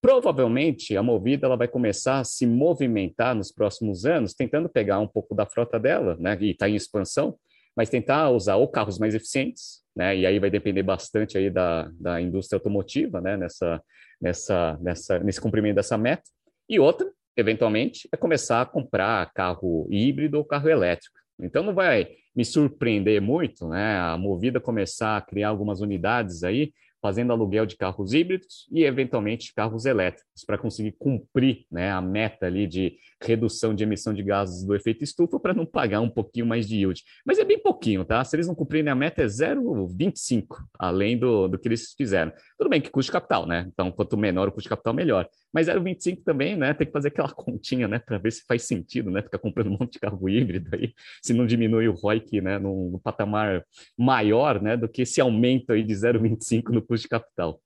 provavelmente 0.01 0.95
a 0.95 1.03
Movida 1.03 1.45
ela 1.45 1.57
vai 1.57 1.67
começar 1.67 2.19
a 2.19 2.23
se 2.23 2.47
movimentar 2.47 3.35
nos 3.35 3.51
próximos 3.51 4.05
anos, 4.05 4.33
tentando 4.33 4.69
pegar 4.69 4.99
um 4.99 5.07
pouco 5.09 5.35
da 5.35 5.45
frota 5.45 5.77
dela, 5.77 6.15
né, 6.17 6.37
e 6.39 6.51
está 6.51 6.69
em 6.69 6.75
expansão, 6.75 7.37
mas 7.75 7.89
tentar 7.89 8.29
usar 8.29 8.55
ou 8.55 8.67
carros 8.67 8.99
mais 8.99 9.15
eficientes, 9.15 9.81
né, 9.95 10.15
e 10.15 10.25
aí 10.25 10.39
vai 10.39 10.49
depender 10.49 10.83
bastante 10.83 11.37
aí 11.37 11.49
da, 11.49 11.89
da 11.99 12.21
indústria 12.21 12.57
automotiva, 12.57 13.19
né, 13.21 13.37
nessa, 13.37 13.81
nessa, 14.21 14.77
nessa, 14.81 15.19
nesse 15.19 15.41
cumprimento 15.41 15.75
dessa 15.75 15.97
meta, 15.97 16.23
e 16.69 16.79
outra, 16.79 17.09
eventualmente, 17.35 18.07
é 18.11 18.17
começar 18.17 18.61
a 18.61 18.65
comprar 18.65 19.31
carro 19.33 19.87
híbrido 19.89 20.37
ou 20.37 20.45
carro 20.45 20.69
elétrico. 20.69 21.15
Então 21.41 21.63
não 21.63 21.73
vai 21.73 22.07
me 22.35 22.45
surpreender 22.45 23.21
muito, 23.21 23.67
né, 23.67 23.97
a 23.97 24.17
Movida 24.17 24.59
começar 24.59 25.17
a 25.17 25.21
criar 25.21 25.49
algumas 25.49 25.81
unidades 25.81 26.43
aí 26.43 26.71
fazendo 27.01 27.31
aluguel 27.31 27.65
de 27.65 27.75
carros 27.75 28.13
híbridos 28.13 28.67
e, 28.71 28.83
eventualmente, 28.83 29.53
carros 29.53 29.85
elétricos, 29.85 30.45
para 30.45 30.57
conseguir 30.57 30.93
cumprir 30.97 31.65
né, 31.71 31.91
a 31.91 32.01
meta 32.01 32.45
ali 32.45 32.67
de 32.67 32.97
redução 33.21 33.73
de 33.73 33.83
emissão 33.83 34.13
de 34.13 34.23
gases 34.23 34.65
do 34.65 34.75
efeito 34.75 35.03
estufa 35.03 35.39
para 35.39 35.53
não 35.53 35.65
pagar 35.65 36.01
um 36.01 36.09
pouquinho 36.09 36.45
mais 36.45 36.67
de 36.67 36.77
yield. 36.77 37.03
Mas 37.25 37.39
é 37.39 37.43
bem 37.43 37.59
pouquinho, 37.59 38.05
tá? 38.05 38.23
Se 38.23 38.35
eles 38.35 38.47
não 38.47 38.55
cumprirem 38.55 38.91
a 38.91 38.95
meta, 38.95 39.23
é 39.23 39.25
0,25, 39.25 40.57
além 40.77 41.17
do, 41.17 41.47
do 41.47 41.57
que 41.57 41.67
eles 41.67 41.93
fizeram. 41.97 42.31
Tudo 42.57 42.69
bem 42.69 42.81
que 42.81 42.89
custo 42.89 43.11
capital, 43.11 43.45
né? 43.45 43.67
Então, 43.71 43.91
quanto 43.91 44.17
menor 44.17 44.47
o 44.47 44.51
custo 44.51 44.69
capital, 44.69 44.93
melhor. 44.93 45.27
Mas 45.53 45.67
0,25 45.67 46.23
também, 46.23 46.55
né? 46.55 46.73
Tem 46.73 46.87
que 46.87 46.93
fazer 46.93 47.09
aquela 47.09 47.29
continha, 47.33 47.87
né? 47.87 47.99
Para 47.99 48.17
ver 48.17 48.31
se 48.31 48.43
faz 48.47 48.63
sentido, 48.63 49.11
né? 49.11 49.21
Ficar 49.21 49.39
comprando 49.39 49.67
um 49.67 49.77
monte 49.77 49.93
de 49.93 49.99
carro 49.99 50.29
híbrido 50.29 50.69
aí, 50.73 50.93
se 51.21 51.33
não 51.33 51.45
diminui 51.45 51.87
o 51.87 51.93
ROIC, 51.93 52.41
né? 52.41 52.59
Num 52.59 52.99
patamar 53.03 53.65
maior, 53.97 54.61
né? 54.61 54.77
Do 54.77 54.87
que 54.87 55.03
esse 55.03 55.19
aumento 55.21 55.71
aí 55.73 55.83
de 55.83 55.93
0,25 55.93 56.69
no 56.69 56.81
custo 56.81 57.03
de 57.03 57.09
capital. 57.09 57.61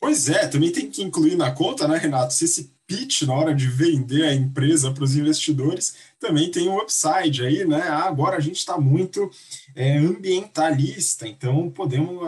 Pois 0.00 0.28
é, 0.28 0.46
também 0.46 0.70
tem 0.70 0.90
que 0.90 1.02
incluir 1.02 1.36
na 1.36 1.50
conta, 1.50 1.88
né, 1.88 1.98
Renato, 1.98 2.32
se 2.32 2.44
esse 2.44 2.72
pitch 2.88 3.22
na 3.22 3.34
hora 3.34 3.54
de 3.54 3.66
vender 3.66 4.24
a 4.24 4.34
empresa 4.34 4.90
para 4.90 5.04
os 5.04 5.14
investidores 5.14 5.94
também 6.18 6.50
tem 6.50 6.68
um 6.68 6.78
upside 6.78 7.44
aí, 7.44 7.64
né? 7.66 7.82
Ah, 7.82 8.04
agora 8.04 8.38
a 8.38 8.40
gente 8.40 8.56
está 8.56 8.78
muito 8.78 9.30
é, 9.74 9.98
ambientalista, 9.98 11.28
então 11.28 11.70
podemos 11.70 12.22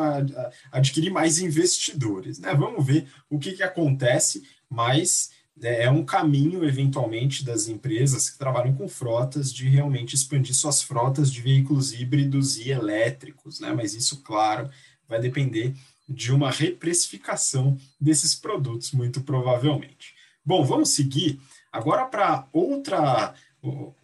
adquirir 0.71 1.11
mais 1.11 1.39
investidores, 1.39 2.39
né? 2.39 2.55
Vamos 2.55 2.85
ver 2.85 3.09
o 3.31 3.39
que, 3.39 3.53
que 3.53 3.63
acontece, 3.63 4.43
mas 4.69 5.31
é, 5.63 5.85
é 5.85 5.91
um 5.91 6.05
caminho, 6.05 6.63
eventualmente, 6.63 7.43
das 7.43 7.67
empresas 7.67 8.29
que 8.29 8.39
trabalham 8.39 8.75
com 8.75 8.87
frotas 8.87 9.53
de 9.53 9.67
realmente 9.67 10.15
expandir 10.15 10.55
suas 10.55 10.83
frotas 10.83 11.33
de 11.33 11.41
veículos 11.41 11.95
híbridos 11.95 12.59
e 12.59 12.71
elétricos, 12.71 13.61
né? 13.61 13.73
Mas 13.73 13.95
isso, 13.95 14.23
claro, 14.23 14.69
vai 15.09 15.21
depender 15.21 15.75
de 16.11 16.33
uma 16.33 16.51
reprecificação 16.51 17.79
desses 18.01 18.35
produtos, 18.35 18.91
muito 18.91 19.21
provavelmente. 19.21 20.15
Bom, 20.45 20.65
vamos 20.65 20.91
seguir 20.91 21.41
agora 21.71 22.05
para 22.05 22.49
outra 22.53 23.33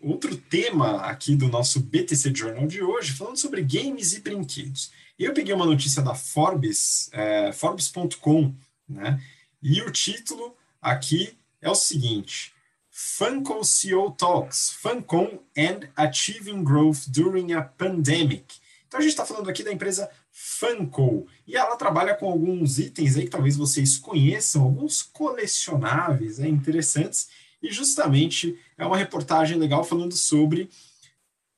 outro 0.03 0.37
tema 0.37 0.99
aqui 1.07 1.35
do 1.35 1.49
nosso 1.49 1.81
BTC 1.81 2.31
Journal 2.35 2.67
de 2.67 2.83
hoje, 2.83 3.13
falando 3.13 3.39
sobre 3.39 3.63
games 3.63 4.13
e 4.13 4.21
brinquedos. 4.21 4.93
Eu 5.19 5.33
peguei 5.33 5.55
uma 5.55 5.65
notícia 5.65 6.03
da 6.03 6.15
Forbes, 6.15 7.09
é, 7.11 7.53
Forbes.com, 7.53 8.55
né? 8.87 9.19
E 9.63 9.81
o 9.81 9.91
título 9.91 10.55
aqui 10.81 11.33
é 11.63 11.71
o 11.71 11.75
seguinte: 11.75 12.53
Funko 12.91 13.65
CEO 13.65 14.11
Talks, 14.11 14.73
Funcom 14.73 15.39
and 15.57 15.89
Achieving 15.97 16.63
Growth 16.63 17.09
During 17.09 17.55
a 17.55 17.63
Pandemic. 17.63 18.45
Então 18.87 19.01
a 19.01 19.03
gente 19.03 19.13
está 19.13 19.25
falando 19.25 19.49
aqui 19.49 19.63
da 19.63 19.73
empresa 19.73 20.09
Funko. 20.38 21.26
E 21.47 21.57
ela 21.57 21.76
trabalha 21.76 22.14
com 22.14 22.31
alguns 22.31 22.78
itens 22.78 23.16
aí 23.16 23.25
que 23.25 23.31
talvez 23.31 23.57
vocês 23.57 23.96
conheçam, 23.96 24.62
alguns 24.62 25.03
colecionáveis 25.03 26.37
né, 26.37 26.46
interessantes. 26.46 27.29
E 27.62 27.72
justamente 27.72 28.59
é 28.77 28.85
uma 28.85 28.99
reportagem 28.99 29.57
legal 29.57 29.83
falando 29.83 30.14
sobre 30.14 30.68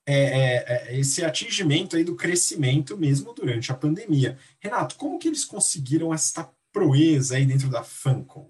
é, 0.06 0.14
é, 0.14 0.64
é, 0.68 0.98
esse 0.98 1.24
atingimento 1.24 1.96
aí 1.96 2.04
do 2.04 2.14
crescimento 2.14 2.96
mesmo 2.96 3.34
durante 3.34 3.72
a 3.72 3.74
pandemia. 3.74 4.38
Renato, 4.60 4.94
como 4.94 5.18
que 5.18 5.26
eles 5.26 5.44
conseguiram 5.44 6.14
esta 6.14 6.48
proeza 6.72 7.34
aí 7.34 7.44
dentro 7.44 7.68
da 7.68 7.82
Funko? 7.82 8.48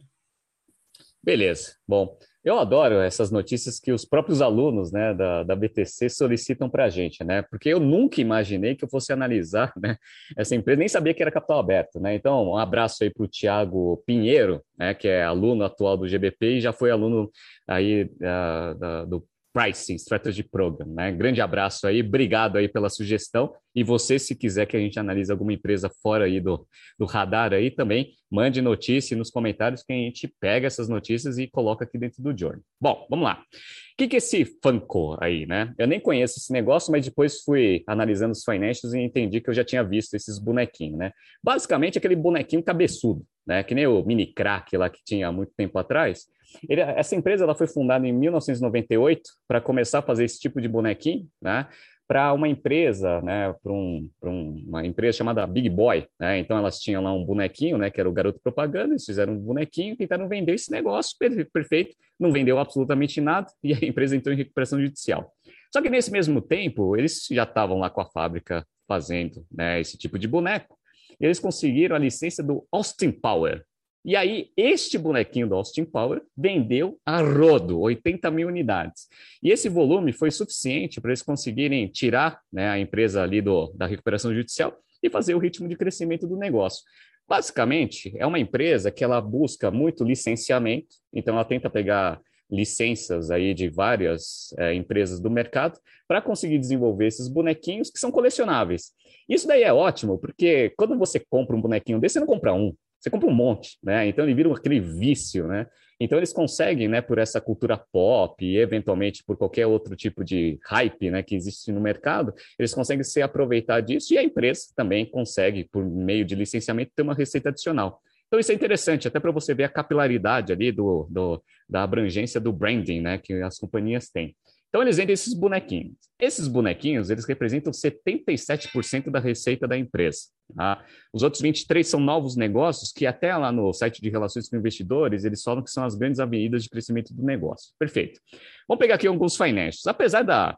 Beleza. 1.24 1.74
Bom, 1.88 2.18
eu 2.48 2.58
adoro 2.58 2.96
essas 2.96 3.30
notícias 3.30 3.78
que 3.78 3.92
os 3.92 4.04
próprios 4.04 4.40
alunos 4.40 4.90
né, 4.90 5.12
da, 5.14 5.42
da 5.42 5.54
BTC 5.54 6.08
solicitam 6.08 6.68
para 6.68 6.84
a 6.84 6.88
gente, 6.88 7.22
né? 7.22 7.42
Porque 7.42 7.68
eu 7.68 7.78
nunca 7.78 8.20
imaginei 8.20 8.74
que 8.74 8.84
eu 8.84 8.88
fosse 8.88 9.12
analisar 9.12 9.72
né, 9.76 9.96
essa 10.36 10.54
empresa, 10.54 10.78
nem 10.78 10.88
sabia 10.88 11.14
que 11.14 11.22
era 11.22 11.30
capital 11.30 11.58
aberto, 11.58 12.00
né? 12.00 12.14
Então, 12.14 12.50
um 12.50 12.56
abraço 12.56 13.04
aí 13.04 13.10
para 13.10 13.24
o 13.24 13.28
Tiago 13.28 14.02
Pinheiro, 14.06 14.62
né, 14.78 14.94
que 14.94 15.08
é 15.08 15.22
aluno 15.22 15.64
atual 15.64 15.96
do 15.96 16.08
GBP 16.08 16.56
e 16.56 16.60
já 16.60 16.72
foi 16.72 16.90
aluno 16.90 17.30
aí 17.66 18.04
uh, 18.04 19.06
do 19.06 19.26
Pricing 19.52 19.94
Strategy 19.96 20.42
Program. 20.42 20.86
Né? 20.86 21.12
Grande 21.12 21.40
abraço 21.40 21.86
aí, 21.86 22.00
obrigado 22.00 22.56
aí 22.56 22.68
pela 22.68 22.88
sugestão. 22.88 23.52
E 23.74 23.84
você, 23.84 24.18
se 24.18 24.34
quiser 24.34 24.66
que 24.66 24.76
a 24.76 24.80
gente 24.80 24.98
analise 24.98 25.30
alguma 25.30 25.52
empresa 25.52 25.90
fora 26.02 26.24
aí 26.24 26.40
do, 26.40 26.66
do 26.98 27.06
radar 27.06 27.52
aí 27.52 27.70
também, 27.70 28.12
mande 28.30 28.60
notícia 28.60 29.16
nos 29.16 29.30
comentários 29.30 29.82
que 29.82 29.92
a 29.92 29.96
gente 29.96 30.32
pega 30.40 30.66
essas 30.66 30.88
notícias 30.88 31.38
e 31.38 31.46
coloca 31.46 31.84
aqui 31.84 31.96
dentro 31.96 32.22
do 32.22 32.36
Journal. 32.36 32.60
Bom, 32.80 33.06
vamos 33.08 33.24
lá. 33.24 33.42
O 33.42 33.96
que, 33.96 34.08
que 34.08 34.16
é 34.16 34.18
esse 34.18 34.44
Funko 34.62 35.16
aí, 35.20 35.46
né? 35.46 35.74
Eu 35.78 35.86
nem 35.86 35.98
conheço 35.98 36.38
esse 36.38 36.52
negócio, 36.52 36.92
mas 36.92 37.04
depois 37.04 37.42
fui 37.42 37.82
analisando 37.86 38.32
os 38.32 38.44
financials 38.44 38.94
e 38.94 39.00
entendi 39.00 39.40
que 39.40 39.50
eu 39.50 39.54
já 39.54 39.64
tinha 39.64 39.82
visto 39.82 40.14
esses 40.14 40.38
bonequinhos, 40.38 40.98
né? 40.98 41.12
Basicamente 41.42 41.98
aquele 41.98 42.14
bonequinho 42.14 42.62
cabeçudo, 42.62 43.24
né? 43.46 43.62
Que 43.62 43.74
nem 43.74 43.86
o 43.86 44.04
mini 44.04 44.26
crack 44.26 44.76
lá 44.76 44.88
que 44.88 45.00
tinha 45.04 45.28
há 45.28 45.32
muito 45.32 45.52
tempo 45.56 45.78
atrás. 45.78 46.26
Ele, 46.68 46.80
essa 46.80 47.14
empresa 47.14 47.44
ela 47.44 47.54
foi 47.54 47.66
fundada 47.66 48.06
em 48.06 48.12
1998 48.12 49.22
para 49.46 49.60
começar 49.60 49.98
a 50.00 50.02
fazer 50.02 50.24
esse 50.24 50.38
tipo 50.38 50.60
de 50.60 50.68
bonequinho, 50.68 51.26
né? 51.40 51.68
Para 52.06 52.32
uma 52.32 52.48
empresa, 52.48 53.20
né? 53.20 53.54
Para 53.62 53.72
um, 53.72 54.08
um, 54.22 54.64
uma 54.66 54.86
empresa 54.86 55.18
chamada 55.18 55.46
Big 55.46 55.68
Boy, 55.68 56.06
né? 56.18 56.38
Então 56.38 56.56
elas 56.56 56.80
tinham 56.80 57.02
lá 57.02 57.12
um 57.12 57.24
bonequinho, 57.24 57.76
né? 57.76 57.90
Que 57.90 58.00
era 58.00 58.08
o 58.08 58.12
garoto 58.12 58.40
propaganda. 58.42 58.94
Eles 58.94 59.04
fizeram 59.04 59.34
um 59.34 59.38
bonequinho, 59.38 59.96
tentaram 59.96 60.28
vender 60.28 60.54
esse 60.54 60.70
negócio 60.70 61.16
perfeito, 61.52 61.94
não 62.18 62.32
vendeu 62.32 62.58
absolutamente 62.58 63.20
nada 63.20 63.46
e 63.62 63.74
a 63.74 63.84
empresa 63.84 64.16
entrou 64.16 64.34
em 64.34 64.38
recuperação 64.38 64.80
judicial. 64.80 65.32
Só 65.70 65.82
que 65.82 65.90
nesse 65.90 66.10
mesmo 66.10 66.40
tempo 66.40 66.96
eles 66.96 67.26
já 67.30 67.42
estavam 67.42 67.78
lá 67.78 67.90
com 67.90 68.00
a 68.00 68.06
fábrica 68.06 68.66
fazendo 68.86 69.44
né, 69.52 69.78
esse 69.80 69.98
tipo 69.98 70.18
de 70.18 70.26
boneco. 70.26 70.78
Eles 71.20 71.38
conseguiram 71.38 71.94
a 71.94 71.98
licença 71.98 72.42
do 72.42 72.66
Austin 72.72 73.10
Power, 73.10 73.64
e 74.08 74.16
aí, 74.16 74.48
este 74.56 74.96
bonequinho 74.96 75.46
do 75.46 75.54
Austin 75.54 75.84
Power 75.84 76.22
vendeu 76.34 76.98
a 77.04 77.20
rodo, 77.20 77.78
80 77.80 78.30
mil 78.30 78.48
unidades. 78.48 79.06
E 79.42 79.50
esse 79.50 79.68
volume 79.68 80.14
foi 80.14 80.30
suficiente 80.30 80.98
para 80.98 81.10
eles 81.10 81.20
conseguirem 81.20 81.86
tirar 81.88 82.40
né, 82.50 82.70
a 82.70 82.78
empresa 82.78 83.22
ali 83.22 83.42
do, 83.42 83.70
da 83.74 83.84
recuperação 83.84 84.34
judicial 84.34 84.74
e 85.02 85.10
fazer 85.10 85.34
o 85.34 85.38
ritmo 85.38 85.68
de 85.68 85.76
crescimento 85.76 86.26
do 86.26 86.38
negócio. 86.38 86.84
Basicamente, 87.28 88.10
é 88.16 88.24
uma 88.24 88.38
empresa 88.38 88.90
que 88.90 89.04
ela 89.04 89.20
busca 89.20 89.70
muito 89.70 90.04
licenciamento, 90.04 90.96
então 91.12 91.34
ela 91.34 91.44
tenta 91.44 91.68
pegar 91.68 92.18
licenças 92.50 93.30
aí 93.30 93.52
de 93.52 93.68
várias 93.68 94.54
é, 94.56 94.72
empresas 94.72 95.20
do 95.20 95.30
mercado 95.30 95.78
para 96.06 96.22
conseguir 96.22 96.58
desenvolver 96.58 97.08
esses 97.08 97.28
bonequinhos 97.28 97.90
que 97.90 97.98
são 97.98 98.10
colecionáveis. 98.10 98.92
Isso 99.28 99.46
daí 99.46 99.64
é 99.64 99.72
ótimo, 99.72 100.16
porque 100.18 100.72
quando 100.78 100.96
você 100.96 101.20
compra 101.20 101.54
um 101.54 101.60
bonequinho 101.60 102.00
desse, 102.00 102.14
você 102.14 102.20
não 102.20 102.26
compra 102.26 102.54
um, 102.54 102.74
você 102.98 103.10
compra 103.10 103.28
um 103.28 103.34
monte, 103.34 103.78
né? 103.82 104.06
Então 104.06 104.24
ele 104.24 104.34
vira 104.34 104.52
aquele 104.52 104.80
vício, 104.80 105.46
né? 105.46 105.66
Então 106.00 106.16
eles 106.18 106.32
conseguem, 106.32 106.86
né, 106.86 107.00
por 107.00 107.18
essa 107.18 107.40
cultura 107.40 107.76
pop 107.76 108.44
e 108.44 108.56
eventualmente 108.56 109.24
por 109.24 109.36
qualquer 109.36 109.66
outro 109.66 109.96
tipo 109.96 110.24
de 110.24 110.58
hype, 110.66 111.10
né, 111.10 111.24
que 111.24 111.34
existe 111.34 111.72
no 111.72 111.80
mercado, 111.80 112.32
eles 112.56 112.72
conseguem 112.72 113.02
se 113.02 113.20
aproveitar 113.20 113.80
disso 113.80 114.14
e 114.14 114.18
a 114.18 114.22
empresa 114.22 114.66
também 114.76 115.04
consegue, 115.04 115.64
por 115.64 115.84
meio 115.84 116.24
de 116.24 116.36
licenciamento, 116.36 116.92
ter 116.94 117.02
uma 117.02 117.14
receita 117.14 117.48
adicional. 117.48 118.00
Então 118.28 118.38
isso 118.38 118.52
é 118.52 118.54
interessante, 118.54 119.08
até 119.08 119.18
para 119.18 119.32
você 119.32 119.54
ver 119.54 119.64
a 119.64 119.68
capilaridade 119.68 120.52
ali 120.52 120.70
do, 120.70 121.08
do, 121.10 121.42
da 121.68 121.82
abrangência 121.82 122.40
do 122.40 122.52
branding, 122.52 123.00
né, 123.00 123.18
que 123.18 123.32
as 123.42 123.58
companhias 123.58 124.08
têm. 124.08 124.36
Então 124.68 124.82
eles 124.82 124.96
vendem 124.96 125.14
esses 125.14 125.32
bonequinhos. 125.32 125.96
Esses 126.20 126.48
bonequinhos, 126.48 127.10
eles 127.10 127.24
representam 127.24 127.72
77% 127.72 129.10
da 129.10 129.18
receita 129.18 129.66
da 129.66 129.78
empresa. 129.78 130.20
Tá? 130.54 130.84
Os 131.12 131.22
outros 131.22 131.40
23 131.40 131.86
são 131.86 132.00
novos 132.00 132.36
negócios 132.36 132.92
que 132.92 133.06
até 133.06 133.34
lá 133.36 133.50
no 133.50 133.72
site 133.72 134.02
de 134.02 134.10
relações 134.10 134.48
com 134.48 134.56
investidores, 134.56 135.24
eles 135.24 135.42
falam 135.42 135.62
que 135.62 135.70
são 135.70 135.84
as 135.84 135.94
grandes 135.94 136.20
avenidas 136.20 136.64
de 136.64 136.68
crescimento 136.68 137.14
do 137.14 137.22
negócio. 137.22 137.72
Perfeito. 137.78 138.20
Vamos 138.66 138.80
pegar 138.80 138.96
aqui 138.96 139.06
alguns 139.06 139.36
financials. 139.36 139.86
Apesar 139.86 140.22
da, 140.22 140.56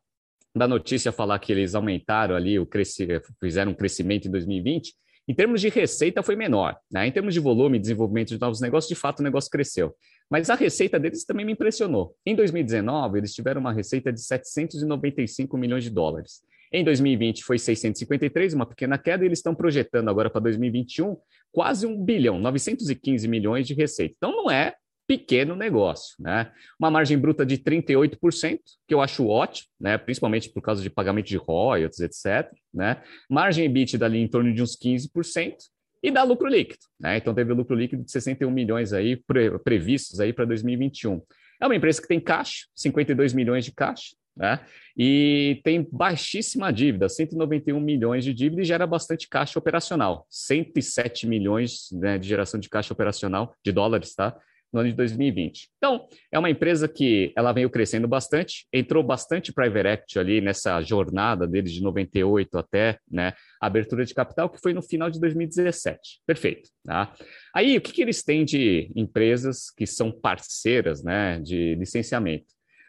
da 0.56 0.66
notícia 0.66 1.12
falar 1.12 1.38
que 1.38 1.52
eles 1.52 1.74
aumentaram 1.74 2.34
ali, 2.34 2.58
o 2.58 2.66
cresci, 2.66 3.06
fizeram 3.38 3.72
um 3.72 3.74
crescimento 3.74 4.26
em 4.26 4.30
2020, 4.30 4.94
em 5.30 5.34
termos 5.34 5.60
de 5.60 5.68
receita 5.68 6.24
foi 6.24 6.34
menor. 6.34 6.76
Né? 6.90 7.06
Em 7.06 7.12
termos 7.12 7.32
de 7.32 7.38
volume 7.38 7.78
e 7.78 7.80
desenvolvimento 7.80 8.30
de 8.30 8.40
novos 8.40 8.60
negócios, 8.60 8.88
de 8.88 8.96
fato 8.96 9.20
o 9.20 9.22
negócio 9.22 9.48
cresceu. 9.48 9.94
Mas 10.28 10.50
a 10.50 10.56
receita 10.56 10.98
deles 10.98 11.24
também 11.24 11.46
me 11.46 11.52
impressionou. 11.52 12.16
Em 12.26 12.34
2019, 12.34 13.18
eles 13.18 13.32
tiveram 13.32 13.60
uma 13.60 13.72
receita 13.72 14.12
de 14.12 14.20
795 14.20 15.56
milhões 15.56 15.84
de 15.84 15.90
dólares. 15.90 16.42
Em 16.72 16.82
2020 16.82 17.44
foi 17.44 17.60
653, 17.60 18.54
uma 18.54 18.66
pequena 18.66 18.98
queda, 18.98 19.22
e 19.22 19.28
eles 19.28 19.38
estão 19.38 19.54
projetando 19.54 20.08
agora 20.08 20.28
para 20.28 20.40
2021 20.40 21.16
quase 21.52 21.86
um 21.86 21.96
bilhão, 21.96 22.40
915 22.40 23.28
milhões 23.28 23.68
de 23.68 23.74
receita. 23.74 24.16
Então 24.16 24.32
não 24.32 24.50
é 24.50 24.74
pequeno 25.10 25.56
negócio, 25.56 26.14
né? 26.20 26.52
Uma 26.78 26.88
margem 26.88 27.18
bruta 27.18 27.44
de 27.44 27.58
38%, 27.58 28.60
que 28.86 28.94
eu 28.94 29.00
acho 29.00 29.26
ótimo, 29.26 29.68
né? 29.80 29.98
Principalmente 29.98 30.48
por 30.48 30.62
causa 30.62 30.80
de 30.80 30.88
pagamento 30.88 31.26
de 31.26 31.36
royalties, 31.36 31.98
etc, 31.98 32.48
né? 32.72 33.02
Margem 33.28 33.64
EBITDA 33.64 34.06
ali 34.06 34.20
em 34.20 34.28
torno 34.28 34.54
de 34.54 34.62
uns 34.62 34.76
15% 34.76 35.56
e 36.00 36.12
dá 36.12 36.22
lucro 36.22 36.46
líquido, 36.46 36.84
né? 37.00 37.16
Então 37.16 37.34
teve 37.34 37.52
lucro 37.52 37.74
líquido 37.74 38.04
de 38.04 38.12
61 38.12 38.52
milhões 38.52 38.92
aí 38.92 39.16
pre 39.16 39.58
previstos 39.58 40.20
aí 40.20 40.32
para 40.32 40.44
2021. 40.44 41.20
É 41.60 41.66
uma 41.66 41.74
empresa 41.74 42.00
que 42.00 42.06
tem 42.06 42.20
caixa, 42.20 42.66
52 42.76 43.32
milhões 43.32 43.64
de 43.64 43.72
caixa, 43.72 44.14
né? 44.36 44.60
E 44.96 45.60
tem 45.64 45.88
baixíssima 45.90 46.72
dívida, 46.72 47.08
191 47.08 47.80
milhões 47.80 48.24
de 48.24 48.32
dívida 48.32 48.62
e 48.62 48.64
gera 48.64 48.86
bastante 48.86 49.28
caixa 49.28 49.58
operacional, 49.58 50.24
107 50.30 51.26
milhões 51.26 51.88
né, 51.90 52.16
de 52.16 52.28
geração 52.28 52.60
de 52.60 52.68
caixa 52.68 52.94
operacional 52.94 53.52
de 53.64 53.72
dólares, 53.72 54.14
tá? 54.14 54.36
No 54.72 54.80
ano 54.80 54.90
de 54.90 54.96
2020. 54.96 55.68
Então, 55.76 56.06
é 56.30 56.38
uma 56.38 56.50
empresa 56.50 56.88
que 56.88 57.32
ela 57.36 57.52
veio 57.52 57.68
crescendo 57.70 58.06
bastante, 58.06 58.66
entrou 58.72 59.02
bastante 59.02 59.52
private 59.52 59.88
equity 59.88 60.18
ali 60.18 60.40
nessa 60.40 60.80
jornada 60.82 61.46
deles 61.46 61.72
de 61.72 61.82
98 61.82 62.58
até 62.58 62.98
né, 63.10 63.32
a 63.60 63.66
abertura 63.66 64.04
de 64.04 64.14
capital, 64.14 64.48
que 64.48 64.60
foi 64.60 64.72
no 64.72 64.82
final 64.82 65.10
de 65.10 65.20
2017. 65.20 66.20
Perfeito. 66.26 66.70
Tá? 66.84 67.12
Aí, 67.54 67.76
o 67.76 67.80
que, 67.80 67.92
que 67.92 68.02
eles 68.02 68.22
têm 68.22 68.44
de 68.44 68.90
empresas 68.94 69.70
que 69.70 69.86
são 69.86 70.12
parceiras 70.12 71.02
né, 71.02 71.40
de 71.40 71.74
licenciamento? 71.74 72.46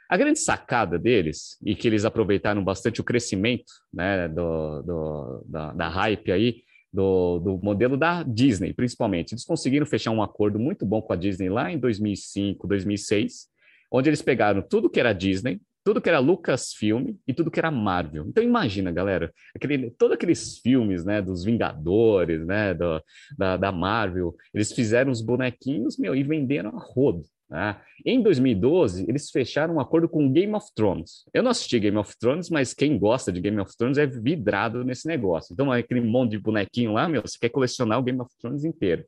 A 0.09 0.17
grande 0.17 0.39
sacada 0.39 0.99
deles, 0.99 1.57
e 1.65 1.73
que 1.73 1.87
eles 1.87 2.03
aproveitaram 2.03 2.61
bastante 2.61 2.99
o 2.99 3.03
crescimento 3.03 3.71
né, 3.93 4.27
do, 4.27 4.81
do 4.81 5.45
da, 5.47 5.71
da 5.71 5.87
hype 5.87 6.33
aí, 6.33 6.63
do, 6.91 7.39
do 7.39 7.59
modelo 7.63 7.95
da 7.95 8.23
Disney, 8.23 8.73
principalmente. 8.73 9.33
Eles 9.33 9.45
conseguiram 9.45 9.85
fechar 9.85 10.11
um 10.11 10.21
acordo 10.21 10.59
muito 10.59 10.85
bom 10.85 11.01
com 11.01 11.13
a 11.13 11.15
Disney 11.15 11.49
lá 11.49 11.71
em 11.71 11.77
2005, 11.77 12.67
2006, 12.67 13.47
onde 13.91 14.09
eles 14.09 14.21
pegaram 14.21 14.61
tudo 14.61 14.89
que 14.89 14.99
era 14.99 15.13
Disney, 15.13 15.61
tudo 15.83 16.01
que 16.01 16.09
era 16.09 16.19
Lucasfilm 16.19 17.15
e 17.27 17.33
tudo 17.33 17.49
que 17.49 17.59
era 17.59 17.71
Marvel. 17.71 18.25
Então 18.27 18.43
imagina, 18.43 18.91
galera, 18.91 19.33
aquele, 19.55 19.89
todos 19.91 20.15
aqueles 20.15 20.59
filmes, 20.59 21.03
né, 21.03 21.21
dos 21.21 21.43
Vingadores, 21.43 22.45
né, 22.45 22.73
do, 22.73 23.01
da, 23.37 23.57
da 23.57 23.71
Marvel, 23.71 24.35
eles 24.53 24.71
fizeram 24.71 25.11
os 25.11 25.21
bonequinhos, 25.21 25.97
meu, 25.97 26.15
e 26.15 26.23
venderam 26.23 26.69
a 26.77 26.79
rodo. 26.79 27.23
Né? 27.51 27.75
Em 28.05 28.21
2012, 28.23 29.05
eles 29.09 29.29
fecharam 29.29 29.75
um 29.75 29.79
acordo 29.81 30.07
com 30.07 30.31
Game 30.31 30.55
of 30.55 30.67
Thrones. 30.73 31.25
Eu 31.33 31.43
não 31.43 31.51
assisti 31.51 31.77
Game 31.77 31.97
of 31.97 32.17
Thrones, 32.17 32.49
mas 32.49 32.73
quem 32.73 32.97
gosta 32.97 33.29
de 33.29 33.41
Game 33.41 33.59
of 33.59 33.75
Thrones 33.77 33.97
é 33.97 34.07
vidrado 34.07 34.85
nesse 34.85 35.05
negócio. 35.05 35.51
Então, 35.51 35.69
aquele 35.69 35.99
monte 35.99 36.31
de 36.31 36.39
bonequinho 36.39 36.93
lá, 36.93 37.09
meu, 37.09 37.21
você 37.21 37.37
quer 37.37 37.49
colecionar 37.49 37.99
o 37.99 38.03
Game 38.03 38.21
of 38.21 38.31
Thrones 38.39 38.63
inteiro. 38.63 39.03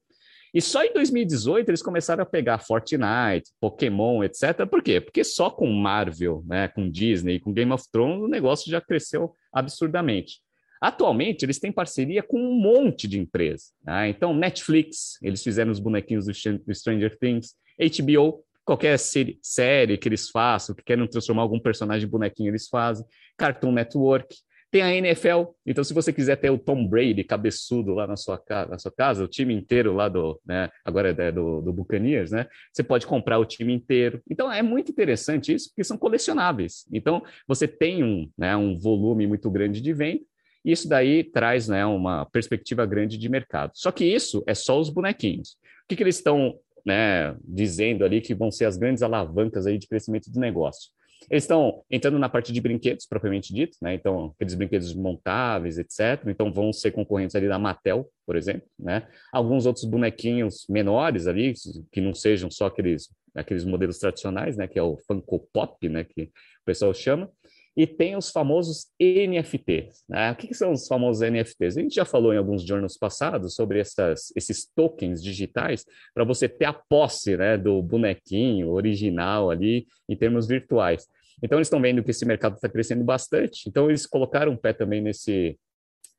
E 0.54 0.62
só 0.62 0.84
em 0.84 0.94
2018 0.94 1.70
eles 1.70 1.82
começaram 1.82 2.22
a 2.22 2.26
pegar 2.28 2.60
Fortnite, 2.60 3.50
Pokémon, 3.60 4.24
etc. 4.24 4.68
Por 4.70 4.84
quê? 4.84 5.02
Porque 5.02 5.24
só 5.24 5.50
com 5.50 5.68
Marvel, 5.72 6.44
né, 6.46 6.68
com 6.68 6.88
Disney, 6.88 7.40
com 7.40 7.52
Game 7.52 7.72
of 7.72 7.86
Thrones, 7.92 8.22
o 8.22 8.28
negócio 8.28 8.70
já 8.70 8.80
cresceu 8.80 9.34
absurdamente. 9.52 10.42
Atualmente, 10.80 11.44
eles 11.44 11.60
têm 11.60 11.72
parceria 11.72 12.22
com 12.22 12.38
um 12.38 12.54
monte 12.54 13.08
de 13.08 13.18
empresas. 13.18 13.72
Né? 13.84 14.10
Então, 14.10 14.34
Netflix, 14.34 15.18
eles 15.24 15.42
fizeram 15.42 15.72
os 15.72 15.80
bonequinhos 15.80 16.26
do 16.26 16.76
Stranger 16.76 17.18
Things. 17.18 17.56
HBO, 17.80 18.44
qualquer 18.66 18.98
série, 18.98 19.40
série 19.42 19.98
que 19.98 20.08
eles 20.08 20.30
façam, 20.30 20.76
que 20.76 20.84
querem 20.84 21.08
transformar 21.08 21.42
algum 21.42 21.60
personagem 21.60 22.08
em 22.08 22.12
bonequinho, 22.12 22.50
eles 22.50 22.68
fazem. 22.68 23.06
Cartoon 23.38 23.72
Network. 23.72 24.36
Tem 24.72 24.82
a 24.82 24.92
NFL, 24.92 25.52
então 25.68 25.84
se 25.84 25.94
você 25.94 26.12
quiser 26.12 26.36
ter 26.36 26.50
o 26.50 26.58
Tom 26.58 26.88
Brady 26.88 27.24
cabeçudo 27.24 27.94
lá 27.94 28.08
na 28.08 28.16
sua, 28.16 28.40
casa, 28.40 28.72
na 28.72 28.80
sua 28.80 28.92
casa, 28.92 29.24
o 29.24 29.28
time 29.28 29.54
inteiro 29.54 29.94
lá 29.94 30.10
do, 30.10 30.42
né, 30.44 30.68
agora 30.84 31.16
é 31.16 31.32
do, 31.32 31.62
do 31.62 31.72
Buccaneers, 31.72 32.32
né, 32.32 32.48
você 32.74 32.82
pode 32.82 33.06
comprar 33.06 33.38
o 33.38 33.46
time 33.46 33.72
inteiro. 33.72 34.20
Então 34.28 34.52
é 34.52 34.64
muito 34.64 34.90
interessante 34.90 35.54
isso, 35.54 35.70
porque 35.70 35.84
são 35.84 35.96
colecionáveis. 35.96 36.88
Então 36.92 37.22
você 37.48 37.68
tem 37.68 38.04
um, 38.04 38.28
né, 38.36 38.58
um 38.58 38.76
volume 38.76 39.28
muito 39.28 39.48
grande 39.52 39.80
de 39.80 39.94
venda, 39.94 40.22
e 40.66 40.72
isso 40.72 40.90
daí 40.90 41.24
traz 41.24 41.68
né, 41.68 41.86
uma 41.86 42.26
perspectiva 42.26 42.84
grande 42.84 43.16
de 43.16 43.30
mercado. 43.30 43.74
Só 43.76 43.92
que 43.92 44.06
isso 44.06 44.44
é 44.48 44.56
só 44.56 44.80
os 44.80 44.90
bonequinhos. 44.90 45.50
O 45.84 45.88
que, 45.88 45.96
que 45.96 46.02
eles 46.02 46.16
estão 46.16 46.58
né, 46.86 47.36
dizendo 47.44 48.04
ali 48.04 48.22
que 48.22 48.34
vão 48.34 48.52
ser 48.52 48.66
as 48.66 48.78
grandes 48.78 49.04
alavancas 49.04 49.66
aí 49.66 49.78
de 49.78 49.88
crescimento 49.88 50.32
do 50.32 50.40
negócio. 50.40 50.92
Eles 51.30 51.44
estão 51.44 51.84
entrando 51.90 52.20
na 52.20 52.28
parte 52.28 52.52
de 52.52 52.60
brinquedos, 52.60 53.06
propriamente 53.06 53.54
dito, 53.54 53.78
né? 53.82 53.94
Então, 53.94 54.34
aqueles 54.36 54.56
brinquedos 54.56 54.94
montáveis, 54.94 55.78
etc. 55.78 56.22
Então, 56.28 56.52
vão 56.52 56.74
ser 56.74 56.92
concorrentes 56.92 57.36
ali 57.36 57.48
da 57.48 57.58
Mattel, 57.58 58.10
por 58.26 58.36
exemplo, 58.36 58.68
né? 58.78 59.08
Alguns 59.32 59.66
outros 59.66 59.86
bonequinhos 59.86 60.66
menores 60.70 61.28
ali, 61.28 61.54
que 61.92 62.02
não 62.02 62.14
sejam 62.14 62.52
só 62.52 62.66
aqueles, 62.66 63.10
aqueles 63.34 63.64
modelos 63.64 64.00
tradicionais, 64.00 64.58
né? 64.58 64.68
Que 64.68 64.78
é 64.78 64.84
o 64.84 64.98
Funko 65.08 65.48
Pop, 65.54 65.88
né? 65.88 66.04
Que 66.04 66.24
o 66.24 66.66
pessoal 66.66 66.94
chama 66.94 67.30
e 67.76 67.88
tem 67.88 68.16
os 68.16 68.30
famosos 68.30 68.88
NFTs. 69.00 70.04
Né? 70.08 70.32
O 70.32 70.36
que, 70.36 70.48
que, 70.48 70.54
são 70.54 70.72
os 70.72 70.88
famosos 70.88 71.28
NFTs? 71.28 71.78
A 71.78 71.82
gente 71.82 71.96
já 71.96 72.06
falou 72.06 72.34
em 72.34 72.38
alguns 72.38 72.64
jornais 72.64 72.98
passados 72.98 73.56
sobre 73.56 73.80
essas, 73.80 74.32
esses 74.36 74.68
tokens 74.76 75.24
digitais 75.24 75.86
para 76.14 76.24
você 76.24 76.48
ter 76.48 76.66
a 76.66 76.74
posse 76.74 77.36
né, 77.36 77.58
do 77.58 77.82
bonequinho 77.82 78.70
original 78.70 79.50
ali 79.50 79.88
em 80.08 80.16
termos 80.16 80.48
virtuais. 80.48 81.08
Então, 81.42 81.58
eles 81.58 81.68
estão 81.68 81.82
vendo 81.82 82.04
que 82.04 82.12
esse 82.12 82.26
mercado 82.26 82.56
está 82.56 82.70
crescendo 82.70 83.04
bastante, 83.04 83.68
então 83.68 83.90
eles 83.90 84.06
colocaram 84.06 84.52
um 84.52 84.58
pé 84.58 84.72
também 84.72 85.02
nesse, 85.02 85.58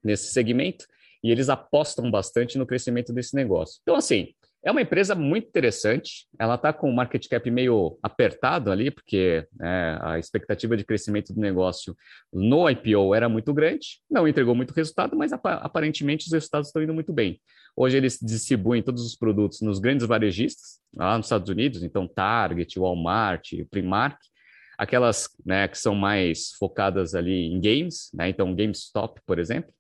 nesse 0.03 0.33
segmento 0.33 0.87
e 1.23 1.31
eles 1.31 1.49
apostam 1.49 2.11
bastante 2.11 2.59
no 2.59 2.67
crescimento 2.67 3.13
desse 3.13 3.35
negócio. 3.35 3.79
Então, 3.83 3.95
assim, 3.95 4.35
é 4.65 4.71
uma 4.71 4.81
empresa 4.81 5.15
muito 5.15 5.47
interessante. 5.47 6.27
Ela 6.39 6.55
está 6.55 6.73
com 6.73 6.89
o 6.89 6.97
market 6.97 7.29
cap 7.29 7.51
meio 7.51 7.99
apertado 8.03 8.73
ali, 8.73 8.91
porque 8.91 9.47
é, 9.63 9.99
a 10.01 10.19
expectativa 10.19 10.75
de 10.75 10.85
crescimento 10.85 11.35
do 11.35 11.41
negócio 11.41 11.95
no 12.33 12.69
IPO 12.69 13.15
era 13.15 13.29
muito 13.29 13.53
grande. 13.53 14.01
Não 14.11 14.27
entregou 14.27 14.55
muito 14.55 14.73
resultado, 14.73 15.15
mas 15.17 15.33
aparentemente 15.35 16.27
os 16.27 16.33
resultados 16.33 16.69
estão 16.69 16.83
indo 16.83 16.95
muito 16.95 17.13
bem. 17.13 17.39
Hoje 17.77 17.99
eles 17.99 18.19
distribuem 18.21 18.83
todos 18.83 19.05
os 19.05 19.15
produtos 19.15 19.61
nos 19.61 19.79
grandes 19.79 20.07
varejistas, 20.07 20.81
lá 20.95 21.17
nos 21.19 21.27
Estados 21.27 21.51
Unidos, 21.51 21.83
então 21.83 22.09
Target, 22.09 22.79
Walmart, 22.79 23.51
Primark, 23.71 24.17
aquelas 24.79 25.29
né, 25.45 25.69
que 25.69 25.77
são 25.77 25.95
mais 25.95 26.53
focadas 26.59 27.15
ali 27.15 27.53
em 27.53 27.61
games, 27.61 28.11
né? 28.15 28.29
então 28.29 28.55
GameStop, 28.55 29.21
por 29.27 29.39
exemplo 29.39 29.75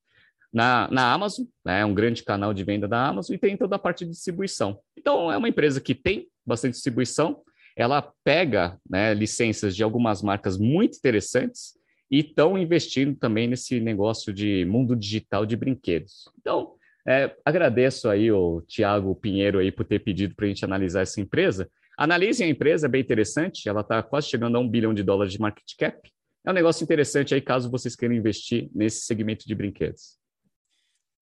na, 0.54 0.88
na 0.90 1.12
Amazon, 1.12 1.44
né, 1.64 1.80
é 1.80 1.84
um 1.84 1.92
grande 1.92 2.22
canal 2.22 2.54
de 2.54 2.62
venda 2.62 2.86
da 2.86 3.08
Amazon, 3.08 3.34
e 3.34 3.38
tem 3.38 3.56
toda 3.56 3.74
a 3.74 3.78
parte 3.78 4.04
de 4.04 4.12
distribuição. 4.12 4.78
Então, 4.96 5.30
é 5.30 5.36
uma 5.36 5.48
empresa 5.48 5.80
que 5.80 5.96
tem 5.96 6.28
bastante 6.46 6.74
distribuição, 6.74 7.42
ela 7.76 8.12
pega 8.22 8.78
né, 8.88 9.12
licenças 9.12 9.74
de 9.74 9.82
algumas 9.82 10.22
marcas 10.22 10.56
muito 10.56 10.96
interessantes 10.96 11.72
e 12.08 12.20
estão 12.20 12.56
investindo 12.56 13.16
também 13.16 13.48
nesse 13.48 13.80
negócio 13.80 14.32
de 14.32 14.64
mundo 14.64 14.94
digital 14.94 15.44
de 15.44 15.56
brinquedos. 15.56 16.30
Então, 16.40 16.74
é, 17.06 17.34
agradeço 17.44 18.08
aí 18.08 18.30
o 18.30 18.62
Tiago 18.62 19.14
Pinheiro 19.16 19.58
aí 19.58 19.72
por 19.72 19.84
ter 19.84 19.98
pedido 19.98 20.36
para 20.36 20.46
a 20.46 20.48
gente 20.48 20.64
analisar 20.64 21.02
essa 21.02 21.20
empresa. 21.20 21.68
Analisem 21.98 22.46
a 22.46 22.50
empresa, 22.50 22.86
é 22.86 22.88
bem 22.88 23.00
interessante, 23.00 23.68
ela 23.68 23.80
está 23.80 24.02
quase 24.02 24.28
chegando 24.28 24.56
a 24.56 24.60
um 24.60 24.68
bilhão 24.68 24.94
de 24.94 25.02
dólares 25.02 25.32
de 25.32 25.40
market 25.40 25.76
cap. 25.76 26.08
É 26.46 26.50
um 26.50 26.54
negócio 26.54 26.84
interessante 26.84 27.34
aí 27.34 27.40
caso 27.40 27.70
vocês 27.70 27.96
queiram 27.96 28.14
investir 28.14 28.70
nesse 28.72 29.00
segmento 29.00 29.46
de 29.46 29.54
brinquedos. 29.54 30.22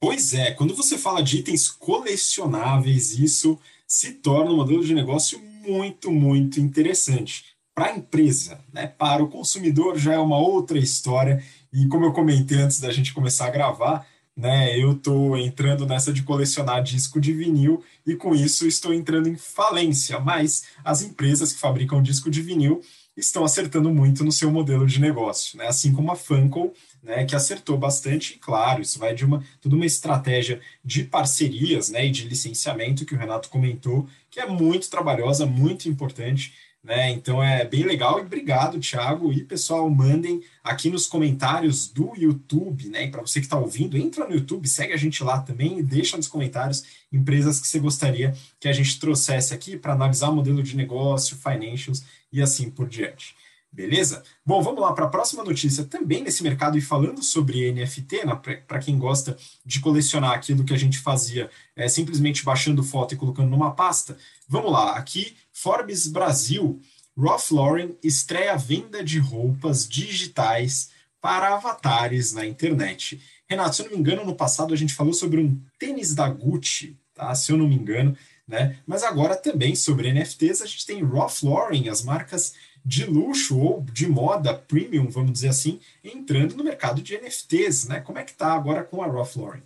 Pois 0.03 0.35
é, 0.35 0.51
quando 0.51 0.75
você 0.75 0.99
fala 0.99 1.23
de 1.23 1.39
itens 1.39 1.71
colecionáveis, 1.71 3.17
isso 3.17 3.57
se 3.87 4.15
torna 4.15 4.51
um 4.51 4.57
modelo 4.57 4.85
de 4.85 4.97
negócio 4.97 5.41
muito, 5.65 6.11
muito 6.11 6.59
interessante. 6.59 7.45
Para 7.73 7.87
a 7.87 7.97
empresa, 7.97 8.59
né? 8.73 8.89
para 8.89 9.23
o 9.23 9.29
consumidor 9.29 9.97
já 9.97 10.15
é 10.15 10.19
uma 10.19 10.39
outra 10.39 10.77
história. 10.77 11.41
E 11.73 11.87
como 11.87 12.05
eu 12.05 12.13
comentei 12.13 12.59
antes 12.59 12.81
da 12.81 12.91
gente 12.91 13.15
começar 13.15 13.47
a 13.47 13.51
gravar, 13.51 14.05
né, 14.37 14.77
eu 14.77 14.91
estou 14.91 15.39
entrando 15.39 15.87
nessa 15.87 16.13
de 16.13 16.25
colecionar 16.25 16.83
disco 16.83 17.21
de 17.21 17.33
vinil 17.33 17.85
e 18.05 18.17
com 18.17 18.35
isso 18.35 18.67
estou 18.67 18.93
entrando 18.93 19.29
em 19.29 19.37
falência. 19.37 20.19
Mas 20.19 20.65
as 20.85 21.03
empresas 21.03 21.53
que 21.53 21.61
fabricam 21.61 22.03
disco 22.03 22.29
de 22.29 22.43
vinil 22.43 22.83
estão 23.17 23.45
acertando 23.45 23.89
muito 23.91 24.25
no 24.25 24.33
seu 24.33 24.51
modelo 24.51 24.85
de 24.85 25.01
negócio, 25.01 25.57
né? 25.59 25.69
assim 25.69 25.93
como 25.93 26.11
a 26.11 26.17
Funko 26.17 26.73
né, 27.03 27.25
que 27.25 27.35
acertou 27.35 27.77
bastante, 27.77 28.35
e 28.35 28.39
claro, 28.39 28.81
isso 28.81 28.99
vai 28.99 29.15
de 29.15 29.25
uma 29.25 29.43
toda 29.61 29.75
uma 29.75 29.87
estratégia 29.87 30.61
de 30.85 31.05
parcerias 31.05 31.91
né, 31.91 32.07
e 32.07 32.11
de 32.11 32.29
licenciamento 32.29 33.05
que 33.05 33.15
o 33.15 33.19
Renato 33.19 33.49
comentou, 33.49 34.09
que 34.31 34.39
é 34.39 34.47
muito 34.47 34.89
trabalhosa, 34.89 35.45
muito 35.45 35.89
importante. 35.89 36.55
Né? 36.83 37.11
Então 37.13 37.41
é 37.43 37.65
bem 37.65 37.85
legal 37.85 38.19
e 38.19 38.23
obrigado, 38.23 38.81
Thiago. 38.81 39.33
E 39.33 39.45
pessoal, 39.45 39.89
mandem 39.89 40.43
aqui 40.65 40.91
nos 40.91 41.07
comentários 41.07 41.89
do 41.89 42.13
YouTube, 42.17 42.89
né? 42.89 43.07
Para 43.07 43.21
você 43.21 43.39
que 43.39 43.47
está 43.47 43.57
ouvindo, 43.57 43.97
entra 43.97 44.27
no 44.27 44.35
YouTube, 44.35 44.69
segue 44.69 44.93
a 44.93 44.97
gente 44.97 45.23
lá 45.23 45.41
também 45.41 45.79
e 45.79 45.83
deixa 45.83 46.17
nos 46.17 46.27
comentários 46.27 46.83
empresas 47.13 47.61
que 47.61 47.69
você 47.69 47.79
gostaria 47.79 48.35
que 48.59 48.67
a 48.67 48.73
gente 48.73 48.99
trouxesse 48.99 49.55
aqui 49.55 49.77
para 49.77 49.93
analisar 49.93 50.31
o 50.31 50.35
modelo 50.35 50.61
de 50.61 50.77
negócio, 50.77 51.37
financials 51.37 52.03
e 52.33 52.43
assim 52.43 52.69
por 52.69 52.89
diante. 52.89 53.37
Beleza? 53.73 54.23
Bom, 54.45 54.61
vamos 54.63 54.83
lá 54.83 54.93
para 54.93 55.07
a 55.07 55.09
próxima 55.09 55.43
notícia, 55.43 55.85
também 55.85 56.23
nesse 56.23 56.43
mercado 56.43 56.77
e 56.77 56.81
falando 56.83 57.23
sobre 57.23 57.73
NFT, 57.73 58.27
né, 58.27 58.39
para 58.69 58.79
quem 58.79 58.99
gosta 58.99 59.35
de 59.65 59.81
colecionar 59.81 60.33
aquilo 60.33 60.63
que 60.63 60.75
a 60.75 60.79
gente 60.79 60.99
fazia 60.99 61.49
é, 61.75 61.89
simplesmente 61.89 62.45
baixando 62.45 62.83
foto 62.83 63.15
e 63.15 63.17
colocando 63.17 63.49
numa 63.49 63.71
pasta. 63.71 64.19
Vamos 64.47 64.71
lá, 64.71 64.95
aqui 64.97 65.37
Forbes 65.51 66.07
Brasil, 66.07 66.83
Ralph 67.17 67.51
Lauren 67.51 67.95
estreia 68.03 68.57
venda 68.57 69.03
de 69.03 69.19
roupas 69.19 69.89
digitais 69.89 70.91
para 71.19 71.55
avatares 71.55 72.35
na 72.35 72.45
internet. 72.45 73.23
Renato, 73.49 73.77
se 73.77 73.83
eu 73.83 73.87
não 73.87 73.93
me 73.93 73.99
engano, 73.99 74.25
no 74.25 74.35
passado 74.35 74.75
a 74.75 74.77
gente 74.77 74.93
falou 74.93 75.15
sobre 75.15 75.41
um 75.41 75.59
tênis 75.79 76.15
da 76.15 76.29
Gucci, 76.29 76.99
tá? 77.15 77.35
Se 77.35 77.53
eu 77.53 77.57
não 77.57 77.69
me 77.69 77.77
engano, 77.77 78.15
né? 78.47 78.77
Mas 78.87 79.03
agora 79.03 79.37
também 79.37 79.75
sobre 79.75 80.13
NFTs 80.13 80.61
a 80.61 80.67
gente 80.67 80.85
tem 80.85 81.03
Ralph 81.03 81.43
Lauren, 81.43 81.89
as 81.89 82.03
marcas 82.03 82.55
de 82.85 83.05
luxo 83.05 83.59
ou 83.59 83.83
de 83.83 84.07
moda 84.07 84.55
premium, 84.55 85.09
vamos 85.09 85.33
dizer 85.33 85.49
assim, 85.49 85.81
entrando 86.03 86.57
no 86.57 86.65
mercado 86.65 87.01
de 87.01 87.17
NFTs, 87.17 87.89
né? 87.89 88.01
Como 88.01 88.19
é 88.19 88.25
que 88.25 88.33
está 88.33 88.53
agora 88.53 88.85
com 88.85 89.03
a 89.03 89.07
Ralph 89.07 89.37
Lauren? 89.37 89.63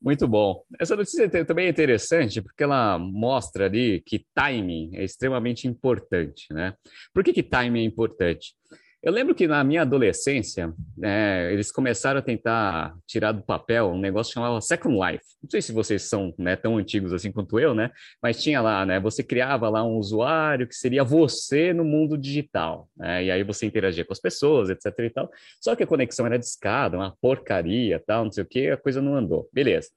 Muito 0.00 0.28
bom. 0.28 0.62
Essa 0.78 0.94
notícia 0.94 1.28
também 1.44 1.66
é 1.66 1.70
interessante 1.70 2.40
porque 2.40 2.62
ela 2.62 2.98
mostra 2.98 3.66
ali 3.66 4.00
que 4.06 4.24
timing 4.32 4.92
é 4.94 5.02
extremamente 5.02 5.66
importante, 5.66 6.46
né? 6.52 6.74
Por 7.12 7.24
que, 7.24 7.32
que 7.32 7.42
timing 7.42 7.80
é 7.80 7.84
importante? 7.84 8.54
Eu 9.00 9.12
lembro 9.12 9.32
que 9.32 9.46
na 9.46 9.62
minha 9.62 9.82
adolescência, 9.82 10.74
é, 11.00 11.50
eles 11.52 11.70
começaram 11.70 12.18
a 12.18 12.22
tentar 12.22 12.96
tirar 13.06 13.30
do 13.30 13.42
papel 13.42 13.90
um 13.90 13.98
negócio 13.98 14.32
chamado 14.32 14.60
Second 14.60 14.96
Life. 14.96 15.24
Não 15.40 15.48
sei 15.48 15.62
se 15.62 15.70
vocês 15.70 16.02
são 16.02 16.34
né, 16.36 16.56
tão 16.56 16.76
antigos 16.76 17.12
assim 17.12 17.30
quanto 17.30 17.60
eu, 17.60 17.76
né? 17.76 17.92
Mas 18.20 18.42
tinha 18.42 18.60
lá, 18.60 18.84
né? 18.84 18.98
Você 18.98 19.22
criava 19.22 19.68
lá 19.68 19.84
um 19.84 19.96
usuário 19.98 20.66
que 20.66 20.74
seria 20.74 21.04
você 21.04 21.72
no 21.72 21.84
mundo 21.84 22.18
digital, 22.18 22.88
né? 22.96 23.24
E 23.24 23.30
aí 23.30 23.44
você 23.44 23.66
interagia 23.66 24.04
com 24.04 24.12
as 24.12 24.20
pessoas, 24.20 24.68
etc 24.68 24.86
e 24.98 25.10
tal. 25.10 25.30
Só 25.60 25.76
que 25.76 25.84
a 25.84 25.86
conexão 25.86 26.26
era 26.26 26.36
discada, 26.36 26.96
uma 26.96 27.16
porcaria, 27.20 28.02
tal, 28.04 28.24
não 28.24 28.32
sei 28.32 28.42
o 28.42 28.48
que, 28.48 28.68
a 28.68 28.76
coisa 28.76 29.00
não 29.00 29.14
andou. 29.14 29.48
Beleza. 29.52 29.90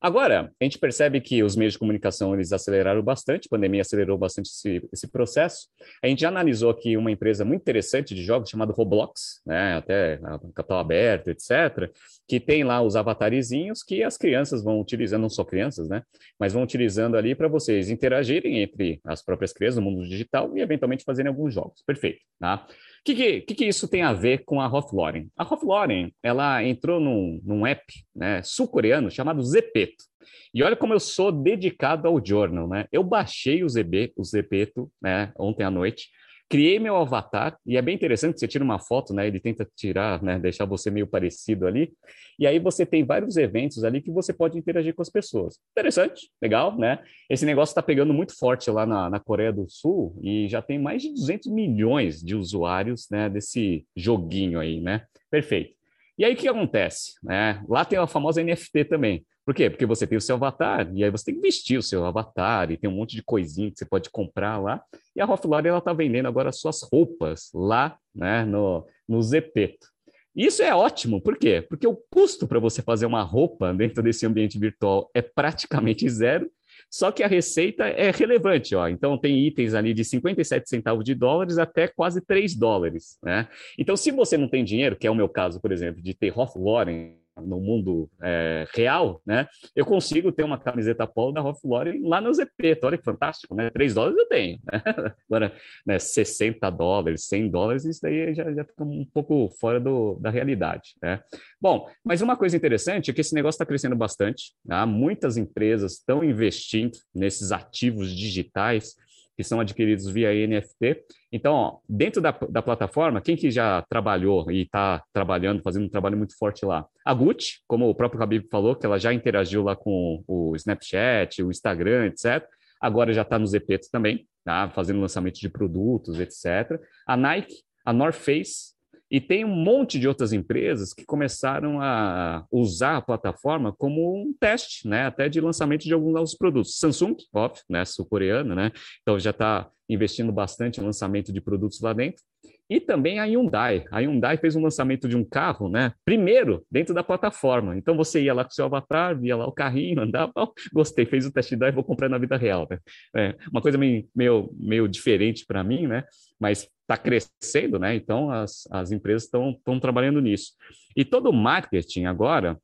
Agora, 0.00 0.50
a 0.58 0.64
gente 0.64 0.78
percebe 0.78 1.20
que 1.20 1.42
os 1.42 1.54
meios 1.54 1.74
de 1.74 1.78
comunicação 1.78 2.32
eles 2.32 2.52
aceleraram 2.52 3.02
bastante, 3.02 3.46
a 3.46 3.50
pandemia 3.50 3.82
acelerou 3.82 4.16
bastante 4.16 4.48
esse, 4.48 4.88
esse, 4.90 5.06
processo. 5.06 5.68
A 6.02 6.06
gente 6.06 6.24
analisou 6.24 6.70
aqui 6.70 6.96
uma 6.96 7.10
empresa 7.10 7.44
muito 7.44 7.60
interessante 7.60 8.14
de 8.14 8.22
jogos 8.22 8.48
chamada 8.48 8.72
Roblox, 8.72 9.42
né, 9.44 9.74
até 9.74 10.18
capital 10.54 10.78
aberto, 10.78 11.28
etc., 11.28 11.90
que 12.26 12.40
tem 12.40 12.64
lá 12.64 12.80
os 12.80 12.96
avatarizinhos 12.96 13.82
que 13.82 14.02
as 14.02 14.16
crianças 14.16 14.64
vão 14.64 14.80
utilizando, 14.80 15.22
não 15.22 15.28
só 15.28 15.44
crianças, 15.44 15.86
né, 15.86 16.02
mas 16.38 16.54
vão 16.54 16.62
utilizando 16.62 17.16
ali 17.16 17.34
para 17.34 17.48
vocês 17.48 17.90
interagirem 17.90 18.62
entre 18.62 19.00
as 19.04 19.22
próprias 19.22 19.52
crianças 19.52 19.76
no 19.76 19.90
mundo 19.90 20.08
digital 20.08 20.56
e 20.56 20.60
eventualmente 20.60 21.04
fazerem 21.04 21.28
alguns 21.28 21.52
jogos. 21.52 21.82
Perfeito, 21.86 22.20
tá? 22.38 22.66
Que, 23.04 23.40
que, 23.40 23.54
que, 23.54 23.64
isso 23.64 23.88
tem 23.88 24.02
a 24.02 24.12
ver 24.12 24.44
com 24.44 24.60
a 24.60 24.68
Lauren? 24.68 25.28
A 25.36 25.46
Lauren, 25.62 26.12
ela 26.22 26.62
entrou 26.62 27.00
num, 27.00 27.40
num 27.42 27.66
app 27.66 27.82
né, 28.14 28.42
sul-coreano 28.42 29.10
chamado 29.10 29.42
Zepeto. 29.42 30.04
E 30.52 30.62
olha 30.62 30.76
como 30.76 30.92
eu 30.92 31.00
sou 31.00 31.32
dedicado 31.32 32.06
ao 32.06 32.24
journal, 32.24 32.68
né? 32.68 32.86
Eu 32.92 33.02
baixei 33.02 33.64
o 33.64 33.68
ZB, 33.68 34.12
o 34.16 34.24
Zepeto, 34.24 34.90
né, 35.00 35.32
ontem 35.38 35.64
à 35.64 35.70
noite, 35.70 36.10
criei 36.50 36.80
meu 36.80 36.96
avatar, 36.96 37.56
e 37.64 37.76
é 37.76 37.82
bem 37.82 37.94
interessante, 37.94 38.40
você 38.40 38.48
tira 38.48 38.64
uma 38.64 38.80
foto, 38.80 39.14
né, 39.14 39.24
ele 39.24 39.38
tenta 39.38 39.64
tirar, 39.76 40.20
né, 40.20 40.36
deixar 40.36 40.64
você 40.64 40.90
meio 40.90 41.06
parecido 41.06 41.64
ali, 41.64 41.92
e 42.36 42.44
aí 42.44 42.58
você 42.58 42.84
tem 42.84 43.04
vários 43.04 43.36
eventos 43.36 43.84
ali 43.84 44.02
que 44.02 44.10
você 44.10 44.32
pode 44.32 44.58
interagir 44.58 44.92
com 44.92 45.00
as 45.00 45.08
pessoas. 45.08 45.60
Interessante, 45.70 46.28
legal, 46.42 46.76
né? 46.76 46.98
Esse 47.30 47.46
negócio 47.46 47.70
está 47.70 47.80
pegando 47.80 48.12
muito 48.12 48.36
forte 48.36 48.68
lá 48.68 48.84
na, 48.84 49.08
na, 49.08 49.20
Coreia 49.20 49.52
do 49.52 49.64
Sul, 49.68 50.18
e 50.20 50.48
já 50.48 50.60
tem 50.60 50.76
mais 50.76 51.02
de 51.02 51.10
200 51.10 51.52
milhões 51.52 52.20
de 52.20 52.34
usuários, 52.34 53.06
né, 53.08 53.30
desse 53.30 53.86
joguinho 53.94 54.58
aí, 54.58 54.80
né? 54.80 55.04
Perfeito. 55.30 55.72
E 56.18 56.24
aí 56.24 56.34
o 56.34 56.36
que 56.36 56.48
acontece? 56.48 57.14
Né? 57.22 57.62
Lá 57.68 57.84
tem 57.84 57.98
a 57.98 58.06
famosa 58.08 58.42
NFT 58.42 58.86
também. 58.86 59.24
Por 59.44 59.54
quê? 59.54 59.70
Porque 59.70 59.86
você 59.86 60.06
tem 60.06 60.18
o 60.18 60.20
seu 60.20 60.36
avatar, 60.36 60.90
e 60.94 61.02
aí 61.02 61.10
você 61.10 61.26
tem 61.26 61.34
que 61.34 61.40
vestir 61.40 61.78
o 61.78 61.82
seu 61.82 62.04
avatar, 62.04 62.70
e 62.70 62.76
tem 62.76 62.88
um 62.88 62.94
monte 62.94 63.16
de 63.16 63.22
coisinha 63.22 63.70
que 63.70 63.78
você 63.78 63.84
pode 63.84 64.10
comprar 64.10 64.58
lá. 64.58 64.82
E 65.14 65.20
a 65.20 65.24
Ralph 65.24 65.44
Lauren 65.44 65.76
está 65.76 65.92
vendendo 65.92 66.26
agora 66.26 66.52
suas 66.52 66.82
roupas 66.82 67.50
lá 67.54 67.96
né, 68.14 68.44
no, 68.44 68.86
no 69.08 69.22
Zepeto. 69.22 69.88
Isso 70.34 70.62
é 70.62 70.74
ótimo, 70.74 71.20
por 71.20 71.36
quê? 71.36 71.64
Porque 71.68 71.86
o 71.86 71.96
custo 72.10 72.46
para 72.46 72.60
você 72.60 72.80
fazer 72.82 73.04
uma 73.04 73.22
roupa 73.22 73.74
dentro 73.74 74.02
desse 74.02 74.24
ambiente 74.24 74.58
virtual 74.58 75.10
é 75.12 75.20
praticamente 75.20 76.08
zero, 76.08 76.48
só 76.88 77.10
que 77.10 77.22
a 77.22 77.26
receita 77.26 77.84
é 77.88 78.10
relevante, 78.10 78.74
ó. 78.74 78.88
Então 78.88 79.18
tem 79.18 79.46
itens 79.46 79.74
ali 79.74 79.92
de 79.92 80.04
57 80.04 80.68
centavos 80.68 81.04
de 81.04 81.14
dólares 81.14 81.58
até 81.58 81.88
quase 81.88 82.20
3 82.20 82.54
dólares, 82.54 83.18
né? 83.22 83.48
Então, 83.78 83.96
se 83.96 84.10
você 84.10 84.36
não 84.36 84.48
tem 84.48 84.64
dinheiro, 84.64 84.96
que 84.96 85.06
é 85.06 85.10
o 85.10 85.14
meu 85.14 85.28
caso, 85.28 85.60
por 85.60 85.72
exemplo, 85.72 86.00
de 86.02 86.14
ter 86.14 86.32
Ralph 86.32 86.56
Lauren 86.56 87.16
no 87.40 87.60
mundo 87.60 88.08
é, 88.22 88.66
real, 88.74 89.20
né? 89.26 89.46
Eu 89.74 89.84
consigo 89.84 90.32
ter 90.32 90.44
uma 90.44 90.58
camiseta 90.58 91.06
polo 91.06 91.32
da 91.32 91.40
Ralph 91.40 91.62
Lauren 91.64 92.00
lá 92.02 92.20
no 92.20 92.32
ZP. 92.32 92.78
Olha 92.82 92.98
que 92.98 93.04
fantástico, 93.04 93.54
né? 93.54 93.70
3 93.70 93.94
dólares 93.94 94.18
eu 94.18 94.28
tenho. 94.28 94.58
Né? 94.70 94.82
Agora, 95.28 95.52
né, 95.86 95.98
60 95.98 96.68
dólares, 96.70 97.26
100 97.26 97.50
dólares, 97.50 97.84
isso 97.84 98.00
daí 98.02 98.34
já, 98.34 98.52
já 98.52 98.64
fica 98.64 98.84
um 98.84 99.06
pouco 99.12 99.50
fora 99.60 99.80
do, 99.80 100.18
da 100.20 100.30
realidade, 100.30 100.94
né? 101.02 101.20
Bom, 101.60 101.88
mas 102.04 102.22
uma 102.22 102.36
coisa 102.36 102.56
interessante 102.56 103.10
é 103.10 103.14
que 103.14 103.20
esse 103.20 103.34
negócio 103.34 103.56
está 103.56 103.66
crescendo 103.66 103.96
bastante. 103.96 104.52
Tá? 104.66 104.86
Muitas 104.86 105.36
empresas 105.36 105.92
estão 105.92 106.24
investindo 106.24 106.98
nesses 107.14 107.52
ativos 107.52 108.14
digitais 108.14 108.94
que 109.40 109.44
são 109.44 109.58
adquiridos 109.58 110.06
via 110.10 110.46
NFT. 110.46 111.02
Então, 111.32 111.54
ó, 111.54 111.78
dentro 111.88 112.20
da, 112.20 112.30
da 112.30 112.60
plataforma, 112.60 113.22
quem 113.22 113.36
que 113.36 113.50
já 113.50 113.82
trabalhou 113.88 114.50
e 114.50 114.64
está 114.64 115.02
trabalhando, 115.14 115.62
fazendo 115.62 115.86
um 115.86 115.88
trabalho 115.88 116.18
muito 116.18 116.36
forte 116.36 116.66
lá? 116.66 116.86
A 117.02 117.14
Gucci, 117.14 117.60
como 117.66 117.88
o 117.88 117.94
próprio 117.94 118.22
Habib 118.22 118.44
falou, 118.50 118.76
que 118.76 118.84
ela 118.84 118.98
já 118.98 119.14
interagiu 119.14 119.62
lá 119.62 119.74
com 119.74 120.22
o 120.28 120.54
Snapchat, 120.56 121.42
o 121.42 121.50
Instagram, 121.50 122.08
etc. 122.08 122.46
Agora 122.78 123.14
já 123.14 123.22
está 123.22 123.38
no 123.38 123.46
Zepeto 123.46 123.88
também, 123.90 124.26
tá? 124.44 124.68
fazendo 124.74 125.00
lançamento 125.00 125.40
de 125.40 125.48
produtos, 125.48 126.20
etc. 126.20 126.78
A 127.06 127.16
Nike, 127.16 127.62
a 127.82 127.94
North 127.94 128.16
Face, 128.16 128.74
e 129.10 129.20
tem 129.20 129.44
um 129.44 129.54
monte 129.54 129.98
de 129.98 130.06
outras 130.06 130.32
empresas 130.32 130.94
que 130.94 131.04
começaram 131.04 131.80
a 131.80 132.46
usar 132.50 132.98
a 132.98 133.02
plataforma 133.02 133.72
como 133.72 134.22
um 134.22 134.32
teste, 134.38 134.86
né? 134.86 135.06
Até 135.06 135.28
de 135.28 135.40
lançamento 135.40 135.82
de 135.82 135.92
alguns 135.92 136.12
novos 136.12 136.34
produtos. 136.34 136.78
Samsung, 136.78 137.16
óbvio, 137.34 137.62
né? 137.68 137.84
Sul-coreana, 137.84 138.54
né? 138.54 138.72
Então 139.02 139.18
já 139.18 139.30
está 139.30 139.68
investindo 139.88 140.30
bastante 140.30 140.80
em 140.80 140.84
lançamento 140.84 141.32
de 141.32 141.40
produtos 141.40 141.80
lá 141.80 141.92
dentro. 141.92 142.22
E 142.70 142.78
também 142.78 143.18
a 143.18 143.24
Hyundai. 143.24 143.84
A 143.90 143.98
Hyundai 143.98 144.36
fez 144.36 144.54
um 144.54 144.62
lançamento 144.62 145.08
de 145.08 145.16
um 145.16 145.24
carro, 145.24 145.68
né? 145.68 145.92
Primeiro, 146.04 146.64
dentro 146.70 146.94
da 146.94 147.02
plataforma. 147.02 147.76
Então 147.76 147.96
você 147.96 148.22
ia 148.22 148.32
lá 148.32 148.44
com 148.44 148.50
o 148.50 148.54
seu 148.54 148.64
avatar, 148.64 149.18
via 149.18 149.36
lá 149.36 149.44
o 149.44 149.52
carrinho, 149.52 150.00
andava, 150.02 150.32
oh, 150.36 150.52
gostei, 150.72 151.04
fez 151.04 151.26
o 151.26 151.32
test 151.32 151.52
drive, 151.56 151.74
vou 151.74 151.82
comprar 151.82 152.08
na 152.08 152.16
vida 152.16 152.36
real. 152.36 152.68
Né? 152.70 152.78
É 153.16 153.36
uma 153.50 153.60
coisa 153.60 153.76
meio, 153.76 154.08
meio, 154.14 154.50
meio 154.56 154.86
diferente 154.86 155.44
para 155.44 155.64
mim, 155.64 155.88
né? 155.88 156.04
Mas 156.38 156.68
está 156.82 156.96
crescendo, 156.96 157.76
né? 157.76 157.96
Então 157.96 158.30
as, 158.30 158.68
as 158.70 158.92
empresas 158.92 159.24
estão 159.24 159.80
trabalhando 159.80 160.20
nisso. 160.20 160.52
E 160.96 161.04
todo 161.04 161.30
o 161.30 161.32
marketing 161.32 162.04
agora 162.04 162.56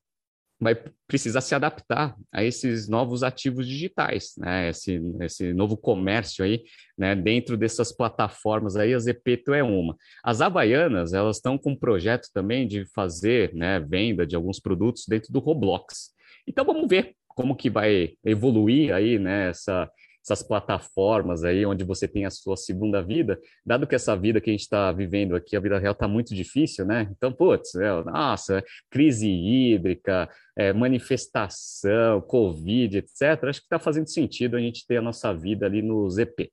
vai 0.58 0.74
precisar 1.06 1.40
se 1.42 1.54
adaptar 1.54 2.16
a 2.32 2.42
esses 2.42 2.88
novos 2.88 3.22
ativos 3.22 3.66
digitais, 3.66 4.34
né? 4.38 4.70
Esse, 4.70 5.00
esse 5.20 5.52
novo 5.52 5.76
comércio 5.76 6.44
aí, 6.44 6.62
né? 6.96 7.14
Dentro 7.14 7.56
dessas 7.56 7.94
plataformas 7.94 8.76
aí, 8.76 8.94
a 8.94 8.98
Zepeto 8.98 9.52
é 9.52 9.62
uma. 9.62 9.96
As 10.24 10.40
Havaianas, 10.40 11.12
elas 11.12 11.36
estão 11.36 11.58
com 11.58 11.72
um 11.72 11.78
projeto 11.78 12.28
também 12.32 12.66
de 12.66 12.86
fazer, 12.94 13.54
né? 13.54 13.80
Venda 13.80 14.26
de 14.26 14.34
alguns 14.34 14.58
produtos 14.58 15.04
dentro 15.06 15.32
do 15.32 15.40
Roblox. 15.40 16.14
Então 16.46 16.64
vamos 16.64 16.88
ver 16.88 17.14
como 17.28 17.54
que 17.54 17.68
vai 17.68 18.14
evoluir 18.24 18.94
aí, 18.94 19.18
né? 19.18 19.50
Essa, 19.50 19.90
essas 20.26 20.42
plataformas 20.42 21.44
aí 21.44 21.64
onde 21.64 21.84
você 21.84 22.08
tem 22.08 22.26
a 22.26 22.30
sua 22.30 22.56
segunda 22.56 23.00
vida, 23.00 23.38
dado 23.64 23.86
que 23.86 23.94
essa 23.94 24.16
vida 24.16 24.40
que 24.40 24.50
a 24.50 24.52
gente 24.52 24.62
está 24.62 24.90
vivendo 24.90 25.36
aqui, 25.36 25.56
a 25.56 25.60
vida 25.60 25.78
real 25.78 25.92
está 25.92 26.08
muito 26.08 26.34
difícil, 26.34 26.84
né? 26.84 27.08
Então, 27.16 27.32
putz, 27.32 27.76
é, 27.76 28.04
nossa, 28.04 28.64
crise 28.90 29.30
hídrica, 29.30 30.28
é, 30.56 30.72
manifestação, 30.72 32.20
Covid, 32.22 32.98
etc. 32.98 33.44
Acho 33.44 33.60
que 33.60 33.66
está 33.66 33.78
fazendo 33.78 34.08
sentido 34.08 34.56
a 34.56 34.60
gente 34.60 34.84
ter 34.84 34.96
a 34.96 35.02
nossa 35.02 35.32
vida 35.32 35.64
ali 35.64 35.80
no 35.80 36.10
ZP. 36.10 36.50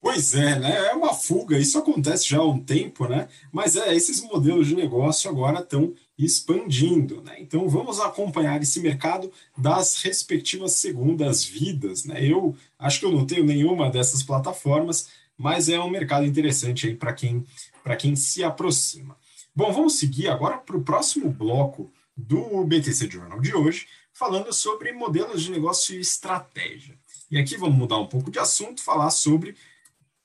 Pois 0.00 0.34
é, 0.34 0.58
né? 0.58 0.86
É 0.86 0.94
uma 0.94 1.12
fuga, 1.12 1.58
isso 1.58 1.78
acontece 1.78 2.26
já 2.26 2.38
há 2.38 2.44
um 2.44 2.58
tempo, 2.58 3.06
né? 3.06 3.28
Mas 3.52 3.76
é, 3.76 3.94
esses 3.94 4.22
modelos 4.22 4.68
de 4.68 4.74
negócio 4.74 5.30
agora 5.30 5.60
estão 5.60 5.94
expandindo, 6.18 7.20
né? 7.22 7.36
Então 7.38 7.68
vamos 7.68 8.00
acompanhar 8.00 8.60
esse 8.62 8.80
mercado 8.80 9.30
das 9.56 9.96
respectivas 10.02 10.72
segundas 10.72 11.44
vidas, 11.44 12.04
né? 12.06 12.24
Eu 12.24 12.56
acho 12.78 13.00
que 13.00 13.04
eu 13.06 13.12
não 13.12 13.26
tenho 13.26 13.44
nenhuma 13.44 13.90
dessas 13.90 14.22
plataformas, 14.22 15.10
mas 15.36 15.68
é 15.68 15.78
um 15.78 15.90
mercado 15.90 16.24
interessante 16.24 16.86
aí 16.86 16.94
para 16.96 17.12
quem 17.12 17.44
para 17.82 17.96
quem 17.96 18.16
se 18.16 18.42
aproxima. 18.42 19.16
Bom, 19.54 19.72
vamos 19.72 19.98
seguir 19.98 20.28
agora 20.28 20.58
para 20.58 20.76
o 20.76 20.82
próximo 20.82 21.30
bloco 21.30 21.90
do 22.16 22.64
BTC 22.64 23.10
Journal 23.10 23.40
de 23.40 23.54
hoje, 23.54 23.86
falando 24.12 24.52
sobre 24.52 24.92
modelos 24.92 25.42
de 25.42 25.50
negócio 25.50 25.94
e 25.94 26.00
estratégia. 26.00 26.98
E 27.30 27.38
aqui 27.38 27.56
vamos 27.56 27.76
mudar 27.76 27.98
um 27.98 28.06
pouco 28.06 28.30
de 28.30 28.38
assunto, 28.38 28.82
falar 28.82 29.10
sobre 29.10 29.54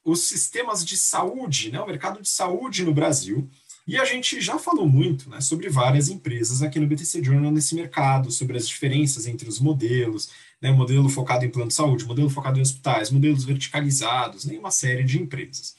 os 0.06 0.28
sistemas 0.28 0.86
de 0.86 0.96
saúde, 0.96 1.72
né, 1.72 1.82
o 1.82 1.88
mercado 1.88 2.22
de 2.22 2.30
saúde 2.30 2.86
no 2.86 2.94
Brasil. 2.94 3.50
E 3.88 3.98
a 3.98 4.06
gente 4.06 4.39
já 4.39 4.58
falou 4.60 4.88
muito 4.88 5.30
né, 5.30 5.41
sobre 5.41 5.68
várias 5.68 6.10
empresas 6.10 6.62
aqui 6.62 6.80
no 6.80 6.88
BTC 6.88 7.24
Journal 7.24 7.52
nesse 7.52 7.74
mercado, 7.74 8.32
sobre 8.32 8.56
as 8.56 8.68
diferenças 8.68 9.26
entre 9.26 9.50
os 9.50 9.60
modelos, 9.60 10.30
né, 10.62 10.72
modelo 10.72 11.10
focado 11.10 11.44
em 11.44 11.50
plano 11.50 11.70
de 11.70 11.74
saúde, 11.74 12.06
modelo 12.06 12.30
focado 12.30 12.60
em 12.60 12.62
hospitais, 12.62 13.10
modelos 13.10 13.44
verticalizados, 13.44 14.46
né, 14.46 14.58
uma 14.58 14.72
série 14.72 15.04
de 15.04 15.20
empresas. 15.20 15.76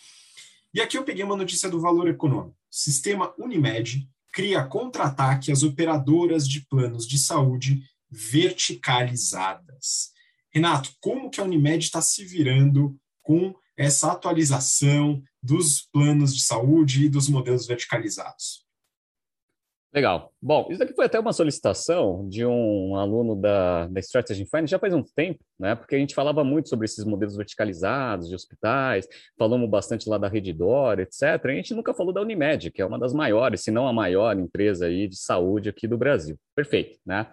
E 0.74 0.80
aqui 0.80 0.98
eu 0.98 1.04
peguei 1.04 1.24
uma 1.24 1.36
notícia 1.36 1.70
do 1.70 1.80
Valor 1.80 2.08
Econômico. 2.08 2.56
Sistema 2.68 3.32
Unimed 3.38 4.08
cria 4.32 4.64
contra-ataque 4.64 5.50
às 5.50 5.62
operadoras 5.62 6.46
de 6.46 6.60
planos 6.66 7.06
de 7.06 7.18
saúde 7.18 7.82
verticalizadas. 8.10 10.10
Renato, 10.50 10.90
como 11.00 11.30
que 11.30 11.40
a 11.40 11.44
Unimed 11.44 11.84
está 11.84 12.02
se 12.02 12.24
virando 12.24 12.96
com 13.22 13.54
essa 13.76 14.12
atualização 14.12 15.22
dos 15.42 15.82
planos 15.92 16.34
de 16.34 16.42
saúde 16.42 17.04
e 17.04 17.08
dos 17.08 17.28
modelos 17.28 17.66
verticalizados? 17.66 18.66
Legal. 19.96 20.30
Bom, 20.42 20.68
isso 20.70 20.82
aqui 20.82 20.92
foi 20.92 21.06
até 21.06 21.18
uma 21.18 21.32
solicitação 21.32 22.28
de 22.28 22.44
um 22.44 22.96
aluno 22.96 23.34
da, 23.34 23.86
da 23.86 23.98
Strategy 24.00 24.44
Finance 24.44 24.70
já 24.70 24.78
faz 24.78 24.92
um 24.92 25.02
tempo, 25.02 25.42
né? 25.58 25.74
Porque 25.74 25.94
a 25.94 25.98
gente 25.98 26.14
falava 26.14 26.44
muito 26.44 26.68
sobre 26.68 26.84
esses 26.84 27.02
modelos 27.02 27.34
verticalizados 27.34 28.28
de 28.28 28.34
hospitais, 28.34 29.08
falamos 29.38 29.70
bastante 29.70 30.06
lá 30.06 30.18
da 30.18 30.28
Redditor, 30.28 31.00
etc. 31.00 31.22
E 31.22 31.50
a 31.50 31.54
gente 31.54 31.72
nunca 31.72 31.94
falou 31.94 32.12
da 32.12 32.20
Unimed, 32.20 32.70
que 32.72 32.82
é 32.82 32.84
uma 32.84 32.98
das 32.98 33.14
maiores, 33.14 33.62
se 33.62 33.70
não 33.70 33.88
a 33.88 33.92
maior 33.92 34.38
empresa 34.38 34.84
aí 34.84 35.08
de 35.08 35.16
saúde 35.16 35.70
aqui 35.70 35.88
do 35.88 35.96
Brasil. 35.96 36.38
Perfeito, 36.54 36.98
né? 37.06 37.32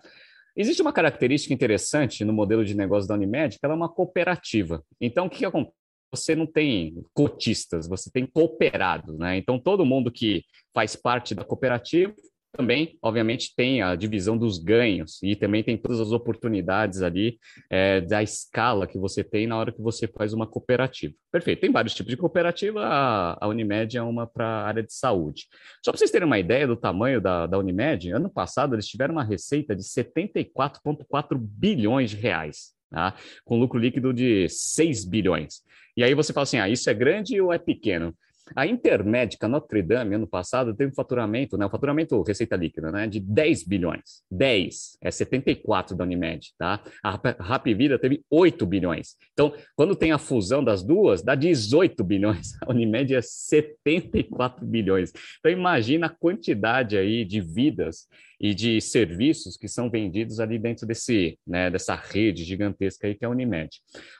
Existe 0.55 0.81
uma 0.81 0.93
característica 0.93 1.53
interessante 1.53 2.23
no 2.23 2.31
modelo 2.31 2.63
de 2.63 2.75
negócio 2.75 3.09
da 3.09 3.15
Unimed, 3.15 3.59
que 3.59 3.65
ela 3.65 3.73
é 3.73 3.75
uma 3.75 3.89
cooperativa. 3.89 4.81
Então, 5.01 5.25
o 5.25 5.29
que, 5.29 5.39
que 5.39 5.45
acontece? 5.45 5.82
Você 6.13 6.35
não 6.35 6.45
tem 6.45 7.03
cotistas, 7.11 7.87
você 7.87 8.11
tem 8.11 8.25
cooperados, 8.25 9.17
né? 9.17 9.35
Então, 9.35 9.57
todo 9.59 9.85
mundo 9.85 10.11
que 10.11 10.43
faz 10.71 10.95
parte 10.95 11.33
da 11.33 11.43
cooperativa 11.43 12.13
também, 12.55 12.99
obviamente, 13.01 13.51
tem 13.55 13.81
a 13.81 13.95
divisão 13.95 14.37
dos 14.37 14.59
ganhos 14.59 15.19
e 15.23 15.35
também 15.35 15.63
tem 15.63 15.75
todas 15.75 15.99
as 15.99 16.11
oportunidades 16.11 17.01
ali 17.01 17.39
é, 17.67 17.99
da 17.99 18.21
escala 18.21 18.85
que 18.85 18.99
você 18.99 19.23
tem 19.23 19.47
na 19.47 19.57
hora 19.57 19.71
que 19.71 19.81
você 19.81 20.07
faz 20.07 20.33
uma 20.33 20.45
cooperativa. 20.45 21.15
Perfeito. 21.31 21.61
Tem 21.61 21.71
vários 21.71 21.95
tipos 21.95 22.11
de 22.11 22.17
cooperativa, 22.17 22.85
a, 22.85 23.47
Unimed 23.47 23.97
é 23.97 24.03
uma 24.03 24.27
para 24.27 24.45
a 24.45 24.67
área 24.67 24.83
de 24.83 24.93
saúde. 24.93 25.47
Só 25.83 25.91
para 25.91 25.97
vocês 25.97 26.11
terem 26.11 26.27
uma 26.27 26.37
ideia 26.37 26.67
do 26.67 26.75
tamanho 26.75 27.19
da, 27.19 27.47
da 27.47 27.57
Unimed, 27.57 28.11
ano 28.11 28.29
passado 28.29 28.75
eles 28.75 28.87
tiveram 28.87 29.15
uma 29.15 29.23
receita 29.23 29.75
de 29.75 29.81
74,4 29.81 31.35
bilhões 31.35 32.11
de 32.11 32.17
reais. 32.17 32.73
Tá? 32.93 33.15
com 33.43 33.57
lucro 33.57 33.79
líquido 33.79 34.13
de 34.13 34.47
6 34.47 35.05
bilhões. 35.05 35.63
E 35.97 36.03
aí 36.03 36.13
você 36.13 36.31
fala 36.31 36.43
assim, 36.43 36.59
ah, 36.59 36.69
isso 36.69 36.87
é 36.91 36.93
grande 36.93 37.41
ou 37.41 37.51
é 37.51 37.57
pequeno? 37.57 38.15
A 38.55 38.67
Intermédica 38.67 39.47
Notre 39.47 39.81
Dame, 39.81 40.15
ano 40.15 40.27
passado, 40.27 40.75
teve 40.75 40.91
um 40.91 40.93
faturamento, 40.93 41.57
né, 41.57 41.65
um 41.65 41.69
faturamento 41.69 42.21
receita 42.21 42.55
líquida, 42.55 42.91
né, 42.91 43.07
de 43.07 43.19
10 43.19 43.63
bilhões. 43.63 44.21
10, 44.29 44.97
é 45.01 45.09
74 45.09 45.95
da 45.95 46.03
Unimed, 46.03 46.53
tá? 46.57 46.83
A 47.01 47.19
Rap 47.39 47.73
Vida 47.73 47.97
teve 47.97 48.23
8 48.29 48.65
bilhões. 48.65 49.15
Então, 49.31 49.53
quando 49.75 49.95
tem 49.95 50.11
a 50.11 50.19
fusão 50.19 50.63
das 50.63 50.83
duas, 50.83 51.23
dá 51.23 51.35
18 51.35 52.03
bilhões. 52.03 52.51
A 52.61 52.69
Unimed 52.69 53.15
é 53.15 53.21
74 53.21 54.65
bilhões. 54.65 55.11
Então, 55.39 55.51
imagina 55.51 56.07
a 56.07 56.09
quantidade 56.09 56.97
aí 56.97 57.25
de 57.25 57.41
vidas 57.41 58.07
e 58.43 58.53
de 58.53 58.81
serviços 58.81 59.55
que 59.55 59.69
são 59.69 59.89
vendidos 59.89 60.41
ali 60.41 60.59
dentro 60.59 60.85
desse, 60.85 61.39
né, 61.47 61.69
dessa 61.69 61.95
rede 61.95 62.43
gigantesca 62.43 63.07
aí 63.07 63.15
que 63.15 63.23
é 63.23 63.27
a 63.27 63.31
Unimed. 63.31 63.69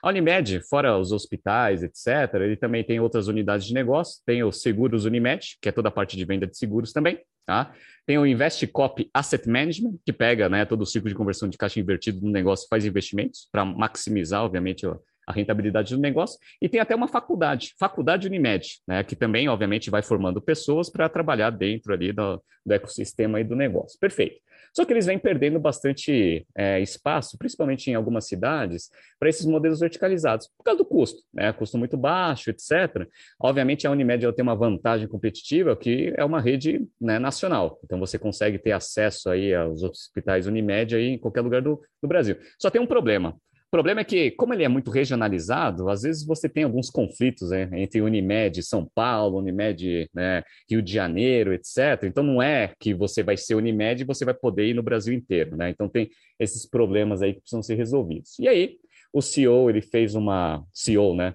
A 0.02 0.08
Unimed, 0.08 0.62
fora 0.66 0.96
os 0.96 1.12
hospitais, 1.12 1.82
etc., 1.82 2.32
ele 2.40 2.56
também 2.56 2.82
tem 2.82 2.98
outras 2.98 3.28
unidades 3.28 3.66
de 3.66 3.74
negócio, 3.74 4.22
tem 4.24 4.42
o 4.42 4.50
Seguros 4.50 5.04
Unimed, 5.04 5.58
que 5.60 5.68
é 5.68 5.72
toda 5.72 5.88
a 5.88 5.92
parte 5.92 6.16
de 6.16 6.24
venda 6.24 6.46
de 6.46 6.56
seguros 6.56 6.90
também, 6.90 7.20
tá? 7.44 7.74
Tem 8.06 8.16
o 8.16 8.24
Investcop 8.24 9.10
Asset 9.12 9.46
Management, 9.46 9.98
que 10.06 10.12
pega 10.12 10.48
né, 10.48 10.64
todo 10.64 10.80
o 10.80 10.86
ciclo 10.86 11.10
de 11.10 11.14
conversão 11.14 11.46
de 11.46 11.58
caixa 11.58 11.78
invertido 11.78 12.22
no 12.22 12.30
negócio 12.30 12.64
e 12.64 12.68
faz 12.68 12.86
investimentos 12.86 13.46
para 13.52 13.62
maximizar, 13.62 14.42
obviamente, 14.42 14.86
a 15.26 15.32
rentabilidade 15.32 15.94
do 15.94 16.00
negócio, 16.00 16.38
e 16.60 16.68
tem 16.68 16.80
até 16.80 16.94
uma 16.94 17.08
faculdade, 17.08 17.74
Faculdade 17.78 18.26
Unimed, 18.26 18.80
né, 18.86 19.02
que 19.02 19.16
também, 19.16 19.48
obviamente, 19.48 19.90
vai 19.90 20.02
formando 20.02 20.40
pessoas 20.40 20.90
para 20.90 21.08
trabalhar 21.08 21.50
dentro 21.50 21.92
ali 21.92 22.12
do, 22.12 22.42
do 22.64 22.72
ecossistema 22.72 23.42
do 23.44 23.56
negócio. 23.56 23.98
Perfeito. 23.98 24.44
Só 24.74 24.84
que 24.84 24.92
eles 24.92 25.06
vêm 25.06 25.18
perdendo 25.20 25.60
bastante 25.60 26.44
é, 26.56 26.80
espaço, 26.80 27.38
principalmente 27.38 27.88
em 27.88 27.94
algumas 27.94 28.26
cidades, 28.26 28.90
para 29.20 29.28
esses 29.28 29.46
modelos 29.46 29.78
verticalizados, 29.78 30.48
por 30.48 30.64
causa 30.64 30.78
do 30.78 30.84
custo, 30.84 31.22
né? 31.32 31.52
Custo 31.52 31.78
muito 31.78 31.96
baixo, 31.96 32.50
etc. 32.50 33.06
Obviamente, 33.40 33.86
a 33.86 33.90
Unimed 33.92 34.32
tem 34.32 34.42
uma 34.42 34.56
vantagem 34.56 35.06
competitiva 35.06 35.76
que 35.76 36.12
é 36.16 36.24
uma 36.24 36.40
rede 36.40 36.84
né, 37.00 37.20
nacional. 37.20 37.78
Então, 37.84 38.00
você 38.00 38.18
consegue 38.18 38.58
ter 38.58 38.72
acesso 38.72 39.30
aí 39.30 39.54
aos 39.54 39.84
hospitais 39.84 40.48
Unimed 40.48 40.96
aí 40.96 41.10
em 41.10 41.18
qualquer 41.18 41.42
lugar 41.42 41.62
do, 41.62 41.80
do 42.02 42.08
Brasil. 42.08 42.36
Só 42.58 42.68
tem 42.68 42.82
um 42.82 42.86
problema 42.86 43.36
problema 43.74 44.02
é 44.02 44.04
que, 44.04 44.30
como 44.30 44.54
ele 44.54 44.62
é 44.62 44.68
muito 44.68 44.88
regionalizado, 44.88 45.88
às 45.88 46.02
vezes 46.02 46.24
você 46.24 46.48
tem 46.48 46.62
alguns 46.62 46.90
conflitos 46.90 47.50
né, 47.50 47.68
entre 47.72 48.00
Unimed 48.00 48.62
São 48.62 48.88
Paulo, 48.94 49.38
Unimed 49.38 50.08
né, 50.14 50.44
Rio 50.70 50.80
de 50.80 50.92
Janeiro, 50.92 51.52
etc. 51.52 52.04
Então, 52.04 52.22
não 52.22 52.40
é 52.40 52.72
que 52.78 52.94
você 52.94 53.20
vai 53.20 53.36
ser 53.36 53.56
Unimed 53.56 54.00
e 54.00 54.06
você 54.06 54.24
vai 54.24 54.32
poder 54.32 54.68
ir 54.68 54.74
no 54.74 54.82
Brasil 54.82 55.12
inteiro. 55.12 55.56
Né? 55.56 55.70
Então, 55.70 55.88
tem 55.88 56.08
esses 56.38 56.64
problemas 56.64 57.20
aí 57.20 57.34
que 57.34 57.40
precisam 57.40 57.64
ser 57.64 57.74
resolvidos. 57.74 58.38
E 58.38 58.46
aí, 58.46 58.76
o 59.12 59.20
CEO, 59.20 59.68
ele 59.68 59.82
fez 59.82 60.14
uma... 60.14 60.64
CEO, 60.72 61.16
né? 61.16 61.34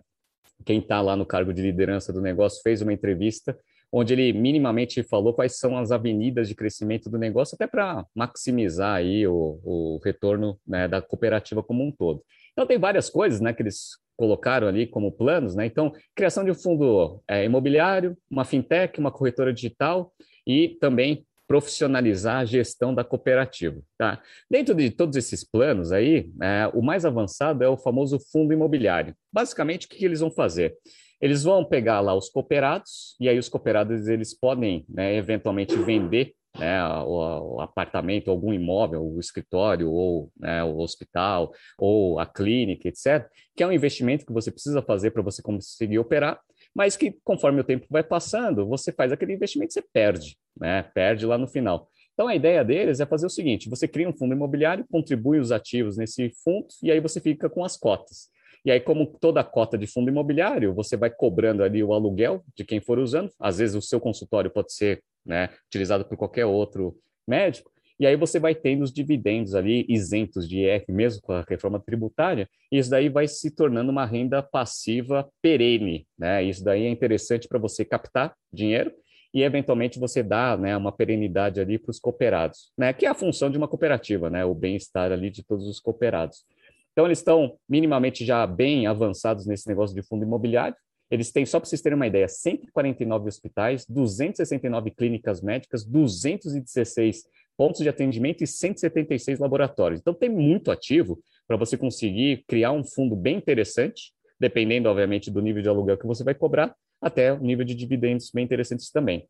Quem 0.66 0.80
está 0.80 1.02
lá 1.02 1.18
no 1.18 1.26
cargo 1.26 1.54
de 1.54 1.62
liderança 1.62 2.14
do 2.14 2.22
negócio 2.22 2.62
fez 2.64 2.82
uma 2.82 2.94
entrevista 2.94 3.54
onde 3.92 4.14
ele 4.14 4.34
minimamente 4.34 5.02
falou 5.04 5.34
quais 5.34 5.58
são 5.58 5.78
as 5.78 5.92
avenidas 5.92 6.48
de 6.48 6.56
crescimento 6.56 7.10
do 7.10 7.18
negócio, 7.18 7.56
até 7.56 7.68
para 7.68 8.06
maximizar 8.16 8.96
aí 8.96 9.26
o, 9.28 9.60
o 9.64 10.00
retorno 10.04 10.60
né, 10.68 10.88
da 10.88 11.02
cooperativa 11.02 11.64
como 11.64 11.84
um 11.84 11.92
todo. 11.92 12.24
Então, 12.52 12.66
tem 12.66 12.78
várias 12.78 13.10
coisas 13.10 13.40
né, 13.40 13.54
que 13.54 13.62
eles 13.62 13.98
colocaram 14.18 14.68
ali 14.68 14.86
como 14.86 15.14
planos, 15.14 15.56
né? 15.56 15.66
Então, 15.66 15.94
criação 16.14 16.44
de 16.44 16.52
um 16.52 16.56
fundo 16.56 17.24
é, 17.26 17.46
imobiliário, 17.46 18.18
uma 18.30 18.44
fintech, 18.44 19.00
uma 19.00 19.12
corretora 19.12 19.54
digital 19.54 20.14
e 20.46 20.78
também 20.82 21.26
profissionalizar 21.48 22.42
a 22.42 22.46
gestão 22.46 22.94
da 22.94 23.04
cooperativa. 23.04 23.82
Tá? 23.98 24.22
Dentro 24.52 24.76
de 24.76 24.92
todos 24.92 25.16
esses 25.16 25.44
planos 25.44 25.92
aí, 25.92 26.30
é, 26.42 26.70
o 26.76 26.82
mais 26.82 27.06
avançado 27.06 27.64
é 27.64 27.68
o 27.70 27.78
famoso 27.78 28.20
fundo 28.32 28.54
imobiliário. 28.54 29.16
Basicamente, 29.34 29.88
o 29.88 29.90
que, 29.90 29.98
que 29.98 30.06
eles 30.06 30.20
vão 30.20 30.30
fazer? 30.30 30.76
Eles 31.22 31.44
vão 31.44 31.66
pegar 31.66 32.00
lá 32.00 32.14
os 32.14 32.30
cooperados, 32.30 33.16
e 33.20 33.28
aí 33.28 33.38
os 33.38 33.50
cooperados 33.50 34.08
eles 34.08 34.34
podem 34.34 34.86
né, 34.88 35.16
eventualmente 35.16 35.76
vender 35.78 36.34
né, 36.58 36.84
o, 37.04 37.56
o, 37.56 37.62
apartamento, 37.62 38.32
algum 38.32 38.54
imóvel, 38.54 39.04
o 39.06 39.20
escritório, 39.20 39.90
ou 39.92 40.32
né, 40.40 40.64
o 40.64 40.78
hospital, 40.78 41.52
ou 41.78 42.20
a 42.20 42.26
clínica, 42.26 42.88
etc., 42.88 43.28
que 43.56 43.64
é 43.64 43.68
um 43.68 43.72
investimento 43.72 44.26
que 44.26 44.34
você 44.34 44.52
precisa 44.52 44.82
fazer 44.82 45.12
para 45.12 45.22
você 45.22 45.42
conseguir 45.42 46.00
operar, 46.00 46.40
mas 46.74 46.96
que 46.96 47.18
conforme 47.24 47.62
o 47.62 47.64
tempo 47.64 47.86
vai 47.90 48.04
passando, 48.04 48.66
você 48.66 48.92
faz 48.92 49.12
aquele 49.12 49.34
investimento 49.34 49.72
e 49.72 49.74
você 49.74 49.84
perde, 49.94 50.38
né, 50.60 50.84
perde 50.94 51.26
lá 51.26 51.38
no 51.38 51.48
final. 51.48 51.90
Então, 52.14 52.28
a 52.28 52.36
ideia 52.36 52.66
deles 52.66 53.00
é 53.00 53.06
fazer 53.06 53.26
o 53.26 53.30
seguinte: 53.30 53.70
você 53.70 53.88
cria 53.88 54.10
um 54.10 54.14
fundo 54.14 54.34
imobiliário, 54.34 54.86
contribui 54.92 55.40
os 55.40 55.54
ativos 55.54 55.96
nesse 55.96 56.30
fundo, 56.44 56.68
e 56.84 56.92
aí 56.92 57.00
você 57.00 57.22
fica 57.22 57.50
com 57.50 57.64
as 57.64 57.78
cotas. 57.78 58.28
E 58.66 58.72
aí, 58.72 58.80
como 58.80 59.06
toda 59.20 59.44
cota 59.44 59.78
de 59.78 59.88
fundo 59.88 60.10
imobiliário, 60.10 60.74
você 60.74 60.98
vai 60.98 61.10
cobrando 61.10 61.64
ali 61.64 61.84
o 61.84 61.94
aluguel 61.94 62.44
de 62.56 62.64
quem 62.64 62.82
for 62.82 63.00
usando. 63.00 63.32
Às 63.40 63.58
vezes 63.58 63.76
o 63.76 63.82
seu 63.82 64.00
consultório 64.00 64.52
pode 64.52 64.74
ser 64.74 65.02
né, 65.26 65.50
utilizado 65.68 66.06
por 66.06 66.18
qualquer 66.18 66.46
outro 66.46 66.98
médico. 67.28 67.72
E 68.00 68.08
aí 68.08 68.16
você 68.16 68.40
vai 68.40 68.56
tendo 68.56 68.82
os 68.82 68.94
dividendos 68.94 69.54
ali 69.54 69.86
isentos 69.90 70.48
de 70.48 70.60
IR, 70.60 70.86
mesmo 70.88 71.22
com 71.22 71.34
a 71.34 71.44
reforma 71.48 71.80
tributária, 71.80 72.48
e 72.72 72.78
isso 72.78 72.90
daí 72.90 73.10
vai 73.10 73.28
se 73.28 73.52
tornando 73.52 73.92
uma 73.92 74.06
renda 74.06 74.42
passiva 74.42 75.30
perene. 75.42 76.08
Né? 76.18 76.44
Isso 76.44 76.64
daí 76.64 76.86
é 76.86 76.90
interessante 76.90 77.48
para 77.48 77.60
você 77.60 77.84
captar 77.84 78.34
dinheiro 78.54 78.94
e 79.34 79.44
eventualmente 79.44 80.00
você 80.00 80.24
dar 80.24 80.58
né, 80.58 80.76
uma 80.78 80.94
perenidade 80.94 81.60
ali 81.60 81.78
para 81.78 81.92
os 81.92 82.00
cooperados, 82.00 82.72
né? 82.78 82.94
que 82.94 83.06
é 83.06 83.10
a 83.10 83.14
função 83.14 83.52
de 83.52 83.58
uma 83.58 83.68
cooperativa, 83.68 84.30
né? 84.30 84.46
o 84.46 84.56
bem-estar 84.56 85.12
ali 85.12 85.30
de 85.30 85.44
todos 85.44 85.68
os 85.68 85.80
cooperados. 85.80 86.46
Então, 86.92 87.06
eles 87.06 87.20
estão 87.20 87.58
minimamente 87.68 88.26
já 88.26 88.46
bem 88.46 88.88
avançados 88.88 89.46
nesse 89.46 89.68
negócio 89.68 89.96
de 89.96 90.02
fundo 90.02 90.24
imobiliário. 90.24 90.76
Eles 91.10 91.32
têm, 91.32 91.46
só 91.46 91.60
para 91.60 91.68
vocês 91.68 91.82
terem 91.82 91.96
uma 91.96 92.08
ideia, 92.08 92.28
149 92.28 93.28
hospitais, 93.28 93.86
269 93.88 94.92
clínicas 94.92 95.42
médicas, 95.42 95.84
216 95.84 97.24
pontos 97.58 97.82
de 97.82 97.90
atendimento 97.90 98.44
e 98.44 98.48
176 98.48 99.40
laboratórios. 99.40 100.00
Então, 100.00 100.14
tem 100.14 100.30
muito 100.30 100.72
ativo 100.72 101.20
para 101.48 101.58
você 101.58 101.76
conseguir 101.78 102.44
criar 102.48 102.72
um 102.72 102.84
fundo 102.84 103.16
bem 103.16 103.38
interessante, 103.38 104.14
dependendo, 104.40 104.88
obviamente, 104.88 105.32
do 105.32 105.42
nível 105.42 105.62
de 105.62 105.70
aluguel 105.70 105.98
que 105.98 106.08
você 106.08 106.24
vai 106.24 106.36
cobrar, 106.36 106.76
até 107.02 107.34
o 107.34 107.40
nível 107.40 107.66
de 107.66 107.74
dividendos 107.76 108.30
bem 108.32 108.46
interessantes 108.46 108.92
também. 108.92 109.28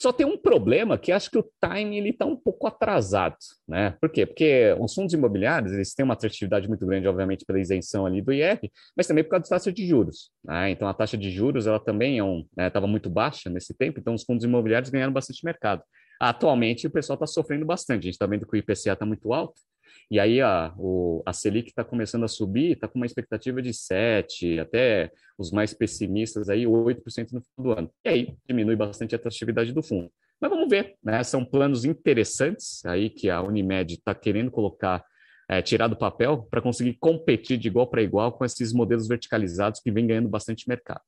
Só 0.00 0.12
tem 0.12 0.26
um 0.26 0.36
problema 0.36 0.98
que 0.98 1.10
acho 1.10 1.30
que 1.30 1.38
o 1.38 1.42
time 1.42 1.96
ele 1.96 2.10
está 2.10 2.26
um 2.26 2.36
pouco 2.36 2.66
atrasado, 2.66 3.36
né? 3.66 3.96
Por 3.98 4.10
quê? 4.10 4.26
Porque 4.26 4.76
os 4.78 4.92
fundos 4.92 5.14
imobiliários 5.14 5.72
eles 5.72 5.94
têm 5.94 6.04
uma 6.04 6.12
atratividade 6.12 6.68
muito 6.68 6.84
grande, 6.84 7.08
obviamente, 7.08 7.46
pela 7.46 7.58
isenção 7.58 8.04
ali 8.04 8.20
do 8.20 8.32
IR, 8.32 8.60
mas 8.94 9.06
também 9.06 9.24
por 9.24 9.30
causa 9.30 9.44
da 9.44 9.56
taxa 9.56 9.72
de 9.72 9.86
juros. 9.86 10.30
Né? 10.44 10.70
Então 10.70 10.86
a 10.86 10.92
taxa 10.92 11.16
de 11.16 11.30
juros 11.30 11.66
ela 11.66 11.80
também 11.80 12.18
é 12.18 12.24
um 12.24 12.44
estava 12.58 12.86
né, 12.86 12.90
muito 12.90 13.08
baixa 13.08 13.48
nesse 13.48 13.74
tempo, 13.74 13.98
então 13.98 14.14
os 14.14 14.22
fundos 14.22 14.44
imobiliários 14.44 14.90
ganharam 14.90 15.12
bastante 15.12 15.44
mercado. 15.44 15.82
Atualmente 16.20 16.86
o 16.86 16.90
pessoal 16.90 17.14
está 17.14 17.26
sofrendo 17.26 17.64
bastante. 17.64 18.00
A 18.00 18.04
gente 18.04 18.14
está 18.14 18.26
vendo 18.26 18.46
que 18.46 18.54
o 18.54 18.56
IPCA 18.56 18.92
está 18.92 19.06
muito 19.06 19.32
alto, 19.32 19.60
e 20.10 20.20
aí 20.20 20.40
a, 20.40 20.72
o, 20.78 21.22
a 21.26 21.32
Selic 21.32 21.68
está 21.68 21.84
começando 21.84 22.24
a 22.24 22.28
subir, 22.28 22.72
está 22.72 22.86
com 22.86 22.98
uma 22.98 23.06
expectativa 23.06 23.60
de 23.60 23.70
7%, 23.70 24.60
até 24.60 25.10
os 25.36 25.50
mais 25.50 25.74
pessimistas 25.74 26.48
aí 26.48 26.64
8% 26.64 27.32
no 27.32 27.40
final 27.40 27.44
do 27.58 27.72
ano. 27.72 27.90
E 28.04 28.08
aí 28.08 28.36
diminui 28.46 28.76
bastante 28.76 29.14
a 29.14 29.18
atratividade 29.18 29.72
do 29.72 29.82
fundo. 29.82 30.10
Mas 30.40 30.50
vamos 30.50 30.68
ver, 30.68 30.96
né? 31.02 31.22
São 31.24 31.44
planos 31.44 31.84
interessantes 31.84 32.84
aí 32.84 33.10
que 33.10 33.30
a 33.30 33.42
Unimed 33.42 33.94
está 33.94 34.14
querendo 34.14 34.50
colocar, 34.50 35.04
é, 35.48 35.60
tirar 35.60 35.88
do 35.88 35.96
papel 35.96 36.46
para 36.50 36.60
conseguir 36.60 36.94
competir 37.00 37.58
de 37.58 37.68
igual 37.68 37.88
para 37.88 38.02
igual 38.02 38.32
com 38.32 38.44
esses 38.44 38.72
modelos 38.72 39.08
verticalizados 39.08 39.80
que 39.80 39.90
vem 39.90 40.06
ganhando 40.06 40.28
bastante 40.28 40.68
mercado. 40.68 41.00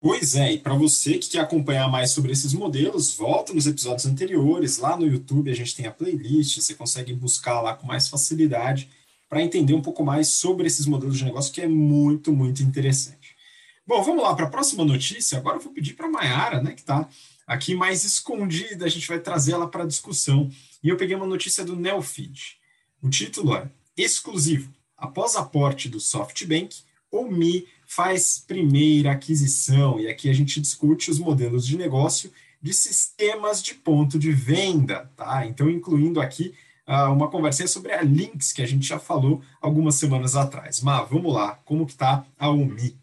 Pois 0.00 0.36
é, 0.36 0.52
e 0.52 0.58
para 0.58 0.74
você 0.74 1.18
que 1.18 1.30
quer 1.30 1.40
acompanhar 1.40 1.90
mais 1.90 2.12
sobre 2.12 2.30
esses 2.30 2.52
modelos, 2.52 3.14
volta 3.14 3.52
nos 3.52 3.66
episódios 3.66 4.06
anteriores, 4.06 4.78
lá 4.78 4.96
no 4.96 5.06
YouTube 5.06 5.50
a 5.50 5.54
gente 5.54 5.74
tem 5.74 5.86
a 5.86 5.90
playlist, 5.90 6.60
você 6.60 6.72
consegue 6.72 7.12
buscar 7.12 7.60
lá 7.60 7.74
com 7.74 7.84
mais 7.84 8.08
facilidade 8.08 8.88
para 9.28 9.42
entender 9.42 9.74
um 9.74 9.82
pouco 9.82 10.04
mais 10.04 10.28
sobre 10.28 10.68
esses 10.68 10.86
modelos 10.86 11.18
de 11.18 11.24
negócio, 11.24 11.52
que 11.52 11.60
é 11.60 11.66
muito, 11.66 12.32
muito 12.32 12.62
interessante. 12.62 13.36
Bom, 13.84 14.00
vamos 14.02 14.22
lá 14.22 14.36
para 14.36 14.46
a 14.46 14.50
próxima 14.50 14.84
notícia. 14.84 15.36
Agora 15.38 15.56
eu 15.56 15.62
vou 15.62 15.72
pedir 15.72 15.94
para 15.94 16.06
a 16.06 16.10
Mayara, 16.10 16.62
né, 16.62 16.72
que 16.72 16.80
está 16.80 17.08
aqui 17.46 17.74
mais 17.74 18.04
escondida, 18.04 18.84
a 18.84 18.88
gente 18.88 19.08
vai 19.08 19.18
trazer 19.18 19.52
ela 19.52 19.66
para 19.66 19.82
a 19.82 19.86
discussão. 19.86 20.48
E 20.82 20.90
eu 20.90 20.96
peguei 20.96 21.16
uma 21.16 21.26
notícia 21.26 21.64
do 21.64 21.74
Neofeed. 21.74 22.56
O 23.02 23.08
título 23.08 23.56
é 23.56 23.68
Exclusivo. 23.96 24.72
Após 24.96 25.34
aporte 25.34 25.88
do 25.88 25.98
SoftBank, 25.98 26.82
o 27.10 27.24
Mi 27.24 27.66
faz 27.88 28.44
primeira 28.46 29.12
aquisição, 29.12 29.98
e 29.98 30.08
aqui 30.08 30.28
a 30.28 30.32
gente 30.34 30.60
discute 30.60 31.10
os 31.10 31.18
modelos 31.18 31.66
de 31.66 31.78
negócio 31.78 32.30
de 32.60 32.74
sistemas 32.74 33.62
de 33.62 33.74
ponto 33.74 34.18
de 34.18 34.30
venda, 34.30 35.10
tá? 35.16 35.46
Então, 35.46 35.70
incluindo 35.70 36.20
aqui 36.20 36.52
uh, 36.86 37.10
uma 37.10 37.30
conversinha 37.30 37.66
sobre 37.66 37.92
a 37.92 38.02
Lynx, 38.02 38.52
que 38.52 38.60
a 38.60 38.66
gente 38.66 38.86
já 38.86 38.98
falou 38.98 39.40
algumas 39.58 39.94
semanas 39.94 40.36
atrás. 40.36 40.82
Mas 40.82 41.08
vamos 41.08 41.32
lá, 41.32 41.58
como 41.64 41.86
que 41.86 41.96
tá 41.96 42.26
a 42.38 42.50
UMI? 42.50 42.94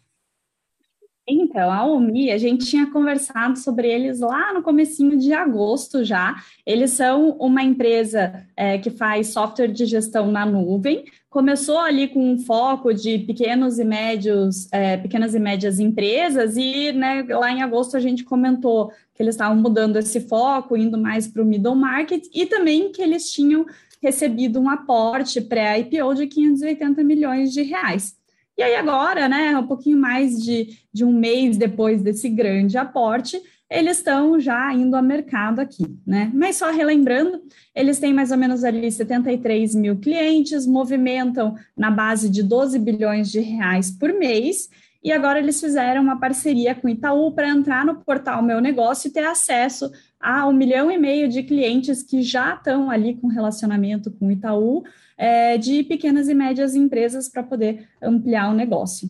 Então, 1.28 1.72
a 1.72 1.84
OMI, 1.84 2.30
a 2.30 2.38
gente 2.38 2.66
tinha 2.66 2.88
conversado 2.88 3.58
sobre 3.58 3.88
eles 3.88 4.20
lá 4.20 4.54
no 4.54 4.62
comecinho 4.62 5.18
de 5.18 5.32
agosto 5.32 6.04
já. 6.04 6.36
Eles 6.64 6.92
são 6.92 7.30
uma 7.40 7.64
empresa 7.64 8.46
é, 8.56 8.78
que 8.78 8.90
faz 8.90 9.28
software 9.28 9.72
de 9.72 9.84
gestão 9.86 10.30
na 10.30 10.46
nuvem. 10.46 11.04
Começou 11.36 11.78
ali 11.78 12.08
com 12.08 12.32
um 12.32 12.38
foco 12.38 12.94
de 12.94 13.18
pequenos 13.18 13.78
e 13.78 13.84
médios, 13.84 14.72
é, 14.72 14.96
pequenas 14.96 15.34
e 15.34 15.38
médias 15.38 15.78
empresas, 15.78 16.56
e 16.56 16.92
né, 16.92 17.26
lá 17.28 17.52
em 17.52 17.60
agosto 17.60 17.94
a 17.94 18.00
gente 18.00 18.24
comentou 18.24 18.90
que 19.14 19.22
eles 19.22 19.34
estavam 19.34 19.54
mudando 19.54 19.98
esse 19.98 20.18
foco, 20.18 20.78
indo 20.78 20.96
mais 20.96 21.28
para 21.28 21.42
o 21.42 21.44
middle 21.44 21.74
market, 21.74 22.24
e 22.32 22.46
também 22.46 22.90
que 22.90 23.02
eles 23.02 23.30
tinham 23.30 23.66
recebido 24.02 24.58
um 24.58 24.70
aporte 24.70 25.42
pré-IPO 25.42 26.14
de 26.14 26.26
580 26.26 27.04
milhões 27.04 27.52
de 27.52 27.60
reais. 27.60 28.16
E 28.56 28.62
aí 28.62 28.74
agora, 28.74 29.28
né, 29.28 29.58
um 29.58 29.66
pouquinho 29.66 29.98
mais 29.98 30.42
de, 30.42 30.78
de 30.90 31.04
um 31.04 31.12
mês 31.12 31.58
depois 31.58 32.00
desse 32.00 32.30
grande 32.30 32.78
aporte, 32.78 33.38
eles 33.70 33.98
estão 33.98 34.38
já 34.38 34.72
indo 34.72 34.96
ao 34.96 35.02
mercado 35.02 35.60
aqui, 35.60 35.98
né? 36.06 36.30
Mas 36.32 36.56
só 36.56 36.70
relembrando, 36.70 37.42
eles 37.74 37.98
têm 37.98 38.14
mais 38.14 38.30
ou 38.30 38.38
menos 38.38 38.62
ali 38.62 38.90
73 38.90 39.74
mil 39.74 39.98
clientes, 39.98 40.66
movimentam 40.66 41.56
na 41.76 41.90
base 41.90 42.28
de 42.30 42.42
12 42.42 42.78
bilhões 42.78 43.30
de 43.30 43.40
reais 43.40 43.90
por 43.90 44.12
mês, 44.12 44.68
e 45.02 45.12
agora 45.12 45.38
eles 45.38 45.60
fizeram 45.60 46.02
uma 46.02 46.18
parceria 46.18 46.74
com 46.74 46.88
Itaú 46.88 47.32
para 47.32 47.48
entrar 47.48 47.84
no 47.84 47.96
portal 47.96 48.42
Meu 48.42 48.60
Negócio 48.60 49.08
e 49.08 49.12
ter 49.12 49.24
acesso 49.24 49.90
a 50.18 50.48
um 50.48 50.52
milhão 50.52 50.90
e 50.90 50.98
meio 50.98 51.28
de 51.28 51.42
clientes 51.44 52.02
que 52.02 52.22
já 52.22 52.54
estão 52.54 52.90
ali 52.90 53.14
com 53.14 53.28
relacionamento 53.28 54.10
com 54.10 54.26
o 54.26 54.32
Itaú, 54.32 54.82
é, 55.16 55.56
de 55.58 55.84
pequenas 55.84 56.28
e 56.28 56.34
médias 56.34 56.74
empresas 56.74 57.28
para 57.28 57.42
poder 57.42 57.88
ampliar 58.02 58.50
o 58.50 58.54
negócio. 58.54 59.08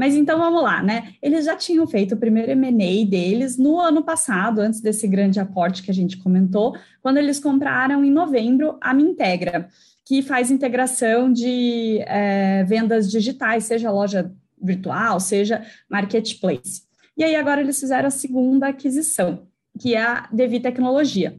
Mas 0.00 0.16
então 0.16 0.38
vamos 0.38 0.62
lá, 0.62 0.82
né? 0.82 1.12
Eles 1.20 1.44
já 1.44 1.54
tinham 1.54 1.86
feito 1.86 2.14
o 2.14 2.16
primeiro 2.16 2.50
M&A 2.52 3.04
deles 3.04 3.58
no 3.58 3.78
ano 3.78 4.02
passado, 4.02 4.62
antes 4.62 4.80
desse 4.80 5.06
grande 5.06 5.38
aporte 5.38 5.82
que 5.82 5.90
a 5.90 5.94
gente 5.94 6.16
comentou, 6.16 6.74
quando 7.02 7.18
eles 7.18 7.38
compraram 7.38 8.02
em 8.02 8.10
novembro 8.10 8.78
a 8.80 8.94
Mintegra, 8.94 9.68
que 10.06 10.22
faz 10.22 10.50
integração 10.50 11.30
de 11.30 11.98
é, 12.06 12.64
vendas 12.64 13.10
digitais, 13.10 13.64
seja 13.64 13.90
loja 13.90 14.32
virtual, 14.58 15.20
seja 15.20 15.66
marketplace. 15.86 16.84
E 17.14 17.22
aí 17.22 17.36
agora 17.36 17.60
eles 17.60 17.78
fizeram 17.78 18.08
a 18.08 18.10
segunda 18.10 18.68
aquisição, 18.68 19.48
que 19.78 19.94
é 19.94 20.02
a 20.02 20.26
Devi 20.32 20.60
Tecnologia. 20.60 21.38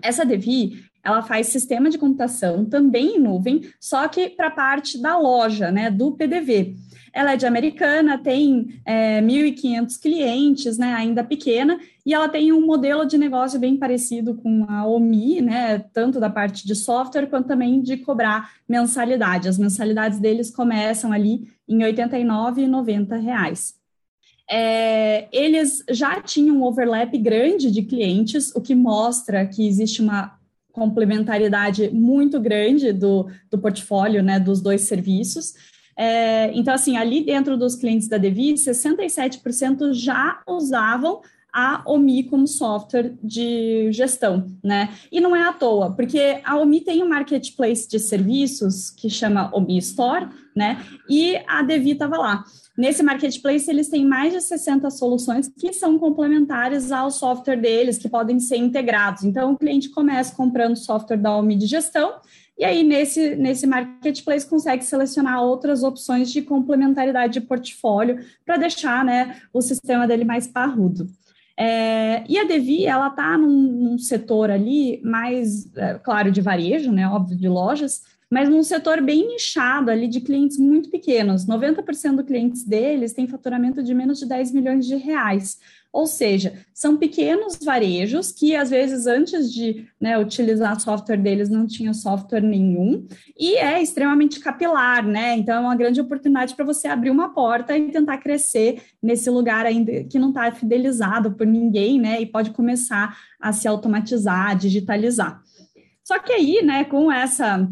Essa 0.00 0.24
Devi, 0.24 0.84
ela 1.08 1.22
faz 1.22 1.46
sistema 1.46 1.88
de 1.88 1.96
computação 1.96 2.66
também 2.66 3.16
em 3.16 3.18
nuvem, 3.18 3.62
só 3.80 4.06
que 4.08 4.28
para 4.28 4.48
a 4.48 4.50
parte 4.50 5.00
da 5.00 5.18
loja, 5.18 5.70
né, 5.70 5.90
do 5.90 6.12
PDV. 6.12 6.76
Ela 7.14 7.32
é 7.32 7.36
de 7.36 7.46
americana, 7.46 8.18
tem 8.18 8.80
é, 8.84 9.20
1.500 9.22 10.00
clientes, 10.00 10.76
né, 10.76 10.92
ainda 10.92 11.24
pequena, 11.24 11.80
e 12.04 12.12
ela 12.12 12.28
tem 12.28 12.52
um 12.52 12.64
modelo 12.64 13.06
de 13.06 13.16
negócio 13.16 13.58
bem 13.58 13.76
parecido 13.76 14.34
com 14.34 14.66
a 14.68 14.86
OMI, 14.86 15.40
né, 15.40 15.78
tanto 15.94 16.20
da 16.20 16.28
parte 16.28 16.66
de 16.66 16.74
software 16.74 17.26
quanto 17.26 17.48
também 17.48 17.80
de 17.80 17.96
cobrar 17.96 18.52
mensalidade. 18.68 19.48
As 19.48 19.58
mensalidades 19.58 20.18
deles 20.18 20.50
começam 20.50 21.10
ali 21.10 21.48
em 21.66 21.78
89,90 21.78 23.18
reais. 23.18 23.78
É, 24.50 25.26
eles 25.32 25.82
já 25.90 26.20
tinham 26.20 26.56
um 26.56 26.64
overlap 26.64 27.16
grande 27.18 27.70
de 27.70 27.82
clientes, 27.82 28.54
o 28.54 28.60
que 28.60 28.74
mostra 28.74 29.46
que 29.46 29.66
existe 29.66 30.02
uma 30.02 30.37
complementaridade 30.78 31.90
muito 31.90 32.40
grande 32.40 32.92
do, 32.92 33.28
do 33.50 33.58
portfólio 33.58 34.22
né, 34.22 34.38
dos 34.38 34.60
dois 34.60 34.82
serviços. 34.82 35.54
É, 35.96 36.52
então, 36.54 36.72
assim, 36.72 36.96
ali 36.96 37.24
dentro 37.24 37.56
dos 37.56 37.74
clientes 37.74 38.08
da 38.08 38.18
Devi, 38.18 38.54
67% 38.54 39.92
já 39.92 40.40
usavam 40.46 41.20
a 41.52 41.82
OMI 41.86 42.24
como 42.24 42.46
software 42.46 43.14
de 43.22 43.90
gestão, 43.90 44.46
né? 44.62 44.90
E 45.10 45.20
não 45.20 45.34
é 45.34 45.42
à 45.42 45.52
toa, 45.52 45.90
porque 45.90 46.40
a 46.44 46.56
OMI 46.56 46.82
tem 46.82 47.02
um 47.02 47.08
marketplace 47.08 47.88
de 47.88 47.98
serviços 47.98 48.90
que 48.90 49.10
chama 49.10 49.50
OMI 49.52 49.78
Store, 49.78 50.28
né? 50.54 50.80
E 51.08 51.36
a 51.48 51.62
Devi 51.62 51.92
estava 51.92 52.16
lá. 52.16 52.44
Nesse 52.78 53.02
marketplace, 53.02 53.68
eles 53.68 53.88
têm 53.88 54.06
mais 54.06 54.32
de 54.32 54.40
60 54.40 54.88
soluções 54.90 55.50
que 55.58 55.72
são 55.72 55.98
complementares 55.98 56.92
ao 56.92 57.10
software 57.10 57.56
deles, 57.56 57.98
que 57.98 58.08
podem 58.08 58.38
ser 58.38 58.56
integrados. 58.56 59.24
Então, 59.24 59.52
o 59.52 59.58
cliente 59.58 59.90
começa 59.90 60.32
comprando 60.36 60.76
software 60.76 61.16
da 61.16 61.36
OMI 61.36 61.56
de 61.56 61.66
gestão, 61.66 62.20
e 62.56 62.64
aí, 62.64 62.84
nesse, 62.84 63.34
nesse 63.34 63.66
marketplace, 63.66 64.48
consegue 64.48 64.84
selecionar 64.84 65.42
outras 65.42 65.82
opções 65.82 66.30
de 66.30 66.40
complementaridade 66.40 67.32
de 67.32 67.40
portfólio 67.40 68.20
para 68.46 68.56
deixar 68.56 69.04
né, 69.04 69.40
o 69.52 69.60
sistema 69.60 70.06
dele 70.06 70.24
mais 70.24 70.46
parrudo. 70.46 71.08
É, 71.56 72.22
e 72.28 72.38
a 72.38 72.44
Devi, 72.44 72.86
ela 72.86 73.08
está 73.08 73.36
num, 73.36 73.48
num, 73.48 73.98
setor 73.98 74.52
ali 74.52 75.00
mais, 75.02 75.68
é, 75.76 75.94
claro, 75.94 76.30
de 76.30 76.40
varejo, 76.40 76.92
né, 76.92 77.08
óbvio, 77.08 77.36
de 77.36 77.48
lojas, 77.48 78.02
mas 78.30 78.48
num 78.48 78.62
setor 78.62 79.00
bem 79.00 79.26
nichado 79.26 79.90
ali 79.90 80.06
de 80.06 80.20
clientes 80.20 80.58
muito 80.58 80.90
pequenos. 80.90 81.46
90% 81.46 82.16
dos 82.16 82.26
clientes 82.26 82.62
deles 82.62 83.12
têm 83.12 83.26
faturamento 83.26 83.82
de 83.82 83.94
menos 83.94 84.18
de 84.18 84.26
10 84.26 84.52
milhões 84.52 84.86
de 84.86 84.96
reais. 84.96 85.58
Ou 85.90 86.06
seja, 86.06 86.52
são 86.74 86.98
pequenos 86.98 87.58
varejos 87.64 88.30
que, 88.30 88.54
às 88.54 88.68
vezes, 88.68 89.06
antes 89.06 89.50
de 89.50 89.86
né, 89.98 90.18
utilizar 90.18 90.78
software 90.78 91.16
deles, 91.16 91.48
não 91.48 91.66
tinham 91.66 91.94
software 91.94 92.42
nenhum, 92.42 93.06
e 93.36 93.56
é 93.56 93.82
extremamente 93.82 94.38
capilar, 94.38 95.06
né? 95.06 95.34
Então, 95.34 95.56
é 95.56 95.60
uma 95.60 95.74
grande 95.74 95.98
oportunidade 95.98 96.54
para 96.54 96.64
você 96.66 96.88
abrir 96.88 97.08
uma 97.08 97.30
porta 97.32 97.76
e 97.76 97.90
tentar 97.90 98.18
crescer 98.18 98.82
nesse 99.02 99.30
lugar 99.30 99.64
ainda 99.64 100.04
que 100.04 100.18
não 100.18 100.28
está 100.28 100.52
fidelizado 100.52 101.32
por 101.32 101.46
ninguém, 101.46 101.98
né? 101.98 102.20
E 102.20 102.26
pode 102.26 102.50
começar 102.50 103.16
a 103.40 103.50
se 103.50 103.66
automatizar, 103.66 104.50
a 104.50 104.54
digitalizar. 104.54 105.42
Só 106.04 106.18
que 106.18 106.32
aí, 106.32 106.62
né, 106.62 106.84
com 106.84 107.10
essa 107.10 107.66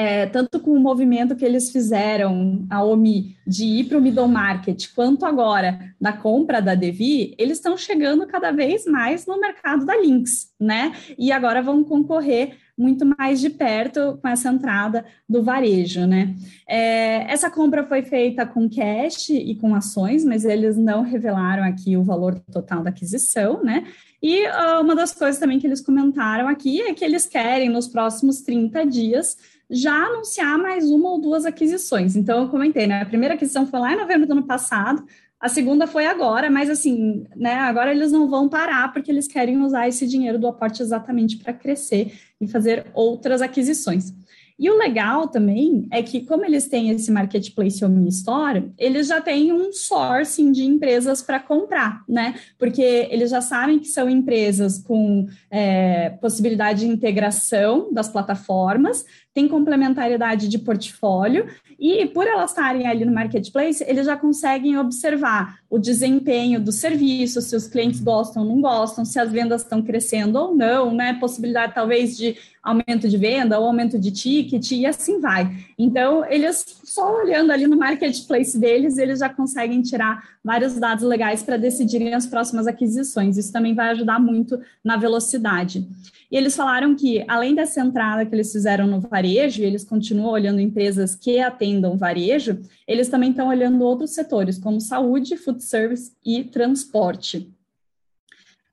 é, 0.00 0.24
tanto 0.24 0.58
com 0.58 0.70
o 0.70 0.80
movimento 0.80 1.36
que 1.36 1.44
eles 1.44 1.70
fizeram, 1.70 2.66
a 2.70 2.82
OMI, 2.82 3.36
de 3.46 3.66
ir 3.66 3.84
para 3.84 3.98
o 3.98 4.00
middle 4.00 4.28
market, 4.28 4.86
quanto 4.94 5.26
agora 5.26 5.78
da 6.00 6.10
compra 6.10 6.62
da 6.62 6.74
Devi, 6.74 7.34
eles 7.36 7.58
estão 7.58 7.76
chegando 7.76 8.26
cada 8.26 8.50
vez 8.50 8.86
mais 8.86 9.26
no 9.26 9.38
mercado 9.38 9.84
da 9.84 9.94
Lynx, 9.94 10.54
né? 10.58 10.92
E 11.18 11.30
agora 11.30 11.60
vão 11.60 11.84
concorrer 11.84 12.56
muito 12.76 13.06
mais 13.18 13.40
de 13.40 13.50
perto 13.50 14.18
com 14.20 14.28
essa 14.28 14.50
entrada 14.50 15.04
do 15.28 15.42
varejo, 15.42 16.06
né? 16.06 16.34
É, 16.68 17.30
essa 17.32 17.50
compra 17.50 17.84
foi 17.84 18.02
feita 18.02 18.46
com 18.46 18.68
cash 18.68 19.30
e 19.30 19.54
com 19.54 19.74
ações, 19.74 20.24
mas 20.24 20.44
eles 20.44 20.76
não 20.76 21.02
revelaram 21.02 21.64
aqui 21.64 21.96
o 21.96 22.02
valor 22.02 22.38
total 22.52 22.82
da 22.82 22.90
aquisição, 22.90 23.62
né? 23.62 23.84
E 24.22 24.46
uh, 24.46 24.82
uma 24.82 24.94
das 24.94 25.12
coisas 25.12 25.40
também 25.40 25.58
que 25.58 25.66
eles 25.66 25.80
comentaram 25.80 26.46
aqui 26.46 26.82
é 26.82 26.92
que 26.92 27.04
eles 27.04 27.26
querem, 27.26 27.70
nos 27.70 27.88
próximos 27.88 28.42
30 28.42 28.84
dias, 28.86 29.36
já 29.70 29.94
anunciar 29.94 30.58
mais 30.58 30.90
uma 30.90 31.10
ou 31.10 31.20
duas 31.20 31.46
aquisições. 31.46 32.16
Então, 32.16 32.42
eu 32.42 32.48
comentei, 32.48 32.86
né? 32.86 33.02
A 33.02 33.06
primeira 33.06 33.34
aquisição 33.34 33.66
foi 33.66 33.80
lá 33.80 33.92
em 33.92 33.96
novembro 33.96 34.26
do 34.26 34.32
ano 34.32 34.42
passado, 34.42 35.04
a 35.40 35.48
segunda 35.48 35.86
foi 35.86 36.06
agora, 36.06 36.50
mas 36.50 36.68
assim, 36.68 37.24
né? 37.34 37.54
Agora 37.54 37.90
eles 37.90 38.12
não 38.12 38.28
vão 38.28 38.46
parar 38.46 38.92
porque 38.92 39.10
eles 39.10 39.26
querem 39.26 39.58
usar 39.62 39.88
esse 39.88 40.06
dinheiro 40.06 40.38
do 40.38 40.46
aporte 40.46 40.82
exatamente 40.82 41.38
para 41.38 41.54
crescer 41.54 42.12
e 42.38 42.46
fazer 42.46 42.86
outras 42.92 43.40
aquisições. 43.40 44.12
E 44.60 44.68
o 44.68 44.76
legal 44.76 45.26
também 45.28 45.88
é 45.90 46.02
que, 46.02 46.20
como 46.20 46.44
eles 46.44 46.68
têm 46.68 46.90
esse 46.90 47.10
marketplace 47.10 47.82
Omni 47.82 48.10
Store, 48.10 48.70
eles 48.76 49.06
já 49.06 49.18
têm 49.18 49.54
um 49.54 49.72
sourcing 49.72 50.52
de 50.52 50.66
empresas 50.66 51.22
para 51.22 51.40
comprar, 51.40 52.04
né? 52.06 52.34
Porque 52.58 53.08
eles 53.10 53.30
já 53.30 53.40
sabem 53.40 53.78
que 53.78 53.88
são 53.88 54.10
empresas 54.10 54.76
com 54.76 55.26
é, 55.50 56.10
possibilidade 56.20 56.80
de 56.80 56.88
integração 56.88 57.90
das 57.90 58.10
plataformas, 58.10 59.06
tem 59.32 59.46
complementariedade 59.46 60.48
de 60.48 60.58
portfólio 60.58 61.46
e 61.78 62.04
por 62.06 62.26
elas 62.26 62.50
estarem 62.50 62.86
ali 62.86 63.04
no 63.04 63.12
marketplace, 63.12 63.84
eles 63.86 64.04
já 64.06 64.16
conseguem 64.16 64.76
observar 64.76 65.60
o 65.70 65.78
desempenho 65.78 66.60
do 66.60 66.72
serviço, 66.72 67.40
se 67.40 67.54
os 67.54 67.68
clientes 67.68 68.00
gostam 68.00 68.42
ou 68.42 68.48
não 68.48 68.60
gostam, 68.60 69.04
se 69.04 69.18
as 69.18 69.30
vendas 69.30 69.62
estão 69.62 69.80
crescendo 69.80 70.36
ou 70.36 70.54
não, 70.54 70.92
né? 70.92 71.14
Possibilidade 71.14 71.74
talvez 71.74 72.16
de 72.16 72.36
aumento 72.62 73.08
de 73.08 73.16
venda 73.16 73.58
ou 73.58 73.66
aumento 73.66 73.98
de 73.98 74.10
ticket 74.10 74.72
e 74.72 74.84
assim 74.84 75.20
vai. 75.20 75.64
Então, 75.78 76.24
eles 76.28 76.64
só 76.84 77.22
olhando 77.22 77.52
ali 77.52 77.66
no 77.66 77.78
marketplace 77.78 78.58
deles, 78.58 78.98
eles 78.98 79.20
já 79.20 79.28
conseguem 79.28 79.80
tirar 79.80 80.22
vários 80.44 80.74
dados 80.74 81.04
legais 81.04 81.42
para 81.42 81.56
decidirem 81.56 82.14
as 82.14 82.26
próximas 82.26 82.66
aquisições. 82.66 83.38
Isso 83.38 83.52
também 83.52 83.74
vai 83.74 83.90
ajudar 83.90 84.18
muito 84.18 84.60
na 84.84 84.96
velocidade. 84.96 85.88
E 86.30 86.36
eles 86.36 86.54
falaram 86.54 86.94
que, 86.94 87.24
além 87.26 87.54
dessa 87.54 87.80
entrada 87.80 88.24
que 88.24 88.34
eles 88.34 88.52
fizeram 88.52 88.86
no 88.86 89.00
varejo, 89.00 89.62
e 89.62 89.64
eles 89.64 89.84
continuam 89.84 90.30
olhando 90.30 90.60
empresas 90.60 91.16
que 91.16 91.40
atendam 91.40 91.96
varejo, 91.96 92.60
eles 92.86 93.08
também 93.08 93.30
estão 93.30 93.48
olhando 93.48 93.82
outros 93.82 94.10
setores, 94.10 94.58
como 94.58 94.80
saúde, 94.80 95.36
food 95.36 95.62
service 95.62 96.12
e 96.24 96.44
transporte. 96.44 97.52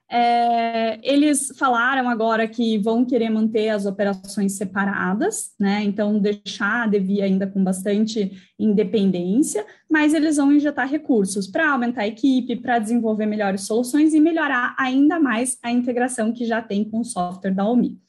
É, 0.09 0.99
eles 1.03 1.51
falaram 1.57 2.09
agora 2.09 2.47
que 2.47 2.77
vão 2.77 3.03
querer 3.03 3.29
manter 3.29 3.69
as 3.69 3.85
operações 3.85 4.53
separadas, 4.53 5.51
né? 5.59 5.83
Então, 5.83 6.17
deixar 6.17 6.83
a 6.83 6.87
Devi 6.87 7.21
ainda 7.21 7.45
com 7.45 7.61
bastante 7.61 8.31
independência, 8.57 9.65
mas 9.89 10.13
eles 10.13 10.37
vão 10.37 10.51
injetar 10.51 10.87
recursos 10.87 11.47
para 11.47 11.71
aumentar 11.71 12.03
a 12.03 12.07
equipe, 12.07 12.55
para 12.55 12.79
desenvolver 12.79 13.25
melhores 13.25 13.61
soluções 13.61 14.13
e 14.13 14.19
melhorar 14.19 14.75
ainda 14.79 15.19
mais 15.19 15.57
a 15.61 15.71
integração 15.71 16.31
que 16.31 16.45
já 16.45 16.61
tem 16.61 16.85
com 16.85 17.01
o 17.01 17.05
software 17.05 17.53
da 17.53 17.67
OMI. 17.67 17.99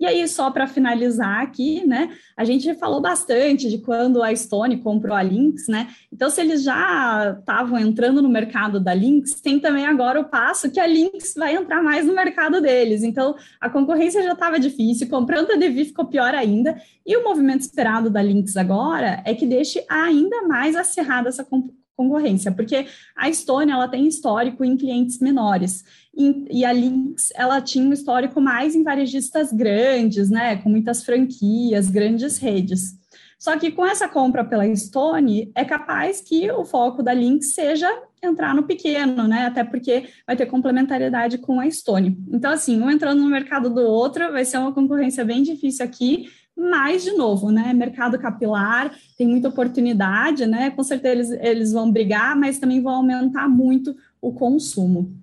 E 0.00 0.06
aí, 0.06 0.26
só 0.28 0.50
para 0.50 0.66
finalizar 0.66 1.40
aqui, 1.40 1.84
né, 1.84 2.10
a 2.36 2.44
gente 2.44 2.72
falou 2.74 3.00
bastante 3.00 3.68
de 3.68 3.78
quando 3.78 4.22
a 4.22 4.34
Stone 4.34 4.78
comprou 4.78 5.16
a 5.16 5.22
Lynx, 5.22 5.66
né? 5.66 5.88
Então, 6.12 6.30
se 6.30 6.40
eles 6.40 6.62
já 6.62 7.36
estavam 7.38 7.78
entrando 7.78 8.22
no 8.22 8.28
mercado 8.28 8.78
da 8.78 8.94
Lynx, 8.94 9.40
tem 9.40 9.58
também 9.58 9.86
agora 9.86 10.20
o 10.20 10.28
passo 10.28 10.70
que 10.70 10.78
a 10.78 10.86
Lynx 10.86 11.34
vai 11.36 11.56
entrar 11.56 11.82
mais 11.82 12.06
no 12.06 12.14
mercado 12.14 12.60
deles. 12.60 13.02
Então, 13.02 13.34
a 13.60 13.68
concorrência 13.68 14.22
já 14.22 14.32
estava 14.32 14.60
difícil, 14.60 15.08
comprando 15.08 15.50
a 15.50 15.56
Devi 15.56 15.84
ficou 15.84 16.04
pior 16.04 16.34
ainda, 16.34 16.80
e 17.04 17.16
o 17.16 17.24
movimento 17.24 17.62
esperado 17.62 18.08
da 18.08 18.22
Lynx 18.22 18.56
agora 18.56 19.22
é 19.24 19.34
que 19.34 19.46
deixe 19.46 19.84
ainda 19.88 20.42
mais 20.42 20.76
acirrada 20.76 21.28
essa 21.28 21.44
concorrência, 21.98 22.52
porque 22.52 22.86
a 23.16 23.30
Stone 23.32 23.72
ela 23.72 23.88
tem 23.88 24.06
histórico 24.06 24.64
em 24.64 24.76
clientes 24.76 25.18
menores 25.18 25.84
e, 26.16 26.64
a 26.64 26.70
Lynx 26.70 27.32
ela 27.34 27.60
tinha 27.60 27.84
um 27.84 27.92
histórico 27.92 28.40
mais 28.40 28.76
em 28.76 28.84
varejistas 28.84 29.52
grandes, 29.52 30.30
né, 30.30 30.56
com 30.56 30.70
muitas 30.70 31.04
franquias, 31.04 31.90
grandes 31.90 32.38
redes. 32.38 32.96
Só 33.36 33.56
que 33.56 33.70
com 33.70 33.86
essa 33.86 34.08
compra 34.08 34.44
pela 34.44 34.74
Stone, 34.74 35.50
é 35.54 35.64
capaz 35.64 36.20
que 36.20 36.50
o 36.50 36.64
foco 36.64 37.02
da 37.02 37.12
Lynx 37.12 37.54
seja 37.54 37.88
entrar 38.20 38.52
no 38.52 38.64
pequeno, 38.64 39.28
né? 39.28 39.46
Até 39.46 39.62
porque 39.62 40.08
vai 40.26 40.34
ter 40.34 40.46
complementariedade 40.46 41.38
com 41.38 41.60
a 41.60 41.70
Stone. 41.70 42.18
Então, 42.32 42.50
assim, 42.50 42.80
um 42.82 42.90
entrando 42.90 43.22
no 43.22 43.30
mercado 43.30 43.70
do 43.70 43.80
outro 43.82 44.32
vai 44.32 44.44
ser 44.44 44.58
uma 44.58 44.72
concorrência 44.72 45.24
bem 45.24 45.44
difícil 45.44 45.84
aqui, 45.84 46.28
mas, 46.58 47.04
de 47.04 47.12
novo, 47.12 47.52
né, 47.52 47.72
mercado 47.72 48.18
capilar, 48.18 48.92
tem 49.16 49.28
muita 49.28 49.48
oportunidade, 49.48 50.44
né, 50.44 50.70
com 50.70 50.82
certeza 50.82 51.12
eles, 51.12 51.30
eles 51.30 51.72
vão 51.72 51.90
brigar, 51.92 52.36
mas 52.36 52.58
também 52.58 52.82
vão 52.82 52.96
aumentar 52.96 53.48
muito 53.48 53.94
o 54.20 54.32
consumo. 54.32 55.16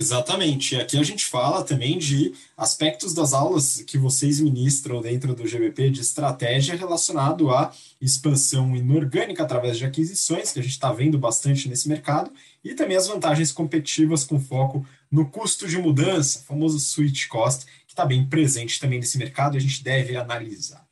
Exatamente. 0.00 0.76
Aqui 0.76 0.96
a 0.96 1.02
gente 1.02 1.26
fala 1.26 1.64
também 1.64 1.98
de 1.98 2.32
aspectos 2.56 3.12
das 3.12 3.32
aulas 3.32 3.82
que 3.82 3.98
vocês 3.98 4.38
ministram 4.38 5.00
dentro 5.00 5.34
do 5.34 5.46
GBP 5.46 5.90
de 5.90 6.00
estratégia 6.00 6.76
relacionado 6.76 7.50
à 7.50 7.72
expansão 8.00 8.76
inorgânica 8.76 9.42
através 9.42 9.76
de 9.76 9.84
aquisições, 9.84 10.52
que 10.52 10.60
a 10.60 10.62
gente 10.62 10.72
está 10.72 10.92
vendo 10.92 11.18
bastante 11.18 11.68
nesse 11.68 11.88
mercado, 11.88 12.30
e 12.62 12.74
também 12.74 12.96
as 12.96 13.08
vantagens 13.08 13.50
competitivas 13.50 14.22
com 14.22 14.38
foco 14.38 14.86
no 15.10 15.28
custo 15.28 15.66
de 15.66 15.78
mudança, 15.78 16.44
famoso 16.46 16.78
switch 16.78 17.26
cost, 17.26 17.66
está 17.98 18.06
bem 18.06 18.24
presente 18.24 18.78
também 18.78 19.00
nesse 19.00 19.18
mercado 19.18 19.56
e 19.56 19.58
a 19.58 19.60
gente 19.60 19.82
deve 19.82 20.16
analisar. 20.16 20.86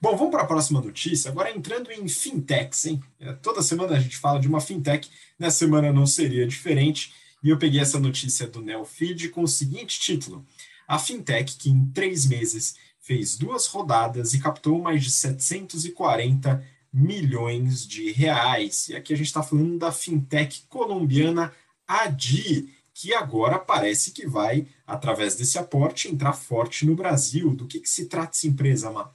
Bom, 0.00 0.16
vamos 0.16 0.32
para 0.32 0.42
a 0.42 0.46
próxima 0.46 0.80
notícia. 0.80 1.30
Agora 1.30 1.50
entrando 1.50 1.90
em 1.92 2.06
fintechs, 2.08 2.86
hein? 2.86 3.02
É, 3.20 3.32
toda 3.34 3.62
semana 3.62 3.96
a 3.96 4.00
gente 4.00 4.16
fala 4.16 4.40
de 4.40 4.48
uma 4.48 4.60
fintech, 4.60 5.08
nessa 5.38 5.58
semana 5.58 5.92
não 5.92 6.06
seria 6.06 6.46
diferente. 6.46 7.12
E 7.42 7.50
eu 7.50 7.58
peguei 7.58 7.80
essa 7.80 8.00
notícia 8.00 8.46
do 8.48 8.60
Neofeed 8.60 9.28
com 9.28 9.42
o 9.42 9.48
seguinte 9.48 10.00
título: 10.00 10.44
A 10.86 10.98
fintech 10.98 11.56
que 11.56 11.70
em 11.70 11.86
três 11.86 12.26
meses 12.26 12.74
fez 13.00 13.36
duas 13.36 13.66
rodadas 13.66 14.34
e 14.34 14.40
captou 14.40 14.80
mais 14.80 15.02
de 15.04 15.10
740 15.10 16.64
milhões 16.92 17.86
de 17.86 18.10
reais. 18.10 18.88
E 18.88 18.96
aqui 18.96 19.12
a 19.12 19.16
gente 19.16 19.26
está 19.26 19.42
falando 19.42 19.78
da 19.78 19.92
fintech 19.92 20.64
colombiana 20.68 21.52
Adi 21.86 22.68
que 23.00 23.14
agora 23.14 23.60
parece 23.60 24.12
que 24.12 24.26
vai, 24.26 24.66
através 24.84 25.36
desse 25.36 25.56
aporte, 25.56 26.12
entrar 26.12 26.32
forte 26.32 26.84
no 26.84 26.96
Brasil. 26.96 27.54
Do 27.54 27.64
que, 27.64 27.78
que 27.78 27.88
se 27.88 28.06
trata 28.06 28.32
essa 28.34 28.48
empresa, 28.48 28.90
Má? 28.90 29.12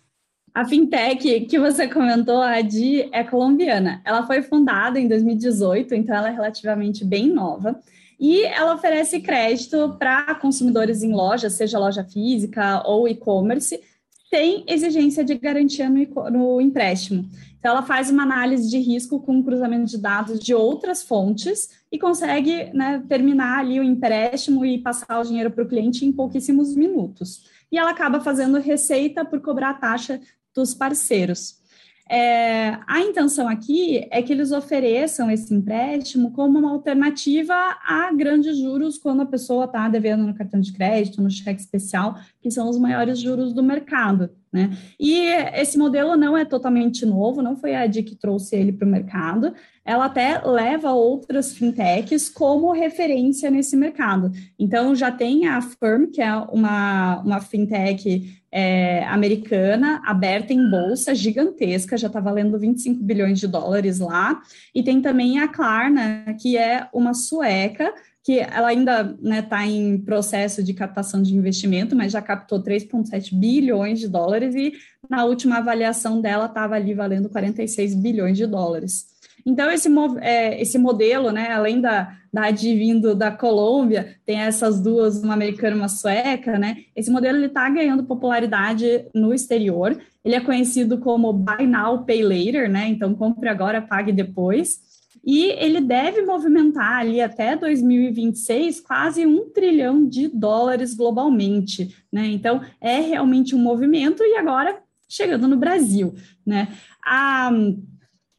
A 0.53 0.63
fintech 0.63 1.41
que 1.47 1.59
você 1.59 1.87
comentou, 1.89 2.37
a 2.37 2.59
Adi, 2.59 3.09
é 3.11 3.25
colombiana. 3.25 4.01
Ela 4.05 4.25
foi 4.25 4.41
fundada 4.41 4.97
em 4.97 5.07
2018, 5.07 5.95
então 5.95 6.15
ela 6.15 6.29
é 6.29 6.31
relativamente 6.31 7.03
bem 7.03 7.27
nova. 7.27 7.77
E 8.17 8.43
ela 8.45 8.75
oferece 8.75 9.19
crédito 9.19 9.97
para 9.99 10.33
consumidores 10.35 11.03
em 11.03 11.11
loja, 11.11 11.49
seja 11.49 11.77
loja 11.77 12.05
física 12.05 12.81
ou 12.87 13.05
e-commerce, 13.05 13.81
sem 14.29 14.63
exigência 14.65 15.25
de 15.25 15.35
garantia 15.35 15.89
no, 15.89 16.29
no 16.29 16.61
empréstimo. 16.61 17.29
Então, 17.59 17.71
ela 17.71 17.81
faz 17.81 18.09
uma 18.09 18.23
análise 18.23 18.69
de 18.69 18.77
risco 18.77 19.19
com 19.21 19.43
cruzamento 19.43 19.85
de 19.85 19.97
dados 19.97 20.39
de 20.39 20.53
outras 20.53 21.01
fontes 21.01 21.69
e 21.93 21.99
consegue 21.99 22.71
né, 22.73 23.03
terminar 23.07 23.59
ali 23.59 23.79
o 23.79 23.83
empréstimo 23.83 24.65
e 24.65 24.79
passar 24.79 25.19
o 25.19 25.23
dinheiro 25.23 25.51
para 25.51 25.63
o 25.63 25.67
cliente 25.67 26.03
em 26.03 26.11
pouquíssimos 26.11 26.75
minutos. 26.75 27.47
E 27.71 27.77
ela 27.77 27.91
acaba 27.91 28.19
fazendo 28.19 28.57
receita 28.57 29.23
por 29.23 29.39
cobrar 29.41 29.69
a 29.69 29.73
taxa 29.75 30.19
dos 30.55 30.73
parceiros. 30.73 31.61
É, 32.09 32.77
a 32.85 32.99
intenção 32.99 33.47
aqui 33.47 34.07
é 34.11 34.21
que 34.21 34.33
eles 34.33 34.51
ofereçam 34.51 35.31
esse 35.31 35.53
empréstimo 35.53 36.31
como 36.31 36.59
uma 36.59 36.71
alternativa 36.71 37.53
a 37.53 38.11
grandes 38.13 38.57
juros 38.57 38.97
quando 38.97 39.21
a 39.21 39.25
pessoa 39.25 39.65
está 39.65 39.87
devendo 39.87 40.23
no 40.23 40.33
cartão 40.33 40.59
de 40.59 40.73
crédito, 40.73 41.21
no 41.21 41.29
cheque 41.29 41.61
especial, 41.61 42.17
que 42.41 42.51
são 42.51 42.69
os 42.69 42.77
maiores 42.77 43.19
juros 43.19 43.53
do 43.53 43.63
mercado. 43.63 44.29
Né? 44.51 44.69
E 44.99 45.25
esse 45.55 45.79
modelo 45.79 46.15
não 46.15 46.37
é 46.37 46.45
totalmente 46.45 47.05
novo, 47.05 47.41
não 47.41 47.55
foi 47.55 47.73
a 47.73 47.81
AD 47.83 48.03
que 48.03 48.15
trouxe 48.15 48.55
ele 48.55 48.71
para 48.71 48.87
o 48.87 48.91
mercado, 48.91 49.53
ela 49.83 50.05
até 50.05 50.39
leva 50.45 50.91
outras 50.91 51.53
fintechs 51.53 52.29
como 52.29 52.71
referência 52.71 53.49
nesse 53.49 53.75
mercado. 53.75 54.31
Então, 54.59 54.93
já 54.93 55.11
tem 55.11 55.47
a 55.47 55.59
Firm, 55.59 56.05
que 56.11 56.21
é 56.21 56.35
uma, 56.35 57.19
uma 57.21 57.41
fintech 57.41 58.42
é, 58.55 59.03
americana, 59.05 59.99
aberta 60.05 60.53
em 60.53 60.69
bolsa, 60.69 61.15
gigantesca, 61.15 61.97
já 61.97 62.05
está 62.05 62.19
valendo 62.19 62.59
25 62.59 63.03
bilhões 63.03 63.39
de 63.39 63.47
dólares 63.47 63.97
lá, 63.97 64.39
e 64.75 64.83
tem 64.83 65.01
também 65.01 65.39
a 65.39 65.47
Klarna, 65.47 66.35
que 66.39 66.55
é 66.55 66.87
uma 66.93 67.15
sueca, 67.15 67.91
que 68.23 68.39
ela 68.39 68.67
ainda 68.67 69.01
está 69.01 69.17
né, 69.21 69.41
tá 69.41 69.65
em 69.65 69.97
processo 69.97 70.63
de 70.63 70.71
captação 70.73 71.21
de 71.21 71.35
investimento, 71.35 71.95
mas 71.95 72.11
já 72.11 72.21
captou 72.21 72.61
3,7 72.61 73.33
bilhões 73.33 73.99
de 73.99 74.07
dólares 74.07 74.53
e 74.53 74.71
na 75.09 75.25
última 75.25 75.57
avaliação 75.57 76.21
dela 76.21 76.45
estava 76.45 76.75
ali 76.75 76.93
valendo 76.93 77.29
46 77.29 77.95
bilhões 77.95 78.37
de 78.37 78.45
dólares. 78.45 79.12
Então, 79.45 79.69
esse, 79.69 79.89
é, 80.21 80.61
esse 80.61 80.77
modelo, 80.77 81.31
né, 81.31 81.51
além 81.51 81.81
da, 81.81 82.15
da 82.31 82.49
vindo 82.51 83.13
da 83.13 83.29
Colômbia, 83.29 84.17
tem 84.25 84.39
essas 84.39 84.79
duas, 84.79 85.21
uma 85.21 85.33
americana 85.33 85.75
e 85.75 85.79
uma 85.79 85.89
sueca, 85.89 86.57
né? 86.57 86.77
Esse 86.95 87.11
modelo 87.11 87.43
está 87.43 87.69
ganhando 87.69 88.05
popularidade 88.05 89.05
no 89.13 89.33
exterior. 89.33 89.97
Ele 90.23 90.35
é 90.35 90.39
conhecido 90.39 90.97
como 90.97 91.33
Buy 91.33 91.67
Now, 91.67 92.05
Pay 92.05 92.23
Later, 92.23 92.69
né? 92.69 92.87
Então, 92.87 93.13
compre 93.13 93.49
agora, 93.49 93.81
pague 93.81 94.11
depois. 94.11 94.79
E 95.25 95.45
ele 95.51 95.79
deve 95.79 96.21
movimentar 96.21 96.99
ali 96.99 97.21
até 97.21 97.55
2026 97.55 98.81
quase 98.81 99.25
um 99.25 99.49
trilhão 99.49 100.07
de 100.07 100.27
dólares 100.27 100.93
globalmente, 100.93 101.95
né? 102.11 102.27
Então, 102.27 102.61
é 102.81 102.99
realmente 102.99 103.55
um 103.55 103.59
movimento 103.59 104.23
e 104.23 104.35
agora 104.35 104.81
chegando 105.07 105.47
no 105.47 105.55
Brasil, 105.55 106.13
né? 106.45 106.69
A 107.05 107.51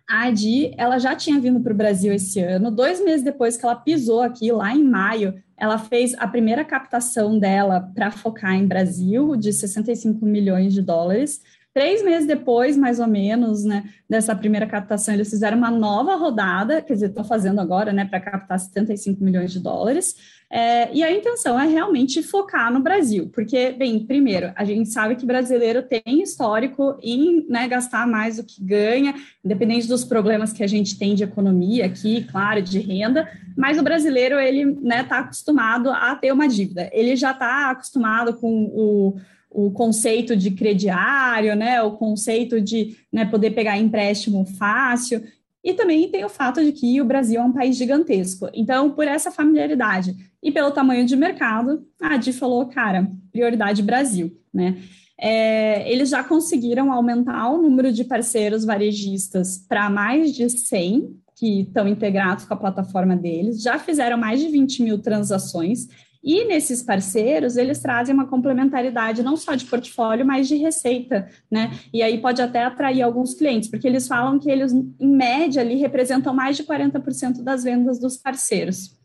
a 0.08 0.26
Adi, 0.26 0.72
ela 0.76 0.98
já 0.98 1.16
tinha 1.16 1.40
vindo 1.40 1.60
para 1.60 1.72
o 1.72 1.76
Brasil 1.76 2.12
esse 2.12 2.40
ano. 2.40 2.70
Dois 2.70 3.02
meses 3.02 3.22
depois 3.22 3.56
que 3.56 3.64
ela 3.64 3.76
pisou 3.76 4.20
aqui, 4.20 4.52
lá 4.52 4.74
em 4.74 4.84
maio, 4.84 5.42
ela 5.56 5.78
fez 5.78 6.14
a 6.18 6.26
primeira 6.26 6.64
captação 6.64 7.38
dela 7.38 7.80
para 7.94 8.10
focar 8.10 8.54
em 8.54 8.66
Brasil, 8.66 9.34
de 9.36 9.52
65 9.52 10.24
milhões 10.26 10.74
de 10.74 10.82
dólares. 10.82 11.40
Três 11.74 12.04
meses 12.04 12.24
depois, 12.24 12.76
mais 12.76 13.00
ou 13.00 13.08
menos, 13.08 13.64
né, 13.64 13.82
dessa 14.08 14.32
primeira 14.32 14.64
captação, 14.64 15.12
eles 15.12 15.28
fizeram 15.28 15.58
uma 15.58 15.72
nova 15.72 16.14
rodada, 16.14 16.80
quer 16.80 16.94
dizer, 16.94 17.08
estão 17.08 17.24
fazendo 17.24 17.60
agora, 17.60 17.92
né, 17.92 18.04
para 18.04 18.20
captar 18.20 18.60
75 18.60 19.24
milhões 19.24 19.52
de 19.52 19.58
dólares. 19.58 20.14
É, 20.48 20.94
e 20.94 21.02
a 21.02 21.10
intenção 21.10 21.58
é 21.58 21.66
realmente 21.66 22.22
focar 22.22 22.72
no 22.72 22.78
Brasil, 22.78 23.28
porque, 23.34 23.72
bem, 23.72 23.98
primeiro, 24.06 24.52
a 24.54 24.64
gente 24.64 24.88
sabe 24.88 25.16
que 25.16 25.26
brasileiro 25.26 25.82
tem 25.82 26.22
histórico 26.22 26.96
em 27.02 27.44
né, 27.48 27.66
gastar 27.66 28.06
mais 28.06 28.36
do 28.36 28.44
que 28.44 28.62
ganha, 28.62 29.12
independente 29.44 29.88
dos 29.88 30.04
problemas 30.04 30.52
que 30.52 30.62
a 30.62 30.68
gente 30.68 30.96
tem 30.96 31.16
de 31.16 31.24
economia 31.24 31.86
aqui, 31.86 32.22
claro, 32.30 32.62
de 32.62 32.78
renda, 32.78 33.28
mas 33.56 33.80
o 33.80 33.82
brasileiro, 33.82 34.38
ele 34.38 34.60
está 34.60 34.80
né, 34.80 35.02
tá 35.02 35.18
acostumado 35.18 35.90
a 35.90 36.14
ter 36.14 36.30
uma 36.30 36.46
dívida, 36.46 36.88
ele 36.92 37.16
já 37.16 37.32
está 37.32 37.70
acostumado 37.70 38.34
com 38.34 38.70
o 38.72 39.16
o 39.54 39.70
conceito 39.70 40.36
de 40.36 40.50
crediário, 40.50 41.54
né, 41.54 41.80
o 41.80 41.92
conceito 41.92 42.60
de 42.60 42.96
né, 43.12 43.24
poder 43.24 43.52
pegar 43.52 43.78
empréstimo 43.78 44.44
fácil. 44.44 45.22
E 45.62 45.72
também 45.72 46.10
tem 46.10 46.24
o 46.24 46.28
fato 46.28 46.62
de 46.62 46.72
que 46.72 47.00
o 47.00 47.04
Brasil 47.04 47.40
é 47.40 47.44
um 47.44 47.52
país 47.52 47.76
gigantesco. 47.76 48.50
Então, 48.52 48.90
por 48.90 49.06
essa 49.06 49.30
familiaridade 49.30 50.14
e 50.42 50.50
pelo 50.50 50.72
tamanho 50.72 51.06
de 51.06 51.16
mercado, 51.16 51.86
a 52.02 52.14
Adi 52.14 52.32
falou, 52.32 52.66
cara, 52.66 53.08
prioridade 53.32 53.82
Brasil, 53.82 54.36
né? 54.52 54.76
É, 55.18 55.90
eles 55.90 56.10
já 56.10 56.24
conseguiram 56.24 56.92
aumentar 56.92 57.48
o 57.48 57.62
número 57.62 57.92
de 57.92 58.02
parceiros 58.02 58.64
varejistas 58.64 59.56
para 59.56 59.88
mais 59.88 60.34
de 60.34 60.50
100 60.50 61.16
que 61.36 61.60
estão 61.60 61.86
integrados 61.88 62.44
com 62.44 62.54
a 62.54 62.56
plataforma 62.56 63.16
deles, 63.16 63.62
já 63.62 63.78
fizeram 63.78 64.16
mais 64.18 64.40
de 64.40 64.48
20 64.48 64.82
mil 64.82 64.98
transações, 64.98 65.88
e 66.24 66.46
nesses 66.46 66.82
parceiros, 66.82 67.58
eles 67.58 67.80
trazem 67.80 68.14
uma 68.14 68.26
complementaridade 68.26 69.22
não 69.22 69.36
só 69.36 69.54
de 69.54 69.66
portfólio, 69.66 70.24
mas 70.24 70.48
de 70.48 70.56
receita, 70.56 71.28
né? 71.50 71.72
E 71.92 72.02
aí 72.02 72.18
pode 72.18 72.40
até 72.40 72.64
atrair 72.64 73.02
alguns 73.02 73.34
clientes, 73.34 73.68
porque 73.68 73.86
eles 73.86 74.08
falam 74.08 74.38
que 74.38 74.50
eles, 74.50 74.72
em 74.72 74.94
média, 75.06 75.60
ali 75.60 75.74
representam 75.74 76.32
mais 76.32 76.56
de 76.56 76.64
40% 76.64 77.42
das 77.42 77.62
vendas 77.62 78.00
dos 78.00 78.16
parceiros. 78.16 78.96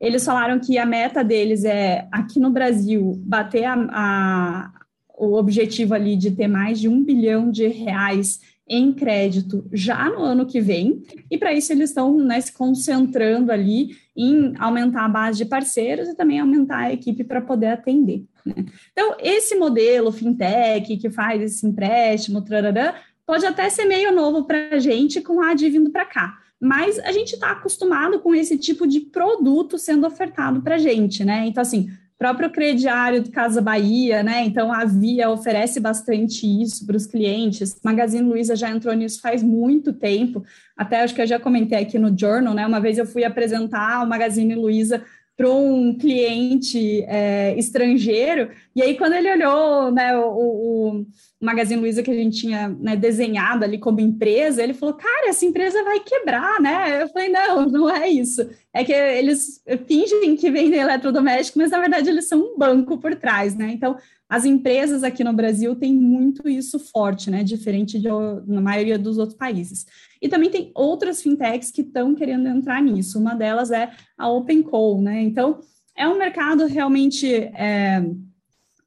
Eles 0.00 0.24
falaram 0.24 0.58
que 0.58 0.78
a 0.78 0.86
meta 0.86 1.22
deles 1.22 1.64
é, 1.64 2.08
aqui 2.10 2.40
no 2.40 2.50
Brasil, 2.50 3.12
bater 3.26 3.64
a, 3.64 3.74
a, 3.74 4.72
o 5.18 5.34
objetivo 5.34 5.92
ali 5.92 6.16
de 6.16 6.30
ter 6.30 6.48
mais 6.48 6.80
de 6.80 6.88
um 6.88 7.04
bilhão 7.04 7.50
de 7.50 7.68
reais 7.68 8.40
em 8.68 8.92
crédito 8.92 9.68
já 9.72 10.08
no 10.08 10.22
ano 10.22 10.46
que 10.46 10.60
vem, 10.60 11.02
e 11.30 11.36
para 11.36 11.52
isso 11.52 11.72
eles 11.72 11.90
estão 11.90 12.16
né, 12.18 12.40
se 12.40 12.52
concentrando 12.52 13.52
ali 13.52 13.96
em 14.16 14.54
aumentar 14.58 15.04
a 15.04 15.08
base 15.08 15.38
de 15.38 15.44
parceiros 15.44 16.08
e 16.08 16.14
também 16.14 16.40
aumentar 16.40 16.78
a 16.78 16.92
equipe 16.92 17.24
para 17.24 17.40
poder 17.40 17.66
atender. 17.66 18.24
Né? 18.44 18.64
Então, 18.92 19.16
esse 19.20 19.54
modelo 19.54 20.10
fintech 20.10 20.96
que 20.96 21.10
faz 21.10 21.42
esse 21.42 21.66
empréstimo, 21.66 22.42
trarará, 22.42 22.94
pode 23.26 23.44
até 23.44 23.68
ser 23.68 23.84
meio 23.84 24.12
novo 24.12 24.44
para 24.44 24.70
a 24.70 24.78
gente 24.78 25.20
com 25.20 25.40
a 25.40 25.50
AD 25.50 25.68
vindo 25.68 25.90
para 25.90 26.06
cá, 26.06 26.38
mas 26.60 26.98
a 27.00 27.12
gente 27.12 27.34
está 27.34 27.50
acostumado 27.50 28.20
com 28.20 28.34
esse 28.34 28.56
tipo 28.56 28.86
de 28.86 29.00
produto 29.00 29.78
sendo 29.78 30.06
ofertado 30.06 30.62
para 30.62 30.76
a 30.76 30.78
gente, 30.78 31.24
né? 31.24 31.46
Então, 31.46 31.60
assim, 31.60 31.90
próprio 32.24 32.48
crediário 32.48 33.22
do 33.22 33.30
Casa 33.30 33.60
Bahia, 33.60 34.22
né? 34.22 34.42
Então 34.46 34.72
a 34.72 34.86
Via 34.86 35.28
oferece 35.28 35.78
bastante 35.78 36.46
isso 36.46 36.86
para 36.86 36.96
os 36.96 37.06
clientes. 37.06 37.78
Magazine 37.84 38.26
Luiza 38.26 38.56
já 38.56 38.70
entrou 38.70 38.94
nisso 38.94 39.20
faz 39.20 39.42
muito 39.42 39.92
tempo. 39.92 40.42
Até 40.74 41.02
acho 41.02 41.14
que 41.14 41.20
eu 41.20 41.26
já 41.26 41.38
comentei 41.38 41.78
aqui 41.78 41.98
no 41.98 42.18
Journal, 42.18 42.54
né? 42.54 42.66
Uma 42.66 42.80
vez 42.80 42.96
eu 42.96 43.04
fui 43.04 43.24
apresentar 43.24 44.02
o 44.02 44.08
Magazine 44.08 44.54
Luiza 44.54 45.04
para 45.36 45.50
um 45.50 45.96
cliente 45.98 47.02
é, 47.08 47.58
estrangeiro, 47.58 48.50
e 48.74 48.82
aí 48.82 48.96
quando 48.96 49.14
ele 49.14 49.32
olhou 49.32 49.90
né, 49.90 50.16
o, 50.16 50.28
o 50.28 51.06
Magazine 51.40 51.80
Luiza 51.80 52.02
que 52.02 52.10
a 52.10 52.14
gente 52.14 52.40
tinha 52.40 52.68
né, 52.68 52.96
desenhado 52.96 53.64
ali 53.64 53.78
como 53.78 54.00
empresa, 54.00 54.62
ele 54.62 54.74
falou, 54.74 54.94
cara, 54.94 55.28
essa 55.28 55.44
empresa 55.44 55.82
vai 55.82 56.00
quebrar, 56.00 56.60
né? 56.60 57.02
Eu 57.02 57.08
falei, 57.08 57.28
não, 57.28 57.66
não 57.68 57.90
é 57.90 58.08
isso. 58.08 58.48
É 58.72 58.84
que 58.84 58.92
eles 58.92 59.62
fingem 59.86 60.36
que 60.36 60.50
vendem 60.50 60.80
eletrodoméstico, 60.80 61.58
mas 61.58 61.70
na 61.70 61.80
verdade 61.80 62.08
eles 62.08 62.28
são 62.28 62.40
um 62.40 62.58
banco 62.58 62.98
por 62.98 63.14
trás, 63.16 63.56
né? 63.56 63.70
Então, 63.72 63.96
as 64.34 64.44
empresas 64.44 65.04
aqui 65.04 65.22
no 65.22 65.32
Brasil 65.32 65.76
têm 65.76 65.94
muito 65.94 66.48
isso 66.48 66.80
forte, 66.80 67.30
né? 67.30 67.44
Diferente 67.44 68.00
de, 68.00 68.08
na 68.48 68.60
maioria 68.60 68.98
dos 68.98 69.16
outros 69.16 69.38
países. 69.38 69.86
E 70.20 70.28
também 70.28 70.50
tem 70.50 70.72
outras 70.74 71.22
fintechs 71.22 71.70
que 71.70 71.82
estão 71.82 72.16
querendo 72.16 72.48
entrar 72.48 72.82
nisso. 72.82 73.16
Uma 73.16 73.36
delas 73.36 73.70
é 73.70 73.92
a 74.18 74.28
OpenCall, 74.28 75.00
né? 75.00 75.22
Então, 75.22 75.60
é 75.96 76.08
um 76.08 76.18
mercado 76.18 76.66
realmente 76.66 77.32
é, 77.32 78.04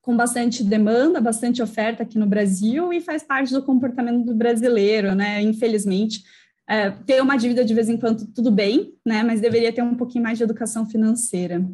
com 0.01 0.17
bastante 0.17 0.65
demanda, 0.65 1.21
bastante 1.21 1.61
oferta 1.61 2.03
aqui 2.03 2.19
no 2.19 2.27
Brasil 2.27 2.91
e 2.91 2.99
faz 2.99 3.23
parte 3.23 3.53
do 3.53 3.63
comportamento 3.63 4.25
do 4.25 4.35
brasileiro, 4.35 5.15
né? 5.15 5.41
Infelizmente, 5.41 6.23
é, 6.67 6.91
ter 6.91 7.21
uma 7.21 7.37
dívida 7.37 7.63
de 7.63 7.73
vez 7.73 7.87
em 7.87 7.95
quando, 7.95 8.27
tudo 8.33 8.51
bem, 8.51 8.95
né? 9.05 9.23
Mas 9.23 9.39
deveria 9.39 9.71
ter 9.71 9.81
um 9.81 9.95
pouquinho 9.95 10.25
mais 10.25 10.37
de 10.37 10.43
educação 10.43 10.85
financeira. 10.85 11.65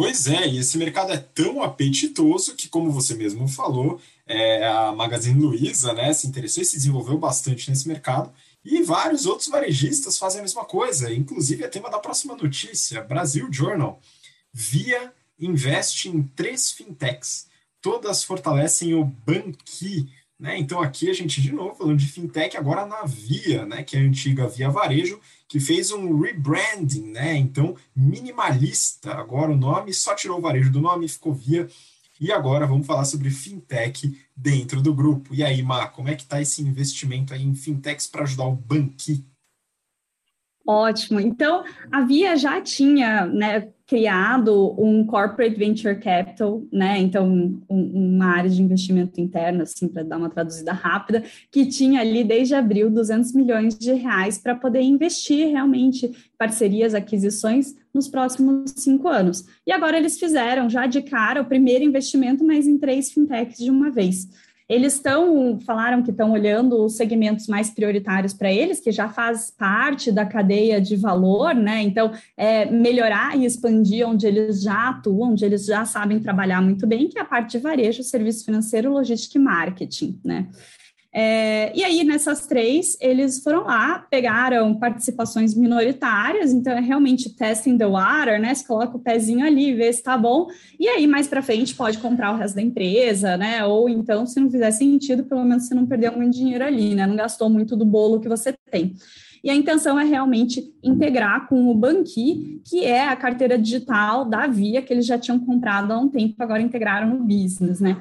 Pois 0.00 0.26
é, 0.28 0.48
e 0.48 0.56
esse 0.56 0.78
mercado 0.78 1.12
é 1.12 1.18
tão 1.18 1.62
apetitoso 1.62 2.56
que, 2.56 2.70
como 2.70 2.90
você 2.90 3.12
mesmo 3.12 3.46
falou, 3.46 4.00
é, 4.26 4.66
a 4.66 4.92
Magazine 4.92 5.38
Luiza 5.38 5.92
né, 5.92 6.10
se 6.14 6.26
interessou 6.26 6.62
e 6.62 6.64
se 6.64 6.76
desenvolveu 6.76 7.18
bastante 7.18 7.68
nesse 7.68 7.86
mercado. 7.86 8.32
E 8.64 8.82
vários 8.82 9.26
outros 9.26 9.50
varejistas 9.50 10.16
fazem 10.16 10.38
a 10.38 10.42
mesma 10.42 10.64
coisa. 10.64 11.12
Inclusive, 11.12 11.64
é 11.64 11.68
tema 11.68 11.90
da 11.90 11.98
próxima 11.98 12.34
notícia: 12.34 13.02
Brasil 13.02 13.52
Journal. 13.52 14.00
Via 14.50 15.12
investe 15.38 16.08
em 16.08 16.22
três 16.22 16.70
fintechs. 16.70 17.46
Todas 17.82 18.24
fortalecem 18.24 18.94
o 18.94 19.04
Banqui. 19.04 20.08
Né? 20.40 20.58
Então, 20.58 20.80
aqui 20.80 21.10
a 21.10 21.12
gente, 21.12 21.42
de 21.42 21.52
novo, 21.52 21.74
falando 21.74 21.98
de 21.98 22.06
fintech, 22.06 22.56
agora 22.56 22.86
na 22.86 23.04
Via, 23.04 23.66
né? 23.66 23.82
que 23.82 23.94
é 23.94 24.00
a 24.00 24.02
antiga 24.02 24.48
Via 24.48 24.70
Varejo, 24.70 25.20
que 25.46 25.60
fez 25.60 25.90
um 25.90 26.18
rebranding, 26.18 27.10
né? 27.10 27.36
Então, 27.36 27.76
minimalista. 27.94 29.12
Agora 29.12 29.52
o 29.52 29.56
nome 29.56 29.92
só 29.92 30.14
tirou 30.14 30.38
o 30.38 30.40
varejo 30.40 30.72
do 30.72 30.80
nome, 30.80 31.08
ficou 31.08 31.34
via. 31.34 31.68
E 32.18 32.30
agora 32.30 32.66
vamos 32.66 32.86
falar 32.86 33.04
sobre 33.04 33.30
fintech 33.30 34.16
dentro 34.34 34.80
do 34.80 34.94
grupo. 34.94 35.34
E 35.34 35.42
aí, 35.42 35.62
Má, 35.62 35.88
como 35.88 36.08
é 36.08 36.14
que 36.14 36.22
está 36.22 36.40
esse 36.40 36.62
investimento 36.62 37.34
aí 37.34 37.42
em 37.42 37.54
fintechs 37.54 38.06
para 38.06 38.22
ajudar 38.22 38.44
o 38.44 38.54
Banqui? 38.54 39.24
Ótimo. 40.70 41.18
Então, 41.18 41.64
a 41.90 42.02
Via 42.02 42.36
já 42.36 42.60
tinha 42.60 43.26
né, 43.26 43.70
criado 43.88 44.72
um 44.78 45.04
corporate 45.04 45.56
venture 45.56 45.98
capital, 45.98 46.62
né? 46.72 46.96
Então, 46.96 47.60
um, 47.68 48.14
uma 48.14 48.26
área 48.26 48.48
de 48.48 48.62
investimento 48.62 49.20
interno, 49.20 49.62
assim, 49.62 49.88
para 49.88 50.04
dar 50.04 50.16
uma 50.16 50.30
traduzida 50.30 50.72
rápida, 50.72 51.24
que 51.50 51.66
tinha 51.66 52.00
ali 52.00 52.22
desde 52.22 52.54
abril 52.54 52.88
200 52.88 53.32
milhões 53.32 53.76
de 53.76 53.92
reais 53.94 54.38
para 54.38 54.54
poder 54.54 54.82
investir 54.82 55.48
realmente 55.48 56.08
parcerias, 56.38 56.94
aquisições 56.94 57.74
nos 57.92 58.06
próximos 58.06 58.72
cinco 58.76 59.08
anos. 59.08 59.44
E 59.66 59.72
agora 59.72 59.96
eles 59.98 60.20
fizeram 60.20 60.70
já 60.70 60.86
de 60.86 61.02
cara 61.02 61.42
o 61.42 61.46
primeiro 61.46 61.82
investimento, 61.82 62.44
mas 62.44 62.68
em 62.68 62.78
três 62.78 63.10
fintechs 63.10 63.58
de 63.58 63.72
uma 63.72 63.90
vez. 63.90 64.28
Eles 64.70 64.94
estão, 64.94 65.58
falaram 65.66 66.00
que 66.00 66.12
estão 66.12 66.30
olhando 66.30 66.84
os 66.84 66.94
segmentos 66.94 67.48
mais 67.48 67.70
prioritários 67.70 68.32
para 68.32 68.52
eles, 68.52 68.78
que 68.78 68.92
já 68.92 69.08
faz 69.08 69.50
parte 69.50 70.12
da 70.12 70.24
cadeia 70.24 70.80
de 70.80 70.94
valor, 70.94 71.52
né? 71.56 71.82
Então, 71.82 72.12
é, 72.36 72.66
melhorar 72.66 73.36
e 73.36 73.44
expandir 73.44 74.08
onde 74.08 74.28
eles 74.28 74.62
já 74.62 74.90
atuam, 74.90 75.32
onde 75.32 75.44
eles 75.44 75.66
já 75.66 75.84
sabem 75.84 76.20
trabalhar 76.20 76.62
muito 76.62 76.86
bem, 76.86 77.08
que 77.08 77.18
é 77.18 77.22
a 77.22 77.24
parte 77.24 77.50
de 77.50 77.58
varejo, 77.58 78.04
serviço 78.04 78.44
financeiro, 78.44 78.92
logística 78.92 79.36
e 79.36 79.42
marketing, 79.42 80.20
né? 80.24 80.46
É, 81.12 81.76
e 81.76 81.82
aí, 81.82 82.04
nessas 82.04 82.46
três, 82.46 82.96
eles 83.00 83.42
foram 83.42 83.64
lá, 83.64 84.06
pegaram 84.08 84.74
participações 84.76 85.54
minoritárias, 85.54 86.52
então 86.52 86.72
é 86.72 86.80
realmente 86.80 87.34
testing 87.34 87.76
the 87.76 87.86
water, 87.86 88.40
né? 88.40 88.54
Você 88.54 88.64
coloca 88.64 88.96
o 88.96 89.00
pezinho 89.00 89.44
ali, 89.44 89.74
vê 89.74 89.92
se 89.92 90.02
tá 90.02 90.16
bom, 90.16 90.46
e 90.78 90.88
aí 90.88 91.08
mais 91.08 91.26
para 91.26 91.42
frente 91.42 91.74
pode 91.74 91.98
comprar 91.98 92.32
o 92.32 92.36
resto 92.36 92.54
da 92.54 92.62
empresa, 92.62 93.36
né? 93.36 93.64
Ou 93.64 93.88
então, 93.88 94.24
se 94.24 94.38
não 94.38 94.48
fizer 94.48 94.70
sentido, 94.70 95.24
pelo 95.24 95.44
menos 95.44 95.66
você 95.66 95.74
não 95.74 95.84
perdeu 95.84 96.12
muito 96.16 96.36
dinheiro 96.36 96.64
ali, 96.64 96.94
né? 96.94 97.06
Não 97.06 97.16
gastou 97.16 97.50
muito 97.50 97.76
do 97.76 97.84
bolo 97.84 98.20
que 98.20 98.28
você 98.28 98.54
tem. 98.70 98.94
E 99.42 99.50
a 99.50 99.54
intenção 99.54 99.98
é 99.98 100.04
realmente 100.04 100.72
integrar 100.82 101.48
com 101.48 101.68
o 101.68 101.74
Banqui, 101.74 102.60
que 102.64 102.84
é 102.84 103.08
a 103.08 103.16
carteira 103.16 103.58
digital 103.58 104.24
da 104.24 104.46
Via, 104.46 104.82
que 104.82 104.92
eles 104.92 105.06
já 105.06 105.18
tinham 105.18 105.38
comprado 105.38 105.92
há 105.92 105.98
um 105.98 106.08
tempo, 106.08 106.34
agora 106.38 106.60
integraram 106.60 107.08
no 107.08 107.24
business, 107.24 107.80
né? 107.80 107.96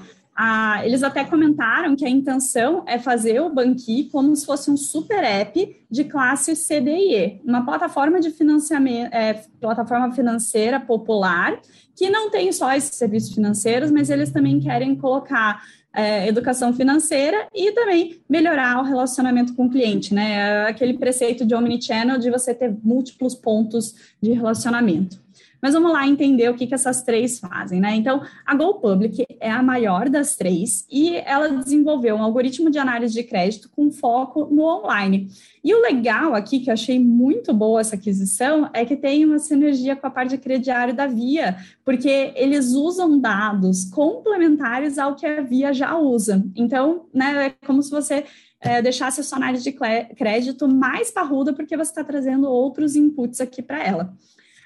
Eles 0.86 1.04
até 1.04 1.26
comentaram 1.26 1.96
que 1.96 2.06
a 2.06 2.10
intenção 2.10 2.84
é 2.88 2.98
fazer 2.98 3.42
o 3.42 3.50
Banqui 3.50 4.06
como 4.12 4.34
se 4.36 4.46
fosse 4.46 4.72
um 4.72 4.78
super 4.78 5.24
app 5.24 5.76
de 5.92 6.04
classe 6.06 6.54
CDIE, 6.56 7.42
uma 7.44 7.66
plataforma 7.66 8.20
de 8.20 8.32
financiamento, 8.32 9.14
é, 9.14 9.34
plataforma 9.60 10.14
financeira 10.14 10.80
popular, 10.80 11.60
que 11.96 12.10
não 12.10 12.30
tem 12.30 12.52
só 12.54 12.74
esses 12.74 12.96
serviços 12.96 13.34
financeiros, 13.34 13.92
mas 13.92 14.10
eles 14.10 14.32
também 14.32 14.60
querem 14.60 14.96
colocar 14.96 15.62
é, 15.94 16.28
educação 16.28 16.74
financeira 16.74 17.48
e 17.54 17.72
também 17.72 18.22
melhorar 18.30 18.80
o 18.80 18.86
relacionamento 18.86 19.54
com 19.56 19.66
o 19.66 19.70
cliente, 19.70 20.14
né? 20.14 20.68
Aquele 20.68 20.94
preceito 20.94 21.46
de 21.46 21.56
omnichannel 21.56 22.18
de 22.18 22.30
você 22.30 22.54
ter 22.54 22.74
múltiplos 22.84 23.36
pontos 23.36 23.96
de 24.22 24.32
relacionamento. 24.32 25.20
Mas 25.62 25.74
vamos 25.74 25.92
lá 25.92 26.08
entender 26.08 26.50
o 26.50 26.54
que, 26.54 26.68
que 26.68 26.74
essas 26.74 27.04
três 27.04 27.40
fazem, 27.40 27.80
né? 27.80 27.96
Então, 27.96 28.22
a 28.46 28.56
GoPublic 28.56 29.26
é 29.40 29.52
a 29.52 29.62
maior 29.62 30.10
das 30.10 30.36
três 30.36 30.86
e 30.90 31.16
ela 31.18 31.50
desenvolveu 31.50 32.16
um 32.16 32.24
algoritmo 32.24 32.70
de 32.70 32.80
análise 32.80 33.14
de 33.14 33.24
crédito 33.24 33.70
com 33.70 33.92
foco 33.92 34.46
no 34.46 34.64
online. 34.64 35.28
E 35.64 35.74
o 35.74 35.82
legal 35.82 36.34
aqui, 36.34 36.60
que 36.60 36.70
eu 36.70 36.74
achei 36.74 37.00
muito 37.00 37.54
boa 37.54 37.82
essa 37.82 37.96
aquisição, 37.96 38.70
é 38.74 38.86
que 38.86 38.96
tem 38.96 39.26
uma 39.26 39.40
sinergia 39.40 39.96
com 39.96 40.08
a 40.08 40.12
parte 40.12 40.32
de 40.32 40.38
crediário 40.38 40.94
da 40.94 41.08
Via, 41.08 41.58
porque 41.84 42.32
eles 42.36 42.74
usam 42.74 43.20
dados 43.20 43.86
complementares 43.86 44.98
ao 44.98 45.16
que 45.16 45.26
a 45.26 45.42
Via 45.42 45.74
já 45.74 45.98
usa. 45.98 46.44
Então, 46.56 47.08
né, 47.14 47.48
é 47.48 47.66
como 47.66 47.84
se 47.84 47.92
você 47.92 48.24
é, 48.62 48.82
deixasse 48.82 49.22
a 49.22 49.24
sua 49.24 49.38
análise 49.38 49.64
de 49.64 49.72
crédito 49.72 50.68
mais 50.68 51.12
parruda, 51.12 51.54
porque 51.54 51.76
você 51.76 51.92
está 51.92 52.04
trazendo 52.04 52.48
outros 52.48 52.96
inputs 52.96 53.40
aqui 53.40 53.62
para 53.62 53.84
ela. 53.84 54.14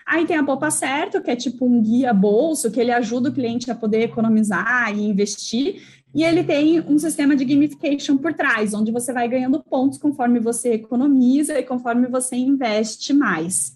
Aí 0.06 0.26
tem 0.26 0.38
a 0.38 0.44
Poupa 0.44 0.70
Certo, 0.70 1.22
que 1.22 1.32
é 1.32 1.36
tipo 1.36 1.66
um 1.66 1.82
guia 1.82 2.14
bolso, 2.14 2.72
que 2.72 2.80
ele 2.80 2.92
ajuda 2.92 3.30
o 3.30 3.34
cliente 3.34 3.72
a 3.72 3.76
poder 3.76 4.02
economizar 4.02 4.94
e 4.98 5.04
investir. 5.04 5.82
E 6.14 6.24
ele 6.24 6.44
tem 6.44 6.80
um 6.82 7.00
sistema 7.00 7.36
de 7.36 7.44
gamification 7.44 8.18
por 8.18 8.34
trás, 8.34 8.74
onde 8.74 8.92
você 8.92 9.12
vai 9.12 9.28
ganhando 9.28 9.64
pontos 9.64 9.98
conforme 9.98 10.40
você 10.40 10.74
economiza 10.74 11.58
e 11.58 11.64
conforme 11.64 12.08
você 12.08 12.36
investe 12.36 13.14
mais. 13.14 13.76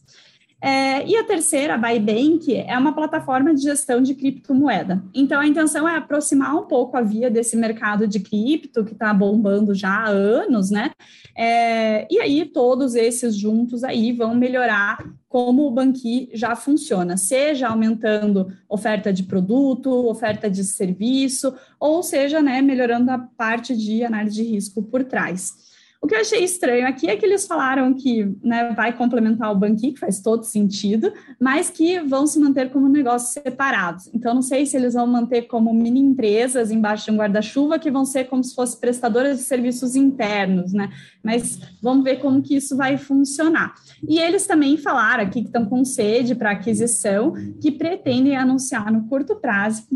É, 0.60 1.08
e 1.08 1.16
a 1.16 1.24
terceira, 1.24 1.76
a 1.76 1.78
Bybank, 1.78 2.56
é 2.56 2.76
uma 2.78 2.94
plataforma 2.94 3.54
de 3.54 3.62
gestão 3.62 4.02
de 4.02 4.16
criptomoeda. 4.16 5.04
Então, 5.14 5.40
a 5.40 5.48
intenção 5.48 5.88
é 5.88 5.96
aproximar 5.96 6.56
um 6.56 6.66
pouco 6.66 6.98
a 6.98 7.02
via 7.02 7.30
desse 7.30 7.56
mercado 7.56 8.08
de 8.08 8.20
cripto, 8.20 8.84
que 8.84 8.94
está 8.94 9.14
bombando 9.14 9.76
já 9.76 9.90
há 9.90 10.08
anos, 10.08 10.72
né? 10.72 10.92
É, 11.36 12.08
e 12.12 12.20
aí, 12.20 12.46
todos 12.46 12.96
esses 12.96 13.36
juntos 13.36 13.84
aí 13.84 14.12
vão 14.12 14.34
melhorar 14.34 14.98
como 15.30 15.68
o 15.68 15.72
Banqui 15.72 16.30
já 16.34 16.56
funciona, 16.56 17.18
seja 17.18 17.68
aumentando 17.68 18.52
oferta 18.68 19.14
de 19.14 19.24
produto, 19.24 19.92
oferta 20.08 20.50
de 20.50 20.64
serviço, 20.64 21.54
ou 21.80 22.02
seja, 22.02 22.42
né, 22.42 22.62
melhorando 22.62 23.12
a 23.12 23.20
parte 23.20 23.76
de 23.76 24.04
análise 24.04 24.38
de 24.38 24.44
risco 24.44 24.82
por 24.82 25.04
trás. 25.04 25.67
O 26.02 26.08
que 26.08 26.16
eu 26.16 26.22
achei 26.22 26.44
estranho 26.44 26.88
aqui 26.88 27.10
é 27.10 27.16
que 27.16 27.26
eles 27.26 27.48
falaram 27.48 27.94
que 27.94 28.24
né, 28.44 28.72
vai 28.76 28.96
complementar 28.96 29.52
o 29.52 29.56
Banqui, 29.56 29.94
que 29.94 30.00
faz 30.00 30.22
todo 30.22 30.44
sentido, 30.44 31.12
mas 31.40 31.70
que 31.70 32.00
vão 32.00 32.28
se 32.28 32.40
manter 32.40 32.72
como 32.72 32.88
negócios 32.88 33.32
separados. 33.32 34.10
Então, 34.14 34.34
não 34.34 34.42
sei 34.42 34.66
se 34.66 34.78
eles 34.78 34.94
vão 34.94 35.08
manter 35.08 35.44
como 35.44 35.74
mini 35.74 36.00
empresas 36.00 36.72
embaixo 36.72 37.06
de 37.06 37.12
um 37.12 37.18
guarda-chuva, 37.18 37.80
que 37.80 37.90
vão 37.90 38.06
ser 38.06 38.26
como 38.26 38.44
se 38.44 38.54
fossem 38.54 38.80
prestadoras 38.80 39.38
de 39.38 39.44
serviços 39.44 39.96
internos, 39.96 40.72
né? 40.72 40.90
Mas 41.24 41.60
vamos 41.82 42.04
ver 42.04 42.20
como 42.20 42.42
que 42.42 42.56
isso 42.56 42.78
vai 42.78 42.98
funcionar. 42.98 43.74
E 44.08 44.20
eles 44.20 44.46
também 44.46 44.78
falaram 44.78 45.24
aqui 45.24 45.42
que 45.42 45.48
estão 45.48 45.66
com 45.66 45.84
sede 45.84 46.36
para 46.36 46.52
aquisição, 46.52 47.34
que 47.60 47.72
pretendem 47.72 48.38
anunciar 48.38 48.92
no 48.92 49.08
curto 49.08 49.36
prazo 49.36 49.88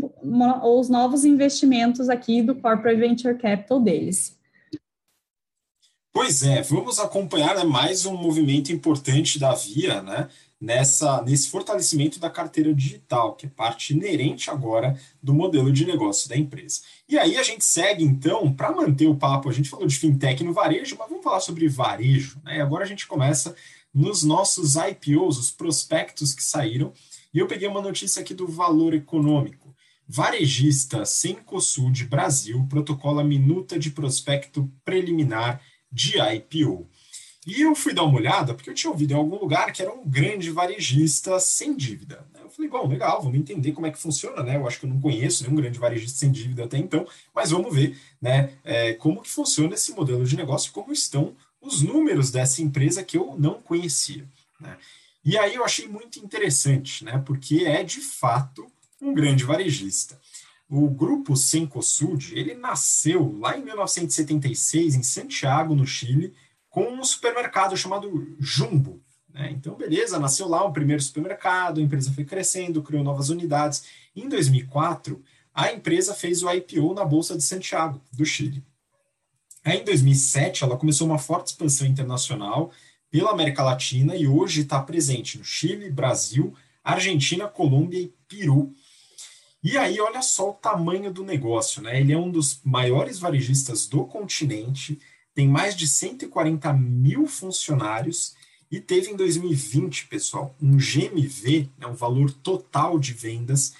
os 0.64 0.88
novos 0.88 1.24
investimentos 1.24 2.08
aqui 2.08 2.42
do 2.42 2.54
Corporate 2.54 2.98
Venture 2.98 3.38
Capital 3.38 3.80
deles. 3.80 4.41
Pois 6.14 6.42
é, 6.42 6.60
vamos 6.60 6.98
acompanhar 6.98 7.56
né, 7.56 7.64
mais 7.64 8.04
um 8.04 8.14
movimento 8.14 8.70
importante 8.70 9.38
da 9.38 9.54
Via, 9.54 10.02
né, 10.02 10.28
nessa, 10.60 11.22
nesse 11.22 11.48
fortalecimento 11.48 12.20
da 12.20 12.28
carteira 12.28 12.74
digital, 12.74 13.34
que 13.34 13.46
é 13.46 13.48
parte 13.48 13.94
inerente 13.94 14.50
agora 14.50 14.94
do 15.22 15.32
modelo 15.32 15.72
de 15.72 15.86
negócio 15.86 16.28
da 16.28 16.36
empresa. 16.36 16.82
E 17.08 17.18
aí 17.18 17.38
a 17.38 17.42
gente 17.42 17.64
segue, 17.64 18.04
então, 18.04 18.52
para 18.52 18.70
manter 18.70 19.06
o 19.06 19.16
papo, 19.16 19.48
a 19.48 19.52
gente 19.54 19.70
falou 19.70 19.86
de 19.86 19.96
fintech 19.98 20.44
no 20.44 20.52
varejo, 20.52 20.96
mas 20.98 21.08
vamos 21.08 21.24
falar 21.24 21.40
sobre 21.40 21.66
varejo. 21.66 22.38
Né? 22.44 22.60
Agora 22.60 22.84
a 22.84 22.88
gente 22.88 23.06
começa 23.06 23.56
nos 23.92 24.22
nossos 24.22 24.74
IPOs, 24.76 25.38
os 25.38 25.50
prospectos 25.50 26.34
que 26.34 26.44
saíram, 26.44 26.92
e 27.32 27.38
eu 27.38 27.46
peguei 27.46 27.66
uma 27.66 27.80
notícia 27.80 28.20
aqui 28.20 28.34
do 28.34 28.46
Valor 28.46 28.92
Econômico. 28.92 29.74
Varejista 30.06 31.06
Cencosud 31.06 32.04
Brasil 32.04 32.66
protocola 32.68 33.24
minuta 33.24 33.78
de 33.78 33.90
prospecto 33.90 34.70
preliminar 34.84 35.62
de 35.92 36.14
IPO. 36.18 36.88
E 37.44 37.60
eu 37.60 37.74
fui 37.74 37.92
dar 37.92 38.04
uma 38.04 38.18
olhada, 38.18 38.54
porque 38.54 38.70
eu 38.70 38.74
tinha 38.74 38.90
ouvido 38.90 39.12
em 39.12 39.16
algum 39.16 39.36
lugar 39.36 39.72
que 39.72 39.82
era 39.82 39.92
um 39.92 40.08
grande 40.08 40.50
varejista 40.50 41.40
sem 41.40 41.76
dívida. 41.76 42.24
Eu 42.40 42.48
falei, 42.48 42.70
bom, 42.70 42.86
legal, 42.86 43.20
vamos 43.20 43.38
entender 43.38 43.72
como 43.72 43.86
é 43.86 43.90
que 43.90 43.98
funciona, 43.98 44.42
né? 44.44 44.56
Eu 44.56 44.66
acho 44.66 44.78
que 44.78 44.86
eu 44.86 44.90
não 44.90 45.00
conheço 45.00 45.42
nenhum 45.42 45.56
grande 45.56 45.78
varejista 45.78 46.18
sem 46.18 46.30
dívida 46.30 46.64
até 46.64 46.78
então, 46.78 47.06
mas 47.34 47.50
vamos 47.50 47.74
ver, 47.74 47.98
né, 48.20 48.52
é, 48.62 48.92
como 48.94 49.22
que 49.22 49.28
funciona 49.28 49.74
esse 49.74 49.92
modelo 49.92 50.24
de 50.24 50.36
negócio, 50.36 50.72
como 50.72 50.92
estão 50.92 51.34
os 51.60 51.82
números 51.82 52.30
dessa 52.30 52.62
empresa 52.62 53.02
que 53.02 53.16
eu 53.16 53.34
não 53.38 53.54
conhecia, 53.60 54.24
né? 54.60 54.76
E 55.24 55.38
aí 55.38 55.54
eu 55.54 55.64
achei 55.64 55.86
muito 55.86 56.18
interessante, 56.18 57.04
né? 57.04 57.22
Porque 57.24 57.64
é 57.64 57.82
de 57.84 58.00
fato 58.00 58.66
um 59.00 59.14
grande 59.14 59.44
varejista. 59.44 60.20
O 60.74 60.88
grupo 60.88 61.36
Cencosud, 61.36 62.32
ele 62.34 62.54
nasceu 62.54 63.36
lá 63.38 63.58
em 63.58 63.62
1976 63.62 64.94
em 64.94 65.02
Santiago, 65.02 65.74
no 65.74 65.86
Chile, 65.86 66.32
com 66.70 66.94
um 66.94 67.04
supermercado 67.04 67.76
chamado 67.76 68.34
Jumbo. 68.40 68.98
Né? 69.28 69.50
Então, 69.50 69.74
beleza, 69.74 70.18
nasceu 70.18 70.48
lá 70.48 70.66
um 70.66 70.72
primeiro 70.72 71.02
supermercado, 71.02 71.78
a 71.78 71.82
empresa 71.82 72.10
foi 72.10 72.24
crescendo, 72.24 72.82
criou 72.82 73.04
novas 73.04 73.28
unidades. 73.28 73.84
Em 74.16 74.26
2004, 74.30 75.22
a 75.52 75.70
empresa 75.70 76.14
fez 76.14 76.42
o 76.42 76.50
IPO 76.50 76.94
na 76.94 77.04
Bolsa 77.04 77.36
de 77.36 77.42
Santiago, 77.42 78.00
do 78.10 78.24
Chile. 78.24 78.64
Aí, 79.62 79.78
em 79.78 79.84
2007, 79.84 80.64
ela 80.64 80.78
começou 80.78 81.06
uma 81.06 81.18
forte 81.18 81.48
expansão 81.48 81.86
internacional 81.86 82.70
pela 83.10 83.30
América 83.30 83.62
Latina 83.62 84.16
e 84.16 84.26
hoje 84.26 84.62
está 84.62 84.80
presente 84.80 85.36
no 85.36 85.44
Chile, 85.44 85.90
Brasil, 85.90 86.54
Argentina, 86.82 87.46
Colômbia 87.46 88.00
e 88.00 88.14
Peru 88.26 88.74
e 89.62 89.78
aí, 89.78 90.00
olha 90.00 90.22
só 90.22 90.50
o 90.50 90.54
tamanho 90.54 91.12
do 91.12 91.22
negócio, 91.22 91.80
né? 91.80 92.00
Ele 92.00 92.12
é 92.12 92.18
um 92.18 92.30
dos 92.30 92.60
maiores 92.64 93.18
varejistas 93.18 93.86
do 93.86 94.04
continente, 94.04 94.98
tem 95.34 95.48
mais 95.48 95.76
de 95.76 95.86
140 95.86 96.72
mil 96.72 97.26
funcionários 97.26 98.34
e 98.70 98.80
teve 98.80 99.10
em 99.10 99.16
2020, 99.16 100.06
pessoal, 100.06 100.56
um 100.60 100.76
GMV, 100.76 101.68
né, 101.78 101.86
um 101.86 101.94
valor 101.94 102.32
total 102.32 102.98
de 102.98 103.12
vendas 103.12 103.74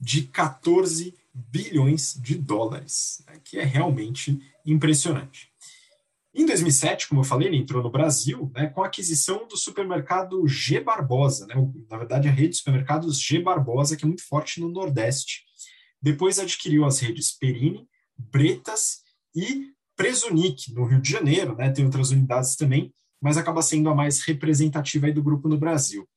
de 0.00 0.22
14 0.22 1.14
bilhões 1.34 2.18
de 2.20 2.34
dólares, 2.34 3.22
né, 3.26 3.40
que 3.44 3.58
é 3.58 3.64
realmente 3.64 4.40
impressionante. 4.64 5.47
Em 6.34 6.44
2007, 6.44 7.08
como 7.08 7.20
eu 7.20 7.24
falei, 7.24 7.48
ele 7.48 7.56
entrou 7.56 7.82
no 7.82 7.90
Brasil 7.90 8.50
né, 8.54 8.66
com 8.68 8.82
a 8.82 8.86
aquisição 8.86 9.46
do 9.48 9.56
supermercado 9.56 10.46
G 10.46 10.78
Barbosa, 10.80 11.46
né, 11.46 11.54
na 11.90 11.96
verdade 11.96 12.28
a 12.28 12.30
rede 12.30 12.50
de 12.50 12.56
supermercados 12.58 13.18
G 13.18 13.40
Barbosa, 13.40 13.96
que 13.96 14.04
é 14.04 14.06
muito 14.06 14.26
forte 14.26 14.60
no 14.60 14.68
Nordeste. 14.68 15.44
Depois 16.00 16.38
adquiriu 16.38 16.84
as 16.84 17.00
redes 17.00 17.36
Perini, 17.36 17.88
Bretas 18.16 18.98
e 19.34 19.72
Presunic, 19.96 20.72
no 20.72 20.84
Rio 20.84 21.00
de 21.00 21.10
Janeiro, 21.10 21.56
né, 21.56 21.70
tem 21.70 21.84
outras 21.84 22.10
unidades 22.10 22.54
também, 22.56 22.94
mas 23.20 23.36
acaba 23.36 23.62
sendo 23.62 23.88
a 23.88 23.94
mais 23.94 24.20
representativa 24.22 25.10
do 25.10 25.22
grupo 25.22 25.48
no 25.48 25.58
Brasil. 25.58 26.08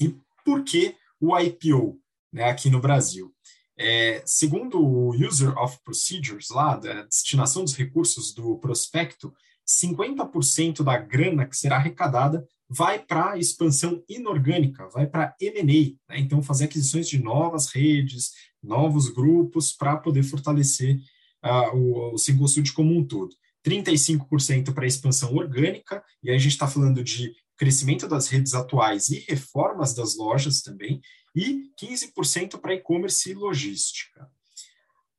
E 0.00 0.16
por 0.44 0.64
que 0.64 0.96
o 1.20 1.38
IPO 1.38 2.00
né, 2.32 2.44
aqui 2.44 2.70
no 2.70 2.80
Brasil? 2.80 3.35
É, 3.78 4.22
segundo 4.24 4.80
o 4.80 5.10
User 5.10 5.56
of 5.58 5.78
Procedures, 5.84 6.48
lá 6.50 6.76
da 6.76 7.02
destinação 7.02 7.62
dos 7.62 7.74
recursos 7.74 8.32
do 8.32 8.58
prospecto, 8.58 9.32
50% 9.68 10.82
da 10.82 10.96
grana 10.96 11.46
que 11.46 11.56
será 11.56 11.76
arrecadada 11.76 12.46
vai 12.68 12.98
para 12.98 13.38
expansão 13.38 14.02
inorgânica, 14.08 14.88
vai 14.88 15.06
para 15.06 15.34
M&A, 15.40 16.12
né? 16.12 16.20
então 16.20 16.42
fazer 16.42 16.64
aquisições 16.64 17.08
de 17.08 17.22
novas 17.22 17.68
redes, 17.68 18.32
novos 18.62 19.08
grupos 19.08 19.72
para 19.72 19.96
poder 19.96 20.22
fortalecer 20.22 20.98
uh, 21.44 21.76
o, 21.76 22.14
o 22.14 22.18
single 22.18 22.48
suite 22.48 22.72
como 22.72 22.96
um 22.96 23.04
todo. 23.04 23.34
35% 23.64 24.72
para 24.72 24.86
expansão 24.86 25.34
orgânica, 25.34 26.02
e 26.22 26.30
aí 26.30 26.36
a 26.36 26.38
gente 26.38 26.52
está 26.52 26.68
falando 26.68 27.02
de 27.02 27.32
crescimento 27.56 28.06
das 28.06 28.28
redes 28.28 28.54
atuais 28.54 29.08
e 29.08 29.24
reformas 29.28 29.94
das 29.94 30.16
lojas 30.16 30.60
também, 30.60 31.00
e 31.36 31.70
15% 31.78 32.58
para 32.58 32.74
e-commerce 32.74 33.30
e 33.30 33.34
logística. 33.34 34.28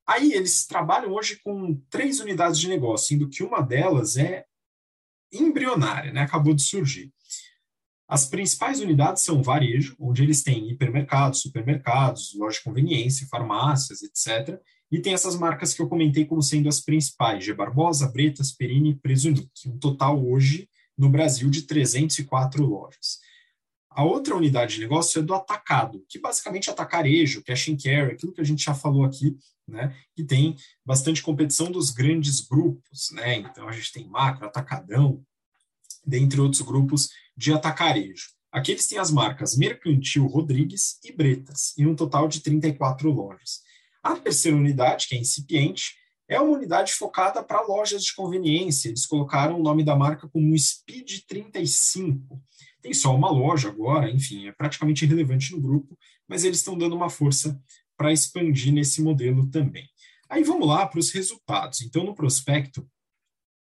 Aí 0.05 0.33
eles 0.33 0.65
trabalham 0.65 1.13
hoje 1.13 1.39
com 1.43 1.79
três 1.91 2.19
unidades 2.19 2.59
de 2.59 2.67
negócio, 2.67 3.09
sendo 3.09 3.29
que 3.29 3.43
uma 3.43 3.61
delas 3.61 4.17
é 4.17 4.45
embrionária, 5.31 6.11
né? 6.11 6.21
acabou 6.21 6.55
de 6.55 6.63
surgir. 6.63 7.13
As 8.07 8.25
principais 8.25 8.79
unidades 8.79 9.23
são 9.23 9.43
varejo, 9.43 9.95
onde 9.99 10.23
eles 10.23 10.41
têm 10.41 10.71
hipermercados, 10.71 11.41
supermercados, 11.41 12.33
lojas 12.33 12.55
de 12.55 12.63
conveniência, 12.63 13.27
farmácias, 13.27 14.01
etc. 14.01 14.59
E 14.89 14.99
tem 14.99 15.13
essas 15.13 15.35
marcas 15.35 15.73
que 15.73 15.81
eu 15.81 15.89
comentei 15.89 16.25
como 16.25 16.41
sendo 16.41 16.69
as 16.69 16.79
principais, 16.79 17.43
G. 17.43 17.53
Barbosa, 17.53 18.07
Bretas, 18.09 18.53
Perini 18.53 18.91
e 18.91 18.95
Presunic, 18.95 19.49
um 19.67 19.77
total 19.77 20.25
hoje 20.25 20.69
no 20.97 21.09
Brasil 21.09 21.49
de 21.49 21.63
304 21.63 22.65
lojas. 22.65 23.19
A 23.97 24.03
outra 24.03 24.35
unidade 24.35 24.75
de 24.75 24.81
negócio 24.81 25.17
é 25.17 25.23
do 25.23 25.33
atacado, 25.33 26.05
que 26.07 26.19
basicamente 26.19 26.69
é 26.69 26.71
atacarejo, 26.71 27.43
cash 27.43 27.69
and 27.69 27.77
carry, 27.77 28.11
aquilo 28.11 28.31
que 28.31 28.39
a 28.39 28.43
gente 28.43 28.63
já 28.63 28.75
falou 28.75 29.03
aqui, 29.03 29.35
né, 29.67 29.97
que 30.15 30.23
tem 30.23 30.55
bastante 30.85 31.23
competição 31.23 31.71
dos 31.71 31.89
grandes 31.89 32.41
grupos, 32.41 33.09
né? 33.13 33.37
Então 33.37 33.67
a 33.67 33.71
gente 33.71 33.91
tem 33.91 34.07
macro, 34.07 34.45
atacadão, 34.45 35.25
dentre 36.05 36.39
outros 36.39 36.61
grupos 36.61 37.09
de 37.35 37.51
atacarejo. 37.51 38.27
Aqui 38.51 38.73
eles 38.73 38.85
têm 38.85 38.99
as 38.99 39.09
marcas 39.09 39.57
Mercantil 39.57 40.27
Rodrigues 40.27 40.99
e 41.03 41.11
Bretas, 41.11 41.73
em 41.75 41.87
um 41.87 41.95
total 41.95 42.27
de 42.27 42.39
34 42.41 43.09
lojas. 43.09 43.61
A 44.03 44.15
terceira 44.15 44.55
unidade, 44.55 45.07
que 45.07 45.15
é 45.15 45.17
incipiente, 45.17 45.95
é 46.29 46.39
uma 46.39 46.55
unidade 46.55 46.93
focada 46.93 47.41
para 47.41 47.65
lojas 47.65 48.03
de 48.03 48.13
conveniência. 48.13 48.89
Eles 48.89 49.07
colocaram 49.07 49.59
o 49.59 49.63
nome 49.63 49.83
da 49.83 49.95
marca 49.95 50.29
como 50.29 50.55
Speed 50.55 51.21
35 51.27 52.39
tem 52.81 52.93
só 52.93 53.15
uma 53.15 53.29
loja 53.29 53.69
agora, 53.69 54.09
enfim, 54.09 54.47
é 54.47 54.51
praticamente 54.51 55.05
irrelevante 55.05 55.51
no 55.51 55.61
grupo, 55.61 55.97
mas 56.27 56.43
eles 56.43 56.57
estão 56.57 56.77
dando 56.77 56.95
uma 56.95 57.09
força 57.09 57.61
para 57.97 58.13
expandir 58.13 58.71
nesse 58.71 59.01
modelo 59.01 59.47
também. 59.49 59.87
Aí 60.29 60.43
vamos 60.43 60.67
lá 60.67 60.85
para 60.85 60.99
os 60.99 61.11
resultados. 61.11 61.81
Então, 61.81 62.03
no 62.03 62.13
prospecto, 62.13 62.87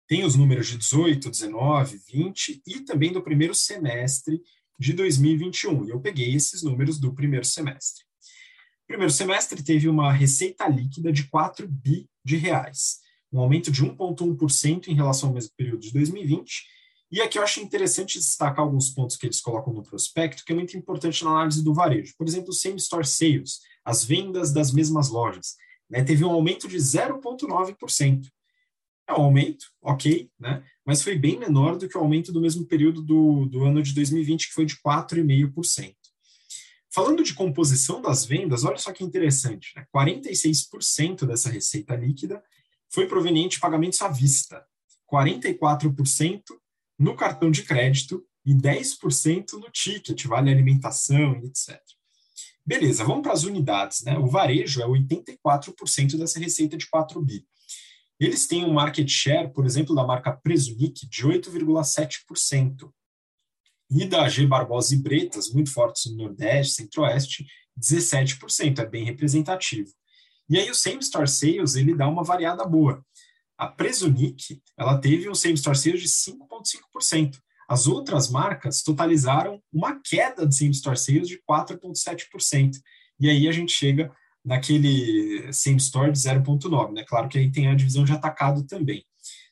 tem 0.08 0.24
os 0.24 0.36
números 0.36 0.68
de 0.68 0.78
18, 0.78 1.30
19, 1.30 2.00
20 2.12 2.62
e 2.66 2.80
também 2.82 3.12
do 3.12 3.22
primeiro 3.22 3.54
semestre 3.54 4.42
de 4.80 4.94
2021. 4.94 5.86
E 5.86 5.90
eu 5.90 6.00
peguei 6.00 6.34
esses 6.34 6.64
números 6.64 7.00
do 7.00 7.14
primeiro 7.14 7.46
semestre. 7.46 8.06
Primeiro 8.88 9.12
semestre 9.12 9.62
teve 9.64 9.90
uma 9.90 10.14
receita 10.14 10.68
líquida 10.68 11.12
de 11.12 11.28
4 11.28 11.68
bi 11.68 12.10
de 12.24 12.38
reais, 12.38 13.00
um 13.32 13.40
aumento 13.40 13.70
de 13.70 13.84
1,1% 13.84 14.88
em 14.88 14.94
relação 14.94 15.30
ao 15.30 15.36
mesmo 15.36 15.52
período 15.58 15.82
de 15.82 15.92
2020 15.92 16.77
e 17.10 17.22
aqui 17.22 17.38
eu 17.38 17.44
acho 17.44 17.62
interessante 17.62 18.20
destacar 18.20 18.60
alguns 18.60 18.90
pontos 18.90 19.16
que 19.16 19.26
eles 19.26 19.40
colocam 19.40 19.74
no 19.74 19.82
prospecto, 19.82 20.44
que 20.44 20.52
é 20.52 20.56
muito 20.56 20.76
importante 20.76 21.24
na 21.24 21.32
análise 21.32 21.64
do 21.64 21.74
varejo. 21.74 22.14
Por 22.18 22.28
exemplo, 22.28 22.52
same 22.52 22.76
store 22.76 23.06
sales, 23.06 23.62
as 23.86 24.04
vendas 24.04 24.52
das 24.52 24.74
mesmas 24.74 25.10
lojas, 25.10 25.56
né, 25.90 26.04
teve 26.04 26.26
um 26.26 26.32
aumento 26.32 26.68
de 26.68 26.76
0,9%. 26.76 28.28
É 29.08 29.14
um 29.14 29.22
aumento, 29.22 29.68
ok, 29.82 30.30
né, 30.38 30.62
mas 30.86 31.02
foi 31.02 31.18
bem 31.18 31.40
menor 31.40 31.78
do 31.78 31.88
que 31.88 31.98
o 31.98 32.02
aumento 32.02 32.34
do 32.34 32.42
mesmo 32.42 32.66
período 32.66 33.02
do, 33.02 33.46
do 33.46 33.64
ano 33.64 33.82
de 33.82 33.94
2020, 33.94 34.50
que 34.50 34.54
foi 34.54 34.66
de 34.66 34.76
4,5%. 34.76 35.96
Falando 36.94 37.24
de 37.24 37.34
composição 37.34 38.02
das 38.02 38.26
vendas, 38.26 38.66
olha 38.66 38.78
só 38.78 38.92
que 38.92 39.04
interessante, 39.04 39.72
né, 39.78 39.86
46% 39.96 41.26
dessa 41.26 41.50
receita 41.50 41.96
líquida 41.96 42.44
foi 42.90 43.08
proveniente 43.08 43.56
de 43.56 43.62
pagamentos 43.62 44.02
à 44.02 44.10
vista, 44.10 44.66
44% 45.10 46.42
no 46.98 47.16
cartão 47.16 47.52
de 47.52 47.64
crédito 47.64 48.26
e 48.46 48.54
10% 48.54 49.54
no 49.54 49.70
ticket, 49.72 50.26
vale 50.26 50.52
alimentação 50.52 51.40
e 51.42 51.48
etc. 51.48 51.80
Beleza, 52.66 53.04
vamos 53.04 53.24
para 53.24 53.34
as 53.34 53.44
unidades. 53.44 54.04
Né? 54.04 54.18
O 54.18 54.28
varejo 54.28 54.82
é 54.82 54.86
84% 54.86 56.18
dessa 56.18 56.40
receita 56.40 56.76
de 56.76 56.90
4 56.90 57.22
bi. 57.22 57.46
Eles 58.20 58.48
têm 58.48 58.66
um 58.66 58.74
market 58.74 59.08
share, 59.08 59.54
por 59.54 59.66
exemplo, 59.66 59.96
da 59.96 60.04
marca 60.04 60.32
Presunic 60.32 61.08
de 61.08 61.24
8,7%. 61.24 62.92
E 63.90 64.06
da 64.06 64.28
G 64.28 64.46
Barbosa 64.46 64.96
e 64.96 64.98
Bretas, 64.98 65.50
muito 65.54 65.72
fortes 65.72 66.12
no 66.12 66.18
Nordeste, 66.18 66.74
Centro-Oeste, 66.74 67.46
17%, 67.80 68.80
é 68.80 68.86
bem 68.86 69.06
representativo. 69.06 69.92
E 70.50 70.58
aí 70.58 70.70
o 70.70 70.76
same 70.76 71.00
store 71.00 71.28
sales, 71.28 71.76
ele 71.76 71.96
dá 71.96 72.08
uma 72.08 72.24
variada 72.24 72.66
boa. 72.66 73.02
A 73.58 73.68
Presunic, 73.68 74.62
ela 74.78 74.98
teve 75.00 75.30
um 75.30 75.36
same-store 75.36 75.78
sales 75.78 76.02
de 76.02 76.08
5,5%. 76.08 77.38
As 77.68 77.88
outras 77.88 78.30
marcas 78.30 78.84
totalizaram 78.84 79.62
uma 79.74 80.00
queda 80.00 80.46
de 80.46 80.56
same-store 80.56 80.98
sales 80.98 81.28
de 81.28 81.42
4,7%. 81.50 82.78
E 83.20 83.30
aí 83.30 83.48
a 83.48 83.52
gente 83.52 83.72
chega 83.72 84.12
naquele 84.46 85.52
same-store 85.52 86.12
de 86.12 86.20
0,9%. 86.20 86.94
Né? 86.94 87.04
Claro 87.06 87.28
que 87.28 87.38
aí 87.38 87.52
tem 87.52 87.68
a 87.68 87.76
divisão 87.76 88.04
de 88.04 88.14
atacado 88.14 88.64
também. 88.66 89.04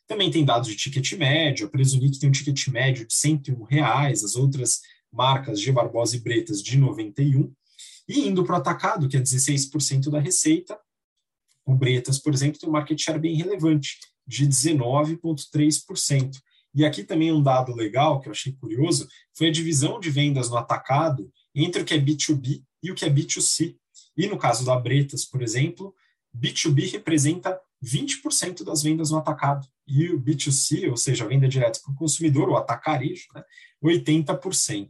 Também 0.08 0.30
tem 0.30 0.46
dados 0.46 0.70
de 0.70 0.76
ticket 0.76 1.14
médio, 1.14 1.66
a 1.66 1.70
Presunic 1.70 2.20
tem 2.20 2.30
um 2.30 2.32
ticket 2.32 2.68
médio 2.68 3.08
de 3.08 3.14
101 3.14 3.64
reais, 3.64 4.24
as 4.24 4.36
outras 4.36 4.82
marcas 5.12 5.60
G 5.60 5.72
Barbosa 5.72 6.16
e 6.16 6.20
Bretas 6.20 6.62
de 6.62 6.78
91. 6.78 7.52
E 8.08 8.28
indo 8.28 8.44
para 8.44 8.56
o 8.56 8.58
atacado, 8.60 9.10
que 9.10 9.18
é 9.18 9.20
16% 9.20 10.12
da 10.12 10.20
receita, 10.20 10.78
o 11.66 11.74
Bretas, 11.74 12.20
por 12.20 12.34
exemplo, 12.34 12.60
tem 12.60 12.70
um 12.70 12.72
market 12.72 13.02
share 13.02 13.20
bem 13.20 13.36
relevante, 13.36 13.98
de 14.28 14.48
19,3%. 14.48 16.38
E 16.74 16.84
aqui 16.84 17.04
também 17.04 17.32
um 17.32 17.42
dado 17.42 17.74
legal 17.74 18.20
que 18.20 18.28
eu 18.28 18.32
achei 18.32 18.52
curioso 18.54 19.08
foi 19.34 19.48
a 19.48 19.52
divisão 19.52 20.00
de 20.00 20.10
vendas 20.10 20.50
no 20.50 20.58
atacado 20.58 21.32
entre 21.54 21.82
o 21.82 21.86
que 21.86 21.94
é 21.94 22.00
B2B 22.00 22.64
e 22.84 22.92
o 22.92 22.96
que 22.96 23.06
é 23.06 23.10
B2C. 23.10 23.76
E 24.18 24.28
no 24.28 24.38
caso 24.38 24.66
da 24.66 24.76
Bretas, 24.76 25.26
por 25.26 25.42
exemplo, 25.42 25.96
B2B 26.36 26.92
representa 26.92 27.58
20% 27.84 28.64
das 28.64 28.84
vendas 28.84 29.12
no 29.12 29.18
atacado 29.18 29.68
e 29.88 30.10
o 30.10 30.20
B2C, 30.20 30.90
ou 30.90 30.98
seja, 30.98 31.24
a 31.24 31.28
venda 31.28 31.48
direta 31.48 31.80
para 31.84 31.94
o 31.94 31.96
consumidor, 31.96 32.50
o 32.50 32.58
atacarejo, 32.58 33.26
né, 33.34 33.44
80%. 33.84 34.90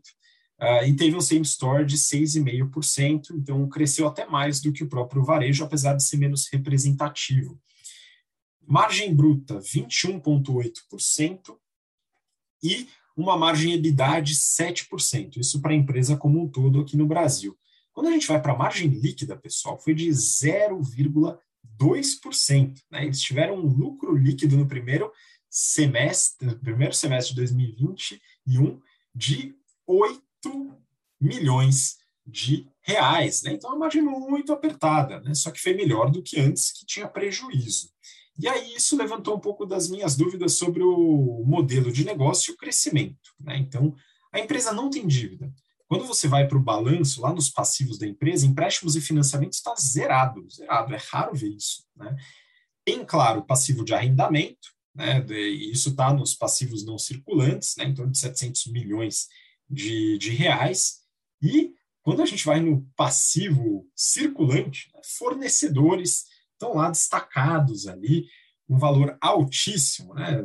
Uh, 0.59 0.85
e 0.87 0.95
teve 0.95 1.15
um 1.15 1.21
same 1.21 1.41
store 1.41 1.85
de 1.85 1.97
6,5%, 1.97 3.31
então 3.31 3.67
cresceu 3.67 4.07
até 4.07 4.25
mais 4.25 4.61
do 4.61 4.71
que 4.71 4.83
o 4.83 4.89
próprio 4.89 5.23
varejo, 5.23 5.65
apesar 5.65 5.93
de 5.93 6.03
ser 6.03 6.17
menos 6.17 6.47
representativo. 6.47 7.59
Margem 8.65 9.13
bruta, 9.13 9.59
21,8% 9.59 11.57
e 12.63 12.87
uma 13.15 13.37
margem 13.37 13.73
EBITDA 13.73 14.19
de 14.21 14.33
7%, 14.33 15.37
isso 15.37 15.61
para 15.61 15.71
a 15.71 15.75
empresa 15.75 16.17
como 16.17 16.41
um 16.41 16.47
todo 16.47 16.79
aqui 16.79 16.97
no 16.97 17.05
Brasil. 17.05 17.55
Quando 17.93 18.07
a 18.07 18.11
gente 18.11 18.27
vai 18.27 18.41
para 18.41 18.53
a 18.53 18.57
margem 18.57 18.87
líquida, 18.87 19.37
pessoal, 19.37 19.77
foi 19.77 19.93
de 19.93 20.09
0,2%. 20.09 22.81
Né? 22.91 23.05
Eles 23.05 23.21
tiveram 23.21 23.55
um 23.55 23.67
lucro 23.67 24.15
líquido 24.15 24.57
no 24.57 24.67
primeiro 24.67 25.11
semestre, 25.49 26.47
no 26.47 26.59
primeiro 26.59 26.93
semestre 26.93 27.33
de 27.33 27.41
2021 27.41 28.81
de 29.13 29.55
8 29.87 30.24
milhões 31.19 31.97
de 32.25 32.67
reais. 32.81 33.43
Né? 33.43 33.53
Então, 33.53 33.71
a 33.71 33.77
margem 33.77 34.01
muito 34.01 34.51
apertada, 34.51 35.19
né? 35.21 35.33
só 35.33 35.51
que 35.51 35.61
foi 35.61 35.73
melhor 35.73 36.09
do 36.09 36.23
que 36.23 36.39
antes, 36.39 36.71
que 36.71 36.85
tinha 36.85 37.07
prejuízo. 37.07 37.89
E 38.37 38.47
aí 38.47 38.75
isso 38.75 38.97
levantou 38.97 39.35
um 39.35 39.39
pouco 39.39 39.65
das 39.65 39.89
minhas 39.89 40.15
dúvidas 40.15 40.53
sobre 40.53 40.83
o 40.83 41.43
modelo 41.45 41.91
de 41.91 42.03
negócio 42.03 42.51
e 42.51 42.53
o 42.53 42.57
crescimento. 42.57 43.33
Né? 43.39 43.57
Então, 43.57 43.95
a 44.33 44.39
empresa 44.39 44.73
não 44.73 44.89
tem 44.89 45.07
dívida. 45.07 45.51
Quando 45.87 46.05
você 46.05 46.27
vai 46.27 46.47
para 46.47 46.57
o 46.57 46.63
balanço, 46.63 47.21
lá 47.21 47.31
nos 47.31 47.49
passivos 47.49 47.97
da 47.97 48.07
empresa, 48.07 48.45
empréstimos 48.45 48.95
e 48.95 49.01
financiamentos 49.01 49.59
está 49.59 49.73
zerado, 49.75 50.45
zerado, 50.49 50.93
é 50.93 50.99
raro 51.11 51.35
ver 51.35 51.49
isso. 51.49 51.83
Né? 51.95 52.15
Tem, 52.83 53.05
claro, 53.05 53.45
passivo 53.45 53.85
de 53.85 53.93
arrendamento, 53.93 54.67
né? 54.93 55.23
e 55.29 55.71
isso 55.71 55.89
está 55.89 56.13
nos 56.13 56.33
passivos 56.33 56.83
não 56.85 56.97
circulantes, 56.97 57.75
né? 57.77 57.85
em 57.85 57.93
torno 57.93 58.11
de 58.11 58.17
700 58.17 58.67
milhões 58.67 59.27
de, 59.69 60.17
de 60.17 60.31
reais. 60.31 61.01
E 61.41 61.73
quando 62.01 62.21
a 62.21 62.25
gente 62.25 62.45
vai 62.45 62.59
no 62.59 62.87
passivo 62.95 63.87
circulante, 63.95 64.89
né, 64.93 65.01
fornecedores 65.17 66.25
estão 66.53 66.75
lá 66.75 66.89
destacados 66.89 67.87
ali, 67.87 68.27
um 68.67 68.77
valor 68.77 69.17
altíssimo, 69.21 70.13
né? 70.13 70.43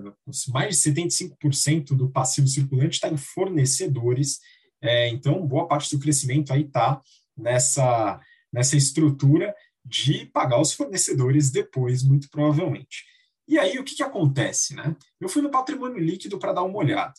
mais 0.49 0.83
de 0.83 0.91
75% 0.91 1.97
do 1.97 2.11
passivo 2.11 2.47
circulante 2.47 2.97
está 2.97 3.09
em 3.09 3.17
fornecedores, 3.17 4.41
é, 4.83 5.09
então 5.09 5.47
boa 5.47 5.67
parte 5.67 5.95
do 5.95 6.01
crescimento 6.01 6.53
aí 6.53 6.63
está 6.63 7.01
nessa, 7.37 8.21
nessa 8.53 8.77
estrutura 8.77 9.55
de 9.85 10.27
pagar 10.27 10.61
os 10.61 10.73
fornecedores 10.73 11.51
depois, 11.51 12.03
muito 12.03 12.29
provavelmente. 12.31 13.05
E 13.49 13.59
aí, 13.59 13.79
o 13.79 13.85
que, 13.85 13.97
que 13.97 14.03
acontece? 14.03 14.75
Né? 14.75 14.95
Eu 15.21 15.29
fui 15.29 15.43
no 15.43 15.51
patrimônio 15.51 15.99
líquido 15.99 16.39
para 16.39 16.53
dar 16.53 16.63
uma 16.63 16.79
olhada 16.79 17.15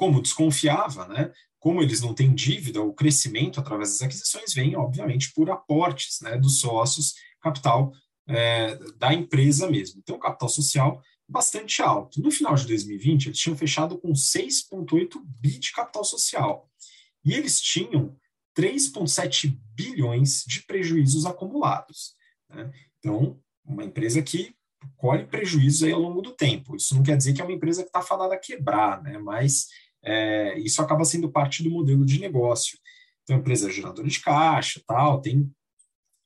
como 0.00 0.22
desconfiava, 0.22 1.06
né, 1.08 1.30
como 1.58 1.82
eles 1.82 2.00
não 2.00 2.14
têm 2.14 2.34
dívida, 2.34 2.80
o 2.80 2.94
crescimento 2.94 3.60
através 3.60 3.90
das 3.90 4.00
aquisições 4.00 4.54
vem, 4.54 4.74
obviamente, 4.74 5.30
por 5.34 5.50
aportes 5.50 6.22
né, 6.22 6.38
dos 6.38 6.58
sócios, 6.58 7.16
capital 7.38 7.92
é, 8.26 8.76
da 8.96 9.12
empresa 9.12 9.70
mesmo. 9.70 10.00
Então, 10.00 10.18
capital 10.18 10.48
social 10.48 11.02
bastante 11.28 11.82
alto. 11.82 12.22
No 12.22 12.30
final 12.30 12.54
de 12.54 12.66
2020, 12.66 13.26
eles 13.26 13.38
tinham 13.38 13.54
fechado 13.54 13.98
com 13.98 14.12
6,8 14.12 15.20
bi 15.38 15.58
de 15.58 15.70
capital 15.70 16.02
social. 16.02 16.66
E 17.22 17.34
eles 17.34 17.60
tinham 17.60 18.16
3,7 18.56 19.54
bilhões 19.74 20.44
de 20.46 20.62
prejuízos 20.62 21.26
acumulados. 21.26 22.14
Né? 22.48 22.72
Então, 22.98 23.38
uma 23.62 23.84
empresa 23.84 24.22
que 24.22 24.54
colhe 24.96 25.26
prejuízos 25.26 25.82
aí 25.82 25.92
ao 25.92 26.00
longo 26.00 26.22
do 26.22 26.32
tempo. 26.32 26.74
Isso 26.74 26.94
não 26.94 27.02
quer 27.02 27.18
dizer 27.18 27.34
que 27.34 27.40
é 27.40 27.44
uma 27.44 27.52
empresa 27.52 27.82
que 27.82 27.88
está 27.88 28.00
falada 28.00 28.34
a 28.34 28.38
quebrar, 28.38 29.02
né? 29.02 29.18
mas 29.18 29.66
é, 30.02 30.58
isso 30.58 30.80
acaba 30.80 31.04
sendo 31.04 31.30
parte 31.30 31.62
do 31.62 31.70
modelo 31.70 32.04
de 32.04 32.18
negócio. 32.20 32.78
Então, 33.22 33.36
a 33.36 33.38
empresa 33.38 33.68
é 33.68 33.72
geradora 33.72 34.08
de 34.08 34.20
caixa, 34.20 34.82
tal, 34.86 35.20
tem 35.20 35.50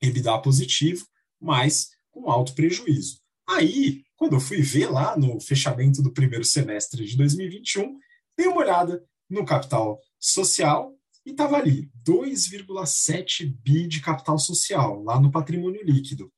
EBITDA 0.00 0.38
positivo, 0.38 1.06
mas 1.40 1.90
com 2.10 2.30
alto 2.30 2.54
prejuízo. 2.54 3.20
Aí, 3.48 4.02
quando 4.16 4.34
eu 4.34 4.40
fui 4.40 4.62
ver 4.62 4.90
lá 4.90 5.16
no 5.16 5.40
fechamento 5.40 6.02
do 6.02 6.12
primeiro 6.12 6.44
semestre 6.44 7.04
de 7.04 7.16
2021, 7.16 7.98
dei 8.36 8.46
uma 8.46 8.60
olhada 8.60 9.04
no 9.28 9.44
capital 9.44 10.00
social 10.18 10.94
e 11.26 11.30
estava 11.30 11.56
ali 11.56 11.90
2,7 12.06 13.54
bi 13.62 13.86
de 13.86 14.00
capital 14.00 14.38
social 14.38 15.02
lá 15.02 15.20
no 15.20 15.30
patrimônio 15.30 15.84
líquido. 15.84 16.32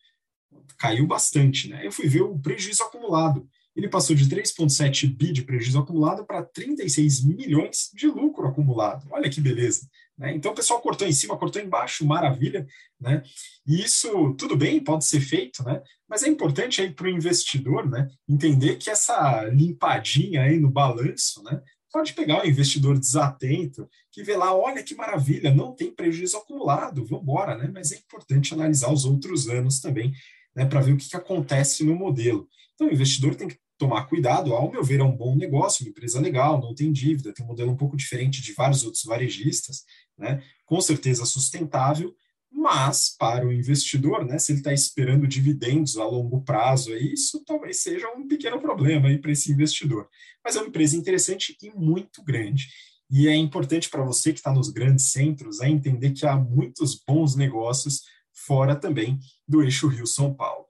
Caiu 0.78 1.06
bastante, 1.06 1.68
né? 1.68 1.86
Eu 1.86 1.92
fui 1.92 2.08
ver 2.08 2.22
o 2.22 2.38
prejuízo 2.38 2.82
acumulado. 2.82 3.48
Ele 3.76 3.88
passou 3.88 4.16
de 4.16 4.26
3,7 4.26 5.14
bi 5.14 5.32
de 5.32 5.42
prejuízo 5.42 5.78
acumulado 5.78 6.24
para 6.24 6.42
36 6.42 7.24
milhões 7.24 7.90
de 7.94 8.06
lucro 8.06 8.48
acumulado. 8.48 9.06
Olha 9.10 9.28
que 9.28 9.40
beleza. 9.40 9.86
Né? 10.16 10.34
Então 10.34 10.52
o 10.52 10.54
pessoal 10.54 10.80
cortou 10.80 11.06
em 11.06 11.12
cima, 11.12 11.36
cortou 11.36 11.60
embaixo, 11.60 12.06
maravilha. 12.06 12.66
Né? 12.98 13.22
E 13.66 13.82
isso, 13.82 14.34
tudo 14.34 14.56
bem, 14.56 14.82
pode 14.82 15.04
ser 15.04 15.20
feito, 15.20 15.62
né? 15.62 15.82
mas 16.08 16.22
é 16.22 16.28
importante 16.28 16.80
aí 16.80 16.90
para 16.90 17.06
o 17.06 17.10
investidor 17.10 17.88
né, 17.88 18.08
entender 18.26 18.76
que 18.76 18.88
essa 18.88 19.44
limpadinha 19.44 20.42
aí 20.42 20.58
no 20.58 20.70
balanço 20.70 21.42
né, 21.42 21.60
pode 21.92 22.14
pegar 22.14 22.42
um 22.42 22.46
investidor 22.46 22.98
desatento 22.98 23.88
que 24.10 24.22
vê 24.22 24.36
lá, 24.36 24.54
olha 24.54 24.82
que 24.82 24.94
maravilha, 24.94 25.54
não 25.54 25.74
tem 25.74 25.90
prejuízo 25.90 26.38
acumulado, 26.38 27.04
vamos 27.04 27.22
embora, 27.22 27.56
né? 27.56 27.70
Mas 27.72 27.92
é 27.92 27.96
importante 27.96 28.54
analisar 28.54 28.92
os 28.92 29.04
outros 29.04 29.48
anos 29.48 29.80
também, 29.80 30.12
né, 30.54 30.64
para 30.64 30.80
ver 30.80 30.92
o 30.92 30.96
que, 30.96 31.08
que 31.08 31.16
acontece 31.16 31.84
no 31.84 31.94
modelo. 31.94 32.48
Então, 32.74 32.86
o 32.88 32.92
investidor 32.92 33.34
tem 33.34 33.48
que 33.48 33.58
tomar 33.78 34.06
cuidado, 34.06 34.54
ao 34.54 34.70
meu 34.70 34.82
ver, 34.82 35.00
é 35.00 35.04
um 35.04 35.16
bom 35.16 35.36
negócio, 35.36 35.84
uma 35.84 35.90
empresa 35.90 36.20
legal, 36.20 36.60
não 36.60 36.74
tem 36.74 36.92
dívida, 36.92 37.32
tem 37.32 37.44
um 37.44 37.48
modelo 37.48 37.70
um 37.70 37.76
pouco 37.76 37.96
diferente 37.96 38.40
de 38.42 38.52
vários 38.52 38.84
outros 38.84 39.04
varejistas, 39.04 39.84
né? 40.16 40.42
Com 40.64 40.80
certeza 40.80 41.24
sustentável, 41.26 42.14
mas 42.50 43.14
para 43.18 43.46
o 43.46 43.52
investidor, 43.52 44.24
né, 44.24 44.38
se 44.38 44.52
ele 44.52 44.60
está 44.60 44.72
esperando 44.72 45.26
dividendos 45.26 45.98
a 45.98 46.06
longo 46.06 46.40
prazo, 46.42 46.94
isso 46.96 47.44
talvez 47.44 47.80
seja 47.80 48.08
um 48.16 48.26
pequeno 48.26 48.58
problema 48.60 49.08
para 49.18 49.30
esse 49.30 49.52
investidor. 49.52 50.08
Mas 50.42 50.56
é 50.56 50.60
uma 50.60 50.68
empresa 50.68 50.96
interessante 50.96 51.56
e 51.62 51.70
muito 51.70 52.24
grande. 52.24 52.68
E 53.10 53.28
é 53.28 53.36
importante 53.36 53.88
para 53.88 54.02
você 54.02 54.32
que 54.32 54.38
está 54.38 54.52
nos 54.52 54.70
grandes 54.70 55.12
centros 55.12 55.60
é 55.60 55.68
entender 55.68 56.12
que 56.12 56.26
há 56.26 56.34
muitos 56.34 56.98
bons 57.06 57.36
negócios 57.36 58.02
fora 58.32 58.74
também 58.74 59.18
do 59.46 59.62
eixo 59.62 59.86
Rio-São 59.88 60.34
Paulo. 60.34 60.66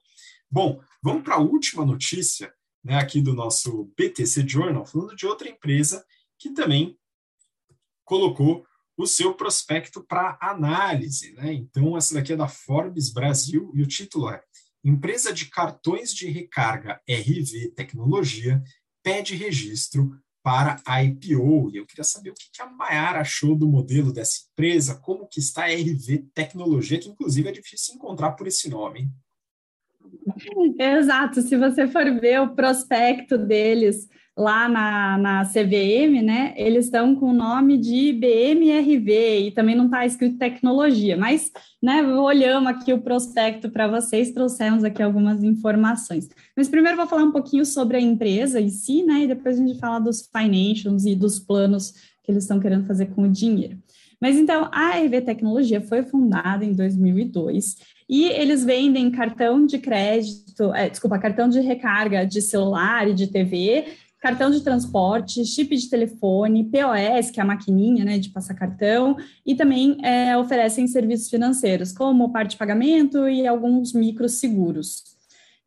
Bom, 0.49 0.79
vamos 1.01 1.23
para 1.23 1.35
a 1.35 1.39
última 1.39 1.85
notícia 1.85 2.53
né, 2.83 2.95
aqui 2.95 3.21
do 3.21 3.33
nosso 3.33 3.91
BTC 3.97 4.47
Journal, 4.47 4.85
falando 4.85 5.15
de 5.15 5.25
outra 5.25 5.49
empresa 5.49 6.05
que 6.37 6.51
também 6.51 6.97
colocou 8.05 8.65
o 8.97 9.05
seu 9.05 9.33
prospecto 9.33 10.03
para 10.03 10.37
análise. 10.41 11.33
Né? 11.33 11.53
Então, 11.53 11.95
essa 11.95 12.15
daqui 12.15 12.33
é 12.33 12.35
da 12.35 12.47
Forbes 12.47 13.11
Brasil 13.11 13.71
e 13.75 13.81
o 13.81 13.87
título 13.87 14.29
é 14.29 14.41
Empresa 14.83 15.33
de 15.33 15.47
cartões 15.47 16.13
de 16.13 16.27
recarga 16.27 17.01
RV 17.09 17.73
Tecnologia 17.75 18.63
pede 19.03 19.35
registro 19.35 20.17
para 20.41 20.81
a 20.85 21.03
IPO. 21.03 21.71
E 21.71 21.77
eu 21.77 21.85
queria 21.85 22.05
saber 22.05 22.29
o 22.29 22.33
que 22.33 22.61
a 22.61 22.65
Mayara 22.65 23.19
achou 23.19 23.53
do 23.53 23.67
modelo 23.67 24.13
dessa 24.13 24.43
empresa, 24.51 24.95
como 24.95 25.27
que 25.27 25.41
está 25.41 25.65
a 25.65 25.73
RV 25.73 26.29
Tecnologia, 26.33 26.99
que 26.99 27.09
inclusive 27.09 27.49
é 27.49 27.51
difícil 27.51 27.95
encontrar 27.95 28.31
por 28.31 28.47
esse 28.47 28.69
nome. 28.69 29.11
Exato, 30.77 31.41
se 31.41 31.55
você 31.55 31.87
for 31.87 32.05
ver 32.19 32.41
o 32.41 32.49
prospecto 32.49 33.37
deles, 33.37 34.07
lá 34.37 34.69
na, 34.69 35.17
na 35.17 35.45
CVM, 35.45 36.21
né, 36.21 36.53
eles 36.55 36.85
estão 36.85 37.15
com 37.15 37.31
o 37.31 37.33
nome 37.33 37.75
de 37.75 38.13
BMRV 38.13 39.47
e 39.47 39.51
também 39.51 39.75
não 39.75 39.85
está 39.85 40.05
escrito 40.05 40.37
tecnologia, 40.37 41.17
mas, 41.17 41.51
né, 41.81 42.03
olhamos 42.03 42.69
aqui 42.69 42.93
o 42.93 43.01
prospecto 43.01 43.71
para 43.71 43.87
vocês, 43.87 44.31
trouxemos 44.31 44.83
aqui 44.83 45.01
algumas 45.01 45.43
informações. 45.43 46.29
Mas 46.55 46.69
primeiro 46.69 46.97
vou 46.97 47.07
falar 47.07 47.23
um 47.23 47.31
pouquinho 47.31 47.65
sobre 47.65 47.97
a 47.97 48.01
empresa 48.01 48.61
em 48.61 48.69
si, 48.69 49.01
né, 49.01 49.23
e 49.23 49.27
depois 49.27 49.59
a 49.59 49.65
gente 49.65 49.79
fala 49.79 49.97
dos 49.97 50.29
financials 50.31 51.05
e 51.05 51.15
dos 51.15 51.39
planos 51.39 51.93
que 52.23 52.31
eles 52.31 52.43
estão 52.43 52.59
querendo 52.59 52.85
fazer 52.85 53.07
com 53.07 53.23
o 53.23 53.31
dinheiro. 53.31 53.79
Mas 54.21 54.35
então, 54.35 54.69
a 54.71 54.99
EV 54.99 55.21
Tecnologia 55.21 55.79
foi 55.81 56.03
fundada 56.03 56.65
em 56.65 56.73
2002 56.73 57.75
e 58.09 58.25
eles 58.25 58.63
vendem 58.63 59.11
cartão 59.11 59.65
de 59.65 59.77
crédito, 59.77 60.73
é, 60.73 60.89
desculpa, 60.89 61.19
cartão 61.19 61.49
de 61.49 61.59
recarga 61.59 62.25
de 62.25 62.41
celular 62.41 63.07
e 63.07 63.13
de 63.13 63.27
TV 63.27 63.85
cartão 64.19 64.49
de 64.49 64.61
transporte, 64.61 65.45
chip 65.45 65.75
de 65.75 65.89
telefone, 65.89 66.65
POS, 66.65 67.31
que 67.31 67.39
é 67.39 67.43
a 67.43 67.45
maquininha 67.45 68.03
né, 68.03 68.17
de 68.17 68.29
passar 68.29 68.55
cartão, 68.55 69.15
e 69.45 69.55
também 69.55 69.97
é, 70.03 70.35
oferecem 70.37 70.87
serviços 70.87 71.29
financeiros, 71.29 71.91
como 71.91 72.31
parte 72.31 72.51
de 72.51 72.57
pagamento 72.57 73.27
e 73.29 73.45
alguns 73.45 73.93
microseguros. 73.93 75.16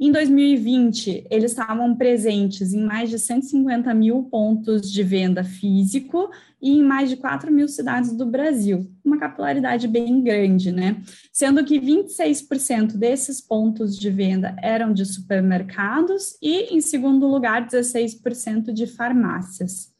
Em 0.02 0.10
2020, 0.10 1.26
eles 1.30 1.50
estavam 1.50 1.94
presentes 1.94 2.72
em 2.72 2.82
mais 2.82 3.10
de 3.10 3.18
150 3.18 3.92
mil 3.92 4.22
pontos 4.22 4.90
de 4.90 5.02
venda 5.02 5.44
físico 5.44 6.30
e 6.58 6.70
em 6.70 6.82
mais 6.82 7.10
de 7.10 7.18
4 7.18 7.52
mil 7.52 7.68
cidades 7.68 8.16
do 8.16 8.24
Brasil, 8.24 8.90
uma 9.04 9.18
capilaridade 9.18 9.86
bem 9.86 10.22
grande, 10.22 10.72
né? 10.72 11.02
Sendo 11.30 11.62
que 11.62 11.78
26% 11.78 12.96
desses 12.96 13.42
pontos 13.42 13.94
de 13.94 14.08
venda 14.08 14.56
eram 14.62 14.94
de 14.94 15.04
supermercados 15.04 16.34
e, 16.40 16.74
em 16.74 16.80
segundo 16.80 17.26
lugar, 17.26 17.66
16% 17.66 18.72
de 18.72 18.86
farmácias. 18.86 19.92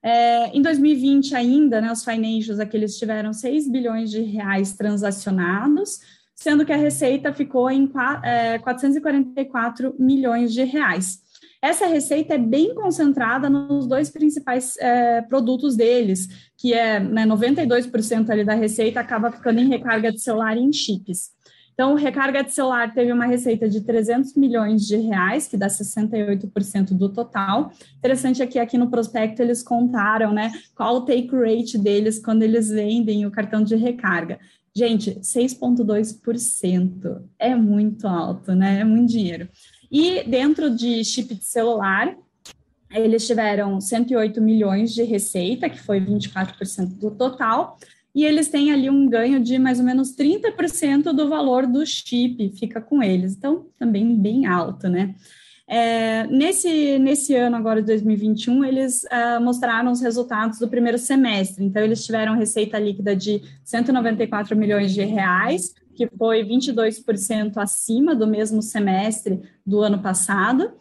É, 0.00 0.56
em 0.56 0.62
2020 0.62 1.34
ainda, 1.34 1.80
né, 1.80 1.90
os 1.90 2.04
financials 2.04 2.60
aqui 2.60 2.76
eles 2.76 2.96
tiveram 2.96 3.32
6 3.32 3.68
bilhões 3.68 4.08
de 4.08 4.20
reais 4.20 4.72
transacionados, 4.74 6.00
sendo 6.34 6.64
que 6.64 6.72
a 6.72 6.76
receita 6.76 7.32
ficou 7.32 7.70
em 7.70 7.90
é, 8.22 8.58
444 8.58 9.94
milhões 9.98 10.52
de 10.52 10.64
reais. 10.64 11.20
Essa 11.62 11.86
receita 11.86 12.34
é 12.34 12.38
bem 12.38 12.74
concentrada 12.74 13.48
nos 13.48 13.86
dois 13.86 14.10
principais 14.10 14.76
é, 14.78 15.22
produtos 15.22 15.76
deles, 15.76 16.50
que 16.58 16.74
é 16.74 16.98
né, 16.98 17.24
92% 17.24 18.30
ali 18.30 18.44
da 18.44 18.54
receita 18.54 18.98
acaba 18.98 19.30
ficando 19.30 19.60
em 19.60 19.68
recarga 19.68 20.10
de 20.10 20.20
celular 20.20 20.56
e 20.56 20.60
em 20.60 20.72
chips. 20.72 21.30
Então, 21.72 21.94
recarga 21.94 22.42
de 22.42 22.52
celular 22.52 22.92
teve 22.92 23.12
uma 23.12 23.26
receita 23.26 23.68
de 23.68 23.80
300 23.80 24.34
milhões 24.34 24.86
de 24.86 24.96
reais, 24.96 25.46
que 25.46 25.56
dá 25.56 25.68
68% 25.68 26.94
do 26.94 27.08
total. 27.08 27.72
Interessante 27.96 28.42
aqui, 28.42 28.58
aqui 28.58 28.76
no 28.76 28.90
prospecto 28.90 29.40
eles 29.40 29.62
contaram, 29.62 30.32
né, 30.32 30.52
qual 30.74 30.96
o 30.96 31.00
take 31.02 31.30
rate 31.34 31.78
deles 31.78 32.18
quando 32.18 32.42
eles 32.42 32.68
vendem 32.68 33.24
o 33.24 33.30
cartão 33.30 33.62
de 33.62 33.76
recarga. 33.76 34.38
Gente, 34.74 35.20
6,2% 35.20 37.22
é 37.38 37.54
muito 37.54 38.08
alto, 38.08 38.54
né? 38.54 38.80
É 38.80 38.84
muito 38.84 39.10
dinheiro. 39.10 39.48
E 39.90 40.22
dentro 40.24 40.74
de 40.74 41.04
chip 41.04 41.34
de 41.34 41.44
celular, 41.44 42.16
eles 42.90 43.26
tiveram 43.26 43.80
108 43.80 44.40
milhões 44.40 44.94
de 44.94 45.02
receita, 45.02 45.68
que 45.68 45.78
foi 45.78 46.00
24% 46.00 46.98
do 46.98 47.10
total, 47.10 47.76
e 48.14 48.24
eles 48.24 48.48
têm 48.48 48.72
ali 48.72 48.88
um 48.88 49.08
ganho 49.08 49.40
de 49.40 49.58
mais 49.58 49.78
ou 49.78 49.84
menos 49.84 50.14
30% 50.14 51.12
do 51.12 51.28
valor 51.28 51.66
do 51.66 51.84
chip, 51.84 52.54
fica 52.58 52.80
com 52.80 53.02
eles. 53.02 53.34
Então, 53.34 53.66
também 53.78 54.16
bem 54.16 54.46
alto, 54.46 54.88
né? 54.88 55.14
É, 55.74 56.26
nesse, 56.26 56.98
nesse 56.98 57.34
ano 57.34 57.56
agora 57.56 57.80
de 57.80 57.86
2021, 57.86 58.62
eles 58.62 59.04
uh, 59.04 59.42
mostraram 59.42 59.90
os 59.90 60.02
resultados 60.02 60.58
do 60.58 60.68
primeiro 60.68 60.98
semestre. 60.98 61.64
Então, 61.64 61.82
eles 61.82 62.04
tiveram 62.04 62.36
receita 62.36 62.78
líquida 62.78 63.16
de 63.16 63.40
194 63.64 64.54
milhões 64.54 64.92
de 64.92 65.02
reais, 65.02 65.74
que 65.94 66.06
foi 66.18 66.44
22% 66.44 67.56
acima 67.56 68.14
do 68.14 68.26
mesmo 68.26 68.60
semestre 68.60 69.40
do 69.64 69.80
ano 69.80 70.02
passado. 70.02 70.72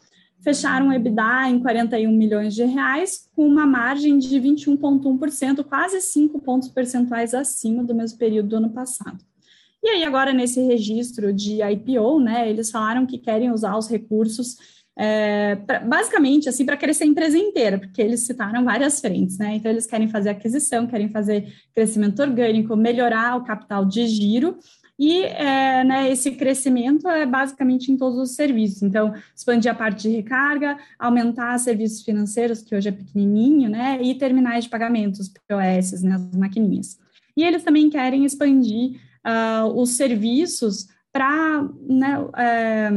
Fecharam 0.41 0.89
o 0.89 0.93
EBITDA 0.93 1.47
em 1.47 1.61
41 1.61 2.11
milhões 2.11 2.53
de 2.53 2.65
reais, 2.65 3.29
com 3.33 3.47
uma 3.47 3.65
margem 3.65 4.17
de 4.17 4.41
21,1%, 4.41 5.63
quase 5.63 6.01
5 6.01 6.37
pontos 6.41 6.67
percentuais 6.67 7.33
acima 7.33 7.81
do 7.81 7.95
mesmo 7.95 8.17
período 8.17 8.49
do 8.49 8.55
ano 8.57 8.69
passado. 8.71 9.23
E 9.81 9.87
aí, 9.87 10.03
agora, 10.03 10.33
nesse 10.33 10.61
registro 10.61 11.31
de 11.31 11.63
IPO, 11.63 12.19
né, 12.19 12.49
eles 12.49 12.69
falaram 12.69 13.05
que 13.05 13.17
querem 13.17 13.51
usar 13.51 13.77
os 13.77 13.87
recursos 13.87 14.80
é, 14.97 15.55
pra, 15.55 15.79
basicamente, 15.79 16.49
assim, 16.49 16.65
para 16.65 16.77
crescer 16.77 17.05
a 17.05 17.07
empresa 17.07 17.37
inteira, 17.37 17.79
porque 17.79 18.01
eles 18.01 18.25
citaram 18.25 18.63
várias 18.63 18.99
frentes, 18.99 19.37
né? 19.37 19.55
Então, 19.55 19.71
eles 19.71 19.85
querem 19.85 20.07
fazer 20.07 20.29
aquisição, 20.29 20.87
querem 20.87 21.09
fazer 21.09 21.53
crescimento 21.73 22.21
orgânico, 22.21 22.75
melhorar 22.75 23.37
o 23.37 23.43
capital 23.43 23.85
de 23.85 24.07
giro 24.07 24.57
e 25.03 25.23
é, 25.23 25.83
né, 25.83 26.11
esse 26.11 26.29
crescimento 26.33 27.07
é 27.09 27.25
basicamente 27.25 27.91
em 27.91 27.97
todos 27.97 28.19
os 28.19 28.35
serviços. 28.35 28.83
Então, 28.83 29.15
expandir 29.35 29.71
a 29.71 29.73
parte 29.73 30.03
de 30.03 30.15
recarga, 30.15 30.77
aumentar 30.99 31.57
serviços 31.57 32.03
financeiros, 32.03 32.61
que 32.61 32.75
hoje 32.75 32.89
é 32.89 32.91
pequenininho, 32.91 33.67
né, 33.67 33.99
e 33.99 34.13
terminais 34.13 34.65
de 34.65 34.69
pagamentos, 34.69 35.27
POS, 35.47 36.03
né, 36.03 36.13
as 36.13 36.37
maquininhas. 36.37 36.99
E 37.35 37.43
eles 37.43 37.63
também 37.63 37.89
querem 37.89 38.25
expandir 38.25 39.01
uh, 39.25 39.73
os 39.73 39.89
serviços 39.89 40.87
para 41.11 41.67
né, 41.89 42.27
é, 42.37 42.91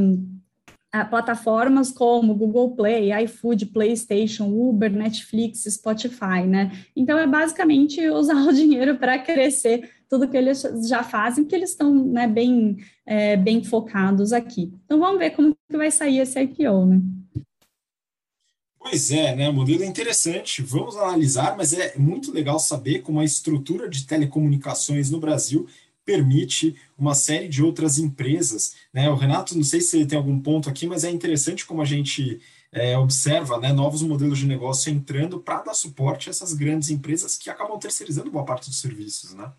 plataformas 1.02 1.90
como 1.90 2.34
Google 2.34 2.76
Play, 2.76 3.10
iFood, 3.24 3.66
PlayStation, 3.66 4.44
Uber, 4.46 4.92
Netflix, 4.92 5.64
Spotify, 5.64 6.44
né? 6.46 6.70
Então 6.94 7.18
é 7.18 7.26
basicamente 7.26 8.06
usar 8.10 8.46
o 8.46 8.52
dinheiro 8.52 8.96
para 8.96 9.18
crescer 9.18 9.90
tudo 10.08 10.28
que 10.28 10.36
eles 10.36 10.62
já 10.86 11.02
fazem, 11.02 11.42
porque 11.42 11.56
eles 11.56 11.70
estão 11.70 11.92
né, 11.92 12.28
bem, 12.28 12.76
é, 13.06 13.36
bem 13.36 13.64
focados 13.64 14.32
aqui. 14.32 14.72
Então 14.84 14.98
vamos 14.98 15.18
ver 15.18 15.30
como 15.30 15.56
que 15.68 15.76
vai 15.76 15.90
sair 15.90 16.18
esse 16.18 16.38
IPO, 16.40 16.86
né? 16.86 17.00
Pois 18.78 19.10
é, 19.10 19.34
né? 19.34 19.50
Modelo 19.50 19.82
é 19.82 19.86
interessante. 19.86 20.60
Vamos 20.60 20.94
analisar, 20.94 21.56
mas 21.56 21.72
é 21.72 21.96
muito 21.96 22.30
legal 22.30 22.58
saber 22.58 23.00
como 23.00 23.18
a 23.18 23.24
estrutura 23.24 23.88
de 23.88 24.06
telecomunicações 24.06 25.10
no 25.10 25.18
Brasil 25.18 25.66
permite 26.04 26.76
uma 26.96 27.14
série 27.14 27.48
de 27.48 27.62
outras 27.62 27.98
empresas. 27.98 28.74
Né? 28.92 29.08
O 29.08 29.14
Renato, 29.14 29.56
não 29.56 29.64
sei 29.64 29.80
se 29.80 30.06
tem 30.06 30.18
algum 30.18 30.38
ponto 30.40 30.68
aqui, 30.68 30.86
mas 30.86 31.04
é 31.04 31.10
interessante 31.10 31.64
como 31.66 31.82
a 31.82 31.84
gente 31.84 32.40
é, 32.72 32.98
observa 32.98 33.58
né, 33.58 33.72
novos 33.72 34.02
modelos 34.02 34.38
de 34.38 34.46
negócio 34.46 34.92
entrando 34.92 35.40
para 35.40 35.62
dar 35.62 35.74
suporte 35.74 36.28
a 36.28 36.30
essas 36.30 36.52
grandes 36.52 36.90
empresas 36.90 37.38
que 37.38 37.48
acabam 37.48 37.78
terceirizando 37.78 38.30
boa 38.30 38.44
parte 38.44 38.68
dos 38.68 38.80
serviços. 38.80 39.34
Né? 39.34 39.50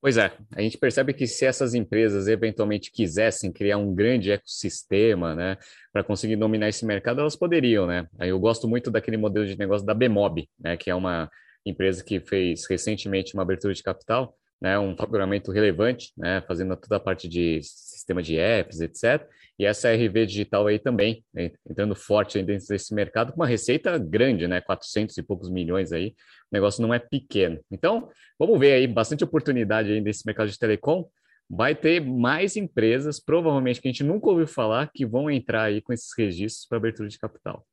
Pois 0.00 0.16
é, 0.16 0.32
a 0.56 0.62
gente 0.62 0.78
percebe 0.78 1.12
que 1.12 1.26
se 1.26 1.44
essas 1.44 1.74
empresas 1.74 2.26
eventualmente 2.26 2.90
quisessem 2.90 3.52
criar 3.52 3.76
um 3.76 3.94
grande 3.94 4.30
ecossistema, 4.32 5.34
né, 5.34 5.58
para 5.92 6.02
conseguir 6.02 6.36
dominar 6.36 6.70
esse 6.70 6.86
mercado, 6.86 7.20
elas 7.20 7.36
poderiam, 7.36 7.86
né? 7.86 8.08
Eu 8.18 8.38
gosto 8.40 8.66
muito 8.66 8.90
daquele 8.90 9.18
modelo 9.18 9.44
de 9.44 9.58
negócio 9.58 9.86
da 9.86 9.92
Bemob, 9.92 10.48
né, 10.58 10.74
que 10.78 10.88
é 10.88 10.94
uma 10.94 11.30
empresa 11.64 12.02
que 12.02 12.20
fez 12.20 12.66
recentemente 12.68 13.34
uma 13.34 13.42
abertura 13.42 13.74
de 13.74 13.82
capital, 13.82 14.36
né, 14.60 14.78
um 14.78 14.94
faturamento 14.96 15.50
relevante, 15.50 16.12
né, 16.16 16.42
fazendo 16.46 16.76
toda 16.76 16.96
a 16.96 17.00
parte 17.00 17.26
de 17.26 17.60
sistema 17.62 18.22
de 18.22 18.36
apps, 18.36 18.80
etc. 18.80 19.26
E 19.58 19.64
essa 19.64 19.90
RV 19.90 20.26
Digital 20.26 20.66
aí 20.66 20.78
também, 20.78 21.24
né, 21.32 21.50
entrando 21.68 21.94
forte 21.94 22.40
dentro 22.42 22.66
desse 22.66 22.94
mercado, 22.94 23.32
com 23.32 23.40
uma 23.40 23.46
receita 23.46 23.96
grande, 23.98 24.46
né, 24.46 24.60
400 24.60 25.16
e 25.16 25.22
poucos 25.22 25.50
milhões 25.50 25.92
aí, 25.92 26.08
o 26.08 26.52
negócio 26.52 26.82
não 26.82 26.92
é 26.92 26.98
pequeno. 26.98 27.58
Então, 27.70 28.10
vamos 28.38 28.58
ver 28.58 28.72
aí, 28.72 28.86
bastante 28.86 29.24
oportunidade 29.24 29.90
aí 29.90 30.00
nesse 30.00 30.26
mercado 30.26 30.50
de 30.50 30.58
telecom, 30.58 31.08
vai 31.48 31.74
ter 31.74 32.00
mais 32.00 32.56
empresas, 32.56 33.18
provavelmente 33.18 33.80
que 33.80 33.88
a 33.88 33.90
gente 33.90 34.04
nunca 34.04 34.28
ouviu 34.28 34.46
falar, 34.46 34.90
que 34.92 35.04
vão 35.06 35.30
entrar 35.30 35.64
aí 35.64 35.80
com 35.80 35.92
esses 35.92 36.10
registros 36.16 36.66
para 36.66 36.78
abertura 36.78 37.08
de 37.08 37.18
capital. 37.18 37.66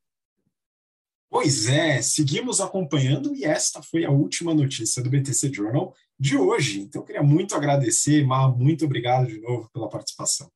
Pois 1.29 1.67
é, 1.67 2.01
seguimos 2.01 2.61
acompanhando 2.61 3.35
e 3.35 3.43
esta 3.43 3.81
foi 3.81 4.05
a 4.05 4.11
última 4.11 4.53
notícia 4.53 5.03
do 5.03 5.09
BTC 5.09 5.53
Journal 5.53 5.93
de 6.17 6.37
hoje. 6.37 6.81
Então, 6.81 7.01
eu 7.01 7.05
queria 7.05 7.23
muito 7.23 7.53
agradecer, 7.55 8.25
Mar, 8.25 8.57
muito 8.57 8.85
obrigado 8.85 9.27
de 9.27 9.39
novo 9.41 9.69
pela 9.73 9.89
participação. 9.89 10.49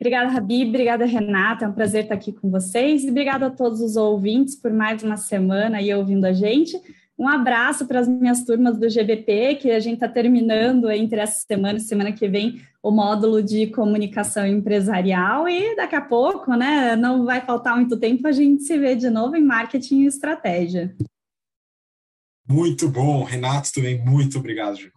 Obrigada, 0.00 0.30
Rabi, 0.30 0.64
obrigada, 0.64 1.04
Renata, 1.04 1.64
é 1.64 1.68
um 1.68 1.72
prazer 1.72 2.04
estar 2.04 2.14
aqui 2.14 2.32
com 2.32 2.50
vocês 2.50 3.02
e 3.02 3.10
obrigada 3.10 3.46
a 3.46 3.50
todos 3.50 3.80
os 3.80 3.96
ouvintes 3.96 4.54
por 4.54 4.72
mais 4.72 5.02
uma 5.02 5.16
semana 5.16 5.78
aí 5.78 5.92
ouvindo 5.92 6.24
a 6.24 6.32
gente. 6.32 6.80
Um 7.18 7.26
abraço 7.26 7.84
para 7.84 7.98
as 7.98 8.06
minhas 8.06 8.44
turmas 8.44 8.78
do 8.78 8.88
GBP, 8.88 9.56
que 9.56 9.72
a 9.72 9.80
gente 9.80 9.94
está 9.94 10.08
terminando 10.08 10.88
entre 10.88 11.18
essa 11.18 11.44
semana 11.44 11.78
e 11.78 11.80
semana 11.80 12.12
que 12.12 12.28
vem 12.28 12.62
o 12.80 12.92
módulo 12.92 13.42
de 13.42 13.66
comunicação 13.66 14.46
empresarial 14.46 15.48
e 15.48 15.74
daqui 15.74 15.96
a 15.96 16.00
pouco, 16.00 16.54
né, 16.54 16.94
não 16.94 17.24
vai 17.24 17.40
faltar 17.40 17.74
muito 17.74 17.98
tempo, 17.98 18.28
a 18.28 18.32
gente 18.32 18.62
se 18.62 18.78
vê 18.78 18.94
de 18.94 19.10
novo 19.10 19.34
em 19.34 19.42
marketing 19.42 20.02
e 20.02 20.06
estratégia. 20.06 20.94
Muito 22.48 22.88
bom, 22.88 23.24
Renato 23.24 23.72
também, 23.74 23.98
muito 23.98 24.38
obrigado, 24.38 24.76
João. 24.76 24.92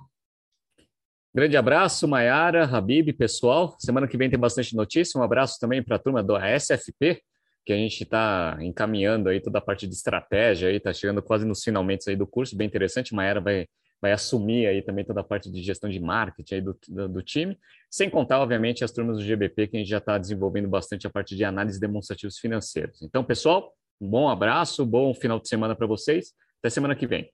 Grande 1.34 1.58
abraço, 1.58 2.08
Maiara, 2.08 2.66
Habib, 2.66 3.14
pessoal. 3.14 3.76
Semana 3.80 4.08
que 4.08 4.18
vem 4.18 4.30
tem 4.30 4.38
bastante 4.38 4.76
notícia. 4.76 5.20
Um 5.20 5.24
abraço 5.24 5.58
também 5.60 5.82
para 5.82 5.96
a 5.96 6.00
turma 6.00 6.22
do 6.22 6.38
SFP, 6.38 7.22
que 7.66 7.74
a 7.74 7.76
gente 7.76 8.04
está 8.04 8.58
encaminhando 8.62 9.30
aí 9.30 9.40
toda 9.40 9.60
a 9.60 9.62
parte 9.62 9.88
de 9.88 9.94
estratégia 9.94 10.70
aí, 10.70 10.78
está 10.78 10.92
chegando 10.94 11.22
quase 11.22 11.46
nos 11.46 11.64
finalmente 11.64 12.10
aí 12.10 12.16
do 12.16 12.26
curso, 12.26 12.56
bem 12.56 12.68
interessante. 12.68 13.14
Maera 13.14 13.40
vai, 13.40 13.68
vai 14.02 14.12
assumir 14.12 14.68
aí 14.68 14.82
também 14.82 15.06
toda 15.06 15.22
a 15.22 15.24
parte 15.24 15.52
de 15.52 15.62
gestão 15.62 15.90
de 15.90 16.00
marketing 16.00 16.56
aí 16.56 16.62
do, 16.62 16.78
do, 16.88 17.10
do 17.10 17.22
time, 17.22 17.58
sem 17.90 18.10
contar, 18.10 18.40
obviamente, 18.40 18.84
as 18.84 18.92
turmas 18.92 19.18
do 19.18 19.24
GBP, 19.24 19.68
que 19.68 19.78
a 19.78 19.80
gente 19.80 19.90
já 19.90 20.00
está 20.00 20.18
desenvolvendo 20.18 20.68
bastante 20.68 21.06
a 21.06 21.10
parte 21.10 21.36
de 21.36 21.44
análise 21.44 21.80
demonstrativos 21.80 22.40
financeiros. 22.40 23.02
Então, 23.02 23.24
pessoal, 23.24 23.74
um 24.00 24.10
bom 24.10 24.28
abraço, 24.28 24.86
bom 24.86 25.14
final 25.14 25.40
de 25.40 25.48
semana 25.48 25.76
para 25.76 25.86
vocês. 25.86 26.34
Até 26.60 26.70
semana 26.70 26.96
que 26.96 27.06
vem. 27.06 27.30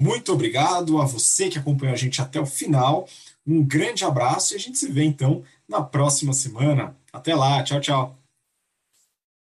Muito 0.00 0.32
obrigado 0.32 1.02
a 1.02 1.04
você 1.04 1.48
que 1.48 1.58
acompanhou 1.58 1.92
a 1.92 1.96
gente 1.96 2.22
até 2.22 2.40
o 2.40 2.46
final. 2.46 3.06
Um 3.44 3.64
grande 3.64 4.04
abraço 4.04 4.54
e 4.54 4.56
a 4.56 4.60
gente 4.60 4.78
se 4.78 4.90
vê 4.90 5.02
então 5.04 5.42
na 5.68 5.82
próxima 5.82 6.32
semana. 6.32 6.96
Até 7.12 7.34
lá, 7.34 7.62
tchau, 7.64 7.80
tchau. 7.80 8.17